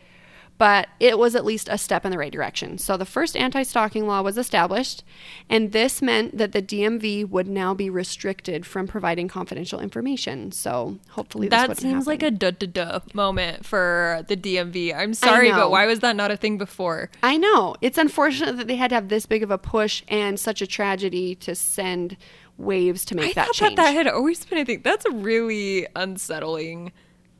but 0.60 0.89
it 0.99 1.18
was 1.18 1.36
at 1.36 1.45
least 1.45 1.70
a 1.72 1.78
step 1.78 2.05
in 2.05 2.12
the 2.12 2.18
right 2.18 2.34
direction. 2.34 2.78
So 2.78 2.97
the 2.97 3.05
first 3.05 3.36
anti 3.38 3.64
stalking 3.64 4.05
law 4.05 4.22
was 4.22 4.38
established, 4.38 5.03
and 5.49 5.72
this 5.72 6.01
meant 6.01 6.38
that 6.38 6.51
the 6.51 6.62
DMV 6.62 7.28
would 7.30 7.47
now 7.47 7.74
be 7.74 7.89
restricted 7.89 8.66
from 8.66 8.86
providing 8.86 9.30
confidential 9.30 9.80
information. 9.80 10.51
So 10.51 10.99
hopefully 11.12 11.47
this 11.47 11.68
That 11.68 11.78
seems 11.78 12.05
like 12.05 12.22
a 12.22 12.30
duh 12.30 12.51
duh 12.51 12.68
duh 12.68 12.99
moment 13.14 13.66
for 13.66 14.24
the 14.28 14.36
DMV. 14.36 14.93
I'm 14.93 15.14
sorry, 15.14 15.49
but 15.49 15.72
why 15.72 15.86
was 15.86 16.01
that 16.01 16.18
not 16.18 16.30
a 16.30 16.38
thing 16.38 16.57
before? 16.57 17.10
I 17.24 17.38
know. 17.38 17.76
It's 17.82 17.97
unfortunate 17.97 18.57
that 18.57 18.68
they 18.68 18.76
had 18.76 18.89
to 18.89 18.95
have 18.95 19.07
this 19.07 19.26
big 19.26 19.41
of 19.43 19.51
a 19.51 19.57
push 19.57 20.03
and 20.10 20.38
such 20.38 20.62
a 20.62 20.68
tragedy 20.68 21.36
to 21.36 21.55
send 21.55 22.18
waves 22.57 23.05
to 23.05 23.16
make 23.16 23.30
I 23.30 23.34
that 23.34 23.45
thought 23.45 23.55
change. 23.55 23.76
that 23.78 23.84
that 23.84 23.93
had 23.93 24.07
always 24.07 24.43
been 24.43 24.60
a 24.60 24.66
thing. 24.66 24.82
That's 24.84 25.05
really 25.10 25.88
unsettling. 25.95 26.91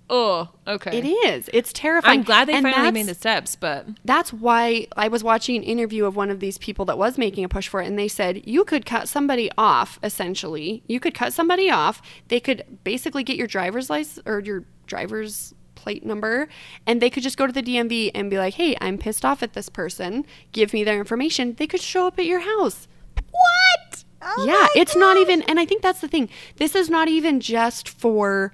Oh, 0.10 0.50
okay. 0.68 0.98
It 0.98 1.06
is. 1.06 1.50
It's 1.54 1.72
terrifying. 1.72 2.20
I'm 2.20 2.26
glad 2.26 2.48
they 2.48 2.54
And 2.54 2.64
finally 2.64 2.92
made 2.92 3.06
the 3.06 3.14
steps, 3.14 3.56
but 3.56 3.86
That's 4.04 4.34
why 4.34 4.88
I 4.98 5.08
was 5.08 5.24
watching 5.24 5.56
an 5.56 5.64
interview 5.64 6.06
of 6.06 6.16
one 6.16 6.30
of 6.30 6.40
these 6.40 6.58
people 6.58 6.86
that 6.86 6.98
was 6.98 7.18
making 7.18 7.44
a 7.44 7.50
push 7.50 7.68
for 7.68 7.82
it, 7.82 7.88
and 7.88 7.98
they 8.00 8.08
said 8.08 8.42
you 8.48 8.64
could 8.64 8.86
cut 8.86 9.08
somebody 9.08 9.52
off. 9.58 10.00
Essentially, 10.02 10.82
you 10.88 11.00
could 11.00 11.14
cut 11.14 11.34
somebody 11.34 11.70
off. 11.70 12.02
They 12.28 12.40
could 12.40 12.64
basically 12.84 13.24
get 13.24 13.38
your 13.38 13.48
driver's 13.48 13.90
license 13.90 14.20
or 14.26 14.40
your 14.40 14.64
driver's 14.88 15.54
plate 15.76 16.06
number, 16.06 16.50
and 16.86 17.02
they 17.02 17.10
could 17.10 17.24
just 17.24 17.38
go 17.38 17.48
to 17.48 17.54
the 17.54 17.62
DMV 17.62 18.12
and 18.16 18.30
be 18.30 18.38
like, 18.38 18.56
"Hey, 18.56 18.76
I'm 18.82 18.98
pissed 18.98 19.24
off 19.24 19.44
at 19.44 19.54
this 19.54 19.70
person. 19.70 20.26
Give 20.52 20.74
me 20.74 20.84
their 20.84 20.98
information." 20.98 21.54
They 21.58 21.68
could 21.68 21.82
show 21.82 22.08
up 22.08 22.18
at 22.20 22.26
your 22.26 22.40
house. 22.42 22.88
what? 23.32 24.04
Oh 24.22 24.46
yeah, 24.46 24.68
it's 24.76 24.96
not 24.96 25.18
even, 25.18 25.44
and 25.44 25.60
I 25.60 25.66
think 25.66 25.82
that's 25.82 26.02
the 26.02 26.08
thing. 26.08 26.30
This 26.58 26.76
is 26.76 26.90
not 26.90 27.08
even 27.08 27.40
just 27.40 27.88
for. 27.88 28.54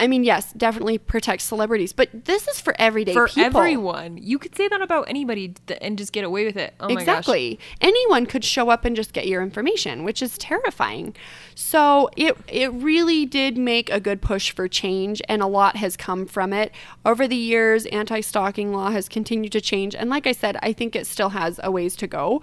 I 0.00 0.08
mean, 0.08 0.24
yes, 0.24 0.52
definitely 0.52 0.98
protect 0.98 1.42
celebrities, 1.42 1.92
but 1.92 2.08
this 2.24 2.48
is 2.48 2.60
for 2.60 2.74
everyday 2.80 3.12
for 3.12 3.28
people. 3.28 3.60
everyone. 3.60 4.16
You 4.16 4.38
could 4.38 4.56
say 4.56 4.66
that 4.66 4.82
about 4.82 5.08
anybody 5.08 5.54
and 5.80 5.96
just 5.96 6.12
get 6.12 6.24
away 6.24 6.44
with 6.44 6.56
it. 6.56 6.74
Oh 6.80 6.88
my 6.88 6.94
gosh. 6.94 7.02
exactly. 7.02 7.60
Anyone 7.80 8.26
could 8.26 8.44
show 8.44 8.70
up 8.70 8.84
and 8.84 8.96
just 8.96 9.12
get 9.12 9.28
your 9.28 9.40
information, 9.40 10.02
which 10.02 10.20
is 10.20 10.36
terrifying. 10.36 11.14
So 11.54 12.10
it 12.16 12.36
it 12.48 12.72
really 12.72 13.24
did 13.24 13.56
make 13.56 13.88
a 13.90 14.00
good 14.00 14.20
push 14.20 14.50
for 14.50 14.66
change, 14.66 15.22
and 15.28 15.40
a 15.42 15.46
lot 15.46 15.76
has 15.76 15.96
come 15.96 16.26
from 16.26 16.52
it 16.52 16.72
over 17.04 17.28
the 17.28 17.36
years. 17.36 17.86
Anti-stalking 17.86 18.72
law 18.72 18.90
has 18.90 19.08
continued 19.08 19.52
to 19.52 19.60
change, 19.60 19.94
and 19.94 20.10
like 20.10 20.26
I 20.26 20.32
said, 20.32 20.56
I 20.62 20.72
think 20.72 20.96
it 20.96 21.06
still 21.06 21.30
has 21.30 21.60
a 21.62 21.70
ways 21.70 21.94
to 21.96 22.08
go. 22.08 22.42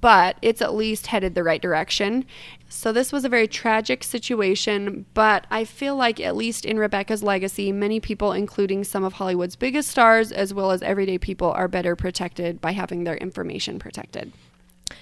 But 0.00 0.36
it's 0.42 0.62
at 0.62 0.74
least 0.74 1.08
headed 1.08 1.34
the 1.34 1.42
right 1.42 1.60
direction. 1.60 2.24
So, 2.68 2.92
this 2.92 3.12
was 3.12 3.24
a 3.24 3.28
very 3.28 3.46
tragic 3.46 4.02
situation, 4.02 5.06
but 5.14 5.46
I 5.50 5.64
feel 5.64 5.96
like, 5.96 6.20
at 6.20 6.36
least 6.36 6.64
in 6.64 6.78
Rebecca's 6.78 7.22
legacy, 7.22 7.72
many 7.72 8.00
people, 8.00 8.32
including 8.32 8.84
some 8.84 9.04
of 9.04 9.14
Hollywood's 9.14 9.56
biggest 9.56 9.88
stars, 9.88 10.32
as 10.32 10.52
well 10.52 10.70
as 10.70 10.82
everyday 10.82 11.16
people, 11.18 11.50
are 11.52 11.68
better 11.68 11.94
protected 11.96 12.60
by 12.60 12.72
having 12.72 13.04
their 13.04 13.16
information 13.16 13.78
protected. 13.78 14.32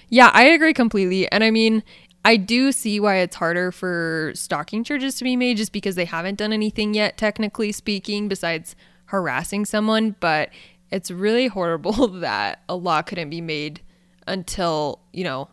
Yeah, 0.09 0.31
I 0.33 0.45
agree 0.45 0.73
completely. 0.73 1.29
And 1.31 1.43
I 1.43 1.51
mean, 1.51 1.83
I 2.23 2.37
do 2.37 2.71
see 2.71 2.99
why 2.99 3.17
it's 3.17 3.35
harder 3.35 3.71
for 3.71 4.31
stalking 4.33 4.83
charges 4.83 5.15
to 5.17 5.23
be 5.23 5.35
made 5.35 5.57
just 5.57 5.71
because 5.71 5.95
they 5.95 6.05
haven't 6.05 6.39
done 6.39 6.53
anything 6.53 6.93
yet, 6.93 7.17
technically 7.17 7.71
speaking, 7.71 8.27
besides 8.27 8.75
harassing 9.05 9.65
someone. 9.65 10.15
But 10.19 10.49
it's 10.91 11.11
really 11.11 11.47
horrible 11.47 12.07
that 12.19 12.63
a 12.67 12.75
law 12.75 13.01
couldn't 13.01 13.29
be 13.29 13.41
made 13.41 13.81
until, 14.27 14.99
you 15.13 15.23
know, 15.23 15.49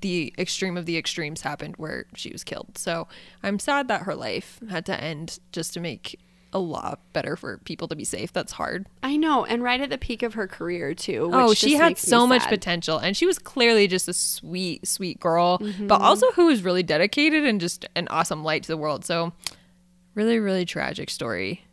the 0.00 0.34
extreme 0.38 0.76
of 0.76 0.86
the 0.86 0.98
extremes 0.98 1.40
happened 1.40 1.74
where 1.78 2.04
she 2.14 2.30
was 2.30 2.44
killed. 2.44 2.76
So 2.76 3.08
I'm 3.42 3.58
sad 3.58 3.88
that 3.88 4.02
her 4.02 4.14
life 4.14 4.60
had 4.68 4.84
to 4.86 5.00
end 5.02 5.38
just 5.52 5.72
to 5.74 5.80
make 5.80 6.20
a 6.52 6.58
law 6.58 6.94
better 7.12 7.36
for 7.36 7.58
people 7.58 7.88
to 7.88 7.96
be 7.96 8.04
safe. 8.04 8.32
That's 8.32 8.52
hard. 8.52 8.86
I 9.02 9.16
know, 9.16 9.44
and 9.44 9.62
right 9.62 9.80
at 9.80 9.90
the 9.90 9.98
peak 9.98 10.22
of 10.22 10.32
her 10.34 10.46
career, 10.46 10.94
too. 10.94 11.30
Oh, 11.32 11.52
she 11.52 11.74
had 11.74 11.98
so 11.98 12.26
much 12.26 12.42
sad. 12.42 12.48
potential, 12.50 12.96
and 12.98 13.14
she 13.16 13.26
was 13.26 13.38
clearly 13.38 13.86
just 13.86 14.08
a 14.08 14.14
sweet, 14.14 14.86
sweet 14.88 15.20
girl, 15.20 15.58
Mm-hmm. 15.58 15.86
but 15.88 16.00
also 16.00 16.30
who 16.32 16.46
was 16.46 16.62
really 16.62 16.82
dedicated 16.82 17.44
and 17.44 17.60
just 17.60 17.86
an 17.94 18.08
awesome 18.08 18.44
light 18.44 18.62
to 18.62 18.68
the 18.68 18.78
world. 18.78 19.04
So, 19.04 19.32
really, 20.14 20.38
really 20.38 20.64
tragic 20.64 21.10
story. 21.10 21.64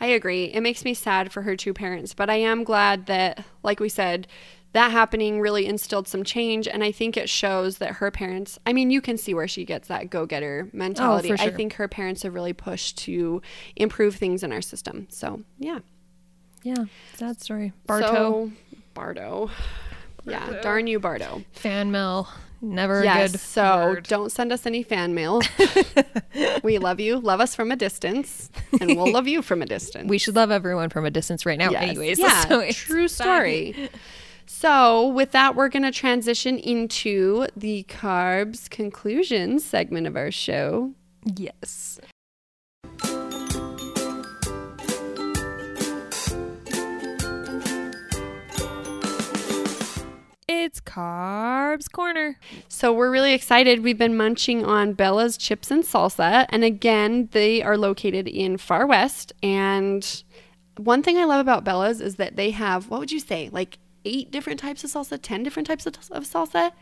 I 0.00 0.06
agree. 0.06 0.46
It 0.46 0.60
makes 0.60 0.84
me 0.84 0.92
sad 0.94 1.30
for 1.32 1.42
her 1.42 1.56
two 1.56 1.72
parents, 1.72 2.14
but 2.14 2.28
I 2.28 2.36
am 2.36 2.64
glad 2.64 3.06
that, 3.06 3.44
like 3.62 3.78
we 3.78 3.88
said, 3.88 4.26
that 4.74 4.90
happening 4.92 5.40
really 5.40 5.66
instilled 5.66 6.06
some 6.06 6.22
change. 6.22 6.68
And 6.68 6.84
I 6.84 6.92
think 6.92 7.16
it 7.16 7.28
shows 7.28 7.78
that 7.78 7.94
her 7.94 8.10
parents, 8.10 8.58
I 8.66 8.72
mean, 8.72 8.90
you 8.90 9.00
can 9.00 9.16
see 9.16 9.32
where 9.34 9.48
she 9.48 9.64
gets 9.64 9.88
that 9.88 10.10
go 10.10 10.26
getter 10.26 10.68
mentality. 10.72 11.32
Oh, 11.32 11.36
for 11.36 11.42
I 11.42 11.50
think 11.50 11.72
her 11.74 11.88
parents 11.88 12.22
have 12.22 12.34
really 12.34 12.52
pushed 12.52 12.98
to 12.98 13.40
improve 13.76 14.16
things 14.16 14.42
in 14.42 14.52
our 14.52 14.60
system. 14.62 15.06
So, 15.10 15.40
yeah. 15.58 15.78
Yeah, 16.62 16.84
sad 17.14 17.40
story. 17.40 17.72
Bardo 17.86 18.06
So, 18.06 18.50
Bardo. 18.94 19.50
Yeah, 20.26 20.60
darn 20.62 20.86
you, 20.86 20.98
Bardo. 20.98 21.44
fan 21.52 21.90
mail, 21.92 22.28
never 22.62 23.00
a 23.00 23.04
Yes, 23.04 23.32
good. 23.32 23.40
so 23.40 23.86
word. 23.90 24.06
don't 24.08 24.32
send 24.32 24.50
us 24.52 24.64
any 24.64 24.82
fan 24.82 25.14
mail. 25.14 25.42
we 26.62 26.78
love 26.78 26.98
you. 27.00 27.18
Love 27.18 27.40
us 27.40 27.54
from 27.54 27.70
a 27.70 27.76
distance, 27.76 28.50
and 28.80 28.96
we'll 28.96 29.12
love 29.12 29.28
you 29.28 29.42
from 29.42 29.60
a 29.60 29.66
distance. 29.66 30.08
we 30.08 30.16
should 30.16 30.34
love 30.34 30.50
everyone 30.50 30.88
from 30.88 31.04
a 31.04 31.10
distance 31.10 31.44
right 31.44 31.58
now, 31.58 31.70
Yes. 31.70 31.82
anyways. 31.82 32.18
Yeah, 32.18 32.44
So 32.48 32.60
it's 32.60 32.78
true 32.78 33.08
fine. 33.08 33.08
story. 33.08 33.90
So, 34.46 35.08
with 35.08 35.32
that, 35.32 35.54
we're 35.54 35.68
going 35.68 35.82
to 35.84 35.92
transition 35.92 36.58
into 36.58 37.46
the 37.56 37.84
carbs 37.84 38.68
conclusions 38.68 39.64
segment 39.64 40.06
of 40.06 40.16
our 40.16 40.30
show. 40.30 40.92
Yes. 41.24 41.98
It's 50.46 50.80
Carbs 50.80 51.90
Corner. 51.90 52.38
So 52.68 52.92
we're 52.92 53.10
really 53.10 53.34
excited. 53.34 53.82
We've 53.82 53.98
been 53.98 54.16
munching 54.16 54.64
on 54.64 54.94
Bella's 54.94 55.36
chips 55.36 55.70
and 55.70 55.84
salsa. 55.84 56.46
And 56.48 56.64
again, 56.64 57.28
they 57.32 57.62
are 57.62 57.76
located 57.76 58.28
in 58.28 58.56
Far 58.56 58.86
West. 58.86 59.32
And 59.42 60.24
one 60.76 61.02
thing 61.02 61.18
I 61.18 61.24
love 61.24 61.40
about 61.40 61.64
Bella's 61.64 62.00
is 62.00 62.16
that 62.16 62.36
they 62.36 62.50
have, 62.50 62.88
what 62.88 63.00
would 63.00 63.12
you 63.12 63.20
say, 63.20 63.50
like 63.52 63.78
eight 64.04 64.30
different 64.30 64.60
types 64.60 64.84
of 64.84 64.90
salsa, 64.90 65.18
10 65.20 65.42
different 65.42 65.66
types 65.66 65.86
of, 65.86 65.94
of 66.10 66.24
salsa? 66.24 66.72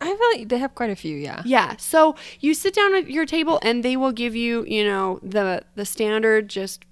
I 0.00 0.06
feel 0.06 0.40
like 0.40 0.48
they 0.48 0.58
have 0.58 0.74
quite 0.74 0.90
a 0.90 0.96
few, 0.96 1.16
yeah. 1.16 1.42
Yeah. 1.44 1.76
So 1.76 2.16
you 2.40 2.54
sit 2.54 2.74
down 2.74 2.94
at 2.94 3.10
your 3.10 3.26
table 3.26 3.58
and 3.62 3.84
they 3.84 3.96
will 3.96 4.12
give 4.12 4.34
you, 4.34 4.64
you 4.66 4.82
know, 4.84 5.20
the 5.22 5.62
the 5.74 5.84
standard 5.84 6.48
just 6.48 6.84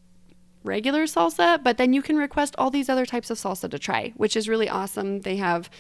regular 0.63 1.05
salsa, 1.05 1.63
but 1.63 1.79
then 1.79 1.95
you 1.95 2.03
can 2.03 2.17
request 2.17 2.55
all 2.59 2.71
these 2.71 2.91
other 2.91 3.07
types 3.07 3.31
of 3.31 3.39
salsa 3.39 3.71
to 3.71 3.79
try, 3.79 4.13
which 4.17 4.37
is 4.37 4.49
really 4.49 4.69
awesome. 4.69 5.21
They 5.23 5.37
have 5.37 5.71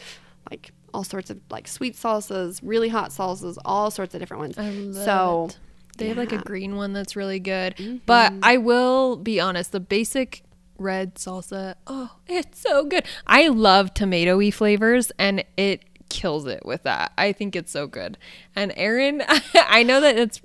like 0.50 0.72
all 0.94 1.04
sorts 1.04 1.28
of 1.28 1.38
like 1.50 1.68
sweet 1.68 1.94
salsas, 1.94 2.61
really 2.62 2.88
hot 2.88 3.11
salsas, 3.11 3.59
all 3.64 3.90
sorts 3.90 4.14
of 4.14 4.20
different 4.20 4.40
ones. 4.40 4.59
I 4.59 4.70
love 4.70 5.04
so 5.04 5.46
it. 5.50 5.59
They 5.98 6.09
have 6.09 6.16
like 6.16 6.32
a 6.32 6.38
green 6.38 6.76
one 6.76 6.92
that's 6.92 7.16
really 7.16 7.40
good. 7.40 8.02
But 8.06 8.32
mm-hmm. 8.32 8.40
I 8.42 8.56
will 8.56 9.16
be 9.16 9.40
honest, 9.40 9.72
the 9.72 9.80
basic 9.80 10.44
red 10.79 11.16
salsa, 11.16 11.74
oh, 11.87 12.16
it's 12.26 12.61
so 12.61 12.85
good. 12.85 13.05
I 13.26 13.49
love 13.49 13.95
tomatoey 13.95 14.53
flavors 14.55 15.12
and 15.18 15.45
it 15.57 15.83
kills 16.09 16.47
it 16.47 16.64
with 16.64 16.85
that. 16.85 17.12
I 17.18 17.33
think 17.33 17.55
it's 17.57 17.70
so 17.72 17.87
good. 17.87 18.16
And 18.57 18.72
Erin, 18.76 19.22
I 19.55 19.83
know 19.83 20.01
that 20.01 20.16
it's 20.16 20.41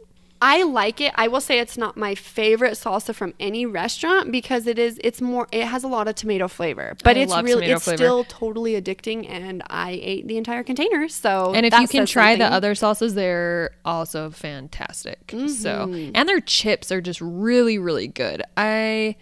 I 0.45 0.63
like 0.63 0.99
it. 0.99 1.13
I 1.15 1.29
will 1.29 1.39
say 1.39 1.59
it's 1.59 1.77
not 1.77 1.95
my 1.95 2.15
favorite 2.15 2.73
salsa 2.73 3.15
from 3.15 3.33
any 3.39 3.65
restaurant 3.65 4.29
because 4.29 4.67
it 4.67 4.77
is 4.77 4.99
it's 5.01 5.21
more 5.21 5.47
it 5.53 5.63
has 5.63 5.85
a 5.85 5.87
lot 5.87 6.09
of 6.09 6.15
tomato 6.15 6.49
flavor. 6.49 6.97
But 7.01 7.15
I 7.15 7.21
it's 7.21 7.33
really 7.41 7.67
it's 7.67 7.85
flavor. 7.85 7.95
still 7.97 8.23
totally 8.25 8.73
addicting 8.73 9.25
and 9.29 9.63
I 9.69 9.91
ate 10.03 10.27
the 10.27 10.35
entire 10.35 10.63
container. 10.63 11.07
So 11.07 11.53
and 11.55 11.65
if 11.65 11.73
you 11.79 11.87
can 11.87 12.05
try 12.05 12.35
the 12.35 12.43
other 12.43 12.73
salsas, 12.73 13.13
they're 13.13 13.71
also 13.85 14.31
fantastic. 14.31 15.31
So, 15.31 15.37
Mm-hmm. 15.87 16.11
and 16.13 16.27
their 16.27 16.41
chips 16.41 16.91
are 16.91 16.99
just 16.99 17.21
really, 17.21 17.77
really 17.77 18.09
good. 18.09 18.43
I 18.57 19.15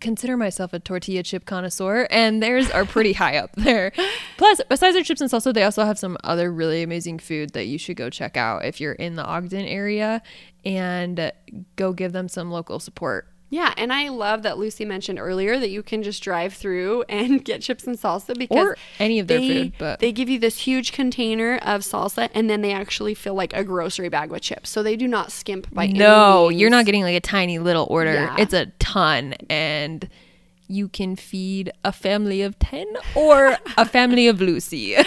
consider 0.00 0.36
myself 0.36 0.72
a 0.72 0.78
tortilla 0.78 1.22
chip 1.22 1.44
connoisseur, 1.44 2.06
and 2.10 2.42
theirs 2.42 2.70
are 2.70 2.84
pretty 2.84 3.12
high 3.24 3.36
up 3.36 3.52
there. 3.56 3.92
Plus, 4.36 4.60
besides 4.68 4.94
their 4.94 5.04
chips 5.04 5.20
and 5.20 5.30
salsa, 5.30 5.52
they 5.52 5.62
also 5.62 5.84
have 5.84 5.98
some 5.98 6.16
other 6.24 6.52
really 6.52 6.82
amazing 6.82 7.18
food 7.18 7.50
that 7.50 7.66
you 7.66 7.78
should 7.78 7.96
go 7.96 8.10
check 8.10 8.36
out 8.36 8.64
if 8.64 8.80
you're 8.80 8.92
in 8.92 9.16
the 9.16 9.24
Ogden 9.24 9.64
area 9.64 10.22
and 10.64 11.32
go 11.76 11.92
give 11.92 12.12
them 12.12 12.28
some 12.28 12.50
local 12.50 12.80
support. 12.80 13.28
Yeah, 13.54 13.72
and 13.76 13.92
I 13.92 14.08
love 14.08 14.42
that 14.42 14.58
Lucy 14.58 14.84
mentioned 14.84 15.20
earlier 15.20 15.60
that 15.60 15.70
you 15.70 15.84
can 15.84 16.02
just 16.02 16.24
drive 16.24 16.54
through 16.54 17.02
and 17.08 17.44
get 17.44 17.62
chips 17.62 17.86
and 17.86 17.96
salsa 17.96 18.36
because 18.36 18.58
Or 18.58 18.76
any 18.98 19.20
of 19.20 19.28
their 19.28 19.38
they, 19.38 19.48
food, 19.48 19.72
but- 19.78 20.00
they 20.00 20.10
give 20.10 20.28
you 20.28 20.40
this 20.40 20.58
huge 20.58 20.90
container 20.90 21.58
of 21.58 21.82
salsa 21.82 22.28
and 22.34 22.50
then 22.50 22.62
they 22.62 22.72
actually 22.72 23.14
fill 23.14 23.34
like 23.34 23.52
a 23.52 23.62
grocery 23.62 24.08
bag 24.08 24.30
with 24.30 24.42
chips. 24.42 24.70
So 24.70 24.82
they 24.82 24.96
do 24.96 25.06
not 25.06 25.30
skimp 25.30 25.72
by 25.72 25.84
any 25.84 25.98
No, 26.00 26.48
you're 26.48 26.68
not 26.68 26.84
getting 26.84 27.02
like 27.02 27.14
a 27.14 27.20
tiny 27.20 27.60
little 27.60 27.86
order. 27.88 28.14
Yeah. 28.14 28.36
It's 28.40 28.52
a 28.54 28.66
ton 28.80 29.34
and 29.48 30.08
you 30.66 30.88
can 30.88 31.16
feed 31.16 31.70
a 31.84 31.92
family 31.92 32.42
of 32.42 32.58
10 32.58 32.86
or 33.14 33.56
a 33.76 33.84
family 33.84 34.28
of 34.28 34.40
Lucy. 34.40 34.96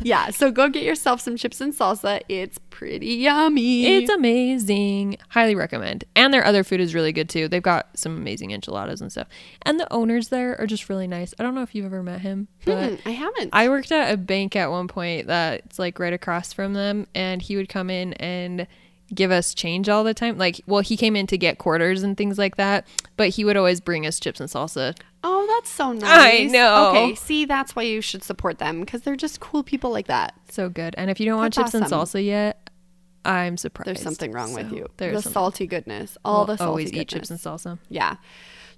Yeah, 0.00 0.30
so 0.30 0.50
go 0.50 0.68
get 0.68 0.84
yourself 0.84 1.20
some 1.20 1.36
chips 1.36 1.60
and 1.60 1.72
salsa. 1.74 2.20
It's 2.28 2.58
pretty 2.70 3.14
yummy. 3.14 3.86
it's 3.96 4.10
amazing. 4.10 5.16
Highly 5.30 5.54
recommend. 5.54 6.04
And 6.14 6.32
their 6.32 6.44
other 6.44 6.62
food 6.64 6.80
is 6.80 6.94
really 6.94 7.12
good 7.12 7.28
too. 7.28 7.48
They've 7.48 7.62
got 7.62 7.88
some 7.98 8.16
amazing 8.16 8.52
enchiladas 8.52 9.00
and 9.00 9.10
stuff. 9.10 9.26
And 9.62 9.80
the 9.80 9.92
owners 9.92 10.28
there 10.28 10.58
are 10.60 10.66
just 10.66 10.88
really 10.88 11.06
nice. 11.08 11.34
I 11.38 11.42
don't 11.42 11.54
know 11.54 11.62
if 11.62 11.74
you've 11.74 11.86
ever 11.86 12.02
met 12.02 12.20
him, 12.20 12.48
but 12.64 12.90
Hmm, 13.00 13.08
I 13.08 13.12
haven't. 13.12 13.50
I 13.52 13.68
worked 13.68 13.90
at 13.92 14.12
a 14.12 14.16
bank 14.16 14.54
at 14.56 14.70
one 14.70 14.88
point 14.88 15.26
that's 15.26 15.78
like 15.78 15.98
right 15.98 16.12
across 16.12 16.52
from 16.52 16.74
them, 16.74 17.06
and 17.14 17.42
he 17.42 17.56
would 17.56 17.68
come 17.68 17.90
in 17.90 18.12
and 18.14 18.66
give 19.14 19.30
us 19.30 19.54
change 19.54 19.88
all 19.88 20.04
the 20.04 20.14
time. 20.14 20.36
Like, 20.38 20.60
well, 20.66 20.80
he 20.80 20.96
came 20.96 21.14
in 21.16 21.26
to 21.28 21.38
get 21.38 21.58
quarters 21.58 22.02
and 22.02 22.16
things 22.16 22.38
like 22.38 22.56
that, 22.56 22.86
but 23.16 23.30
he 23.30 23.44
would 23.44 23.56
always 23.56 23.80
bring 23.80 24.06
us 24.06 24.18
chips 24.20 24.40
and 24.40 24.48
salsa. 24.50 24.96
oh, 25.22 25.46
that's 25.56 25.70
so 25.70 25.92
nice. 25.92 26.48
I 26.50 26.52
know. 26.52 26.88
Okay, 26.90 27.14
see, 27.14 27.44
that's 27.44 27.74
why 27.76 27.82
you 27.82 28.00
should 28.00 28.22
support 28.22 28.58
them 28.58 28.80
because 28.80 29.02
they're 29.02 29.16
just 29.16 29.40
cool 29.40 29.62
people 29.62 29.90
like 29.90 30.06
that. 30.08 30.34
So 30.50 30.68
good. 30.68 30.94
And 30.98 31.10
if 31.10 31.18
you 31.20 31.26
don't 31.26 31.38
want 31.38 31.54
That's 31.54 31.72
chips 31.72 31.74
and 31.74 31.84
salsa 31.92 32.24
yet, 32.24 32.68
I'm 33.24 33.56
surprised. 33.56 33.88
There's 33.88 34.02
something 34.02 34.30
wrong 34.32 34.54
with 34.54 34.70
you. 34.72 34.86
There's 34.98 35.16
the 35.16 35.22
something. 35.22 35.32
salty 35.34 35.66
goodness. 35.66 36.16
All 36.24 36.38
We'll 36.40 36.46
the 36.46 36.56
salty 36.58 36.68
always 36.68 36.86
goodness. 36.90 37.02
eat 37.02 37.08
chips 37.08 37.30
and 37.30 37.40
salsa. 37.40 37.78
Yeah. 37.88 38.16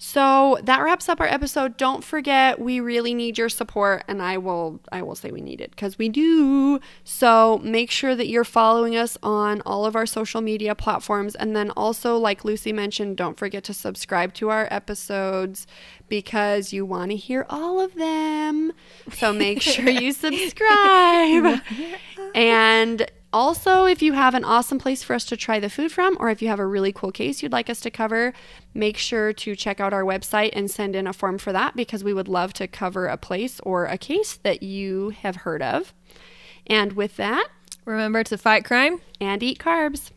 So 0.00 0.58
that 0.62 0.80
wraps 0.80 1.08
up 1.08 1.20
our 1.20 1.26
episode. 1.26 1.76
Don't 1.76 2.04
forget 2.04 2.60
we 2.60 2.78
really 2.78 3.14
need 3.14 3.36
your 3.36 3.48
support 3.48 4.04
and 4.06 4.22
I 4.22 4.38
will 4.38 4.80
I 4.92 5.02
will 5.02 5.16
say 5.16 5.32
we 5.32 5.40
need 5.40 5.60
it 5.60 5.76
cuz 5.76 5.98
we 5.98 6.08
do. 6.08 6.78
So 7.02 7.60
make 7.64 7.90
sure 7.90 8.14
that 8.14 8.28
you're 8.28 8.44
following 8.44 8.96
us 8.96 9.18
on 9.24 9.60
all 9.66 9.84
of 9.84 9.96
our 9.96 10.06
social 10.06 10.40
media 10.40 10.76
platforms 10.76 11.34
and 11.34 11.56
then 11.56 11.72
also 11.72 12.16
like 12.16 12.44
Lucy 12.44 12.72
mentioned, 12.72 13.16
don't 13.16 13.36
forget 13.36 13.64
to 13.64 13.74
subscribe 13.74 14.34
to 14.34 14.50
our 14.50 14.68
episodes 14.70 15.66
because 16.08 16.72
you 16.72 16.86
want 16.86 17.10
to 17.10 17.16
hear 17.16 17.44
all 17.50 17.80
of 17.80 17.96
them. 17.96 18.72
So 19.12 19.32
make 19.32 19.60
sure 19.60 19.88
you 19.88 20.12
subscribe. 20.26 21.60
And 22.36 23.10
also, 23.32 23.84
if 23.84 24.00
you 24.02 24.14
have 24.14 24.34
an 24.34 24.44
awesome 24.44 24.78
place 24.78 25.02
for 25.02 25.14
us 25.14 25.24
to 25.26 25.36
try 25.36 25.60
the 25.60 25.68
food 25.68 25.92
from, 25.92 26.16
or 26.18 26.30
if 26.30 26.40
you 26.40 26.48
have 26.48 26.58
a 26.58 26.66
really 26.66 26.92
cool 26.92 27.12
case 27.12 27.42
you'd 27.42 27.52
like 27.52 27.68
us 27.68 27.80
to 27.80 27.90
cover, 27.90 28.32
make 28.74 28.96
sure 28.96 29.32
to 29.32 29.54
check 29.54 29.80
out 29.80 29.92
our 29.92 30.02
website 30.04 30.50
and 30.54 30.70
send 30.70 30.96
in 30.96 31.06
a 31.06 31.12
form 31.12 31.38
for 31.38 31.52
that 31.52 31.76
because 31.76 32.02
we 32.02 32.14
would 32.14 32.28
love 32.28 32.52
to 32.54 32.66
cover 32.66 33.06
a 33.06 33.16
place 33.16 33.60
or 33.60 33.84
a 33.86 33.98
case 33.98 34.36
that 34.36 34.62
you 34.62 35.10
have 35.10 35.36
heard 35.36 35.62
of. 35.62 35.92
And 36.66 36.94
with 36.94 37.16
that, 37.16 37.48
Remember 37.84 38.22
to 38.24 38.36
fight 38.36 38.64
crime. 38.64 39.00
and 39.20 39.42
eat 39.42 39.58
carbs. 39.58 40.10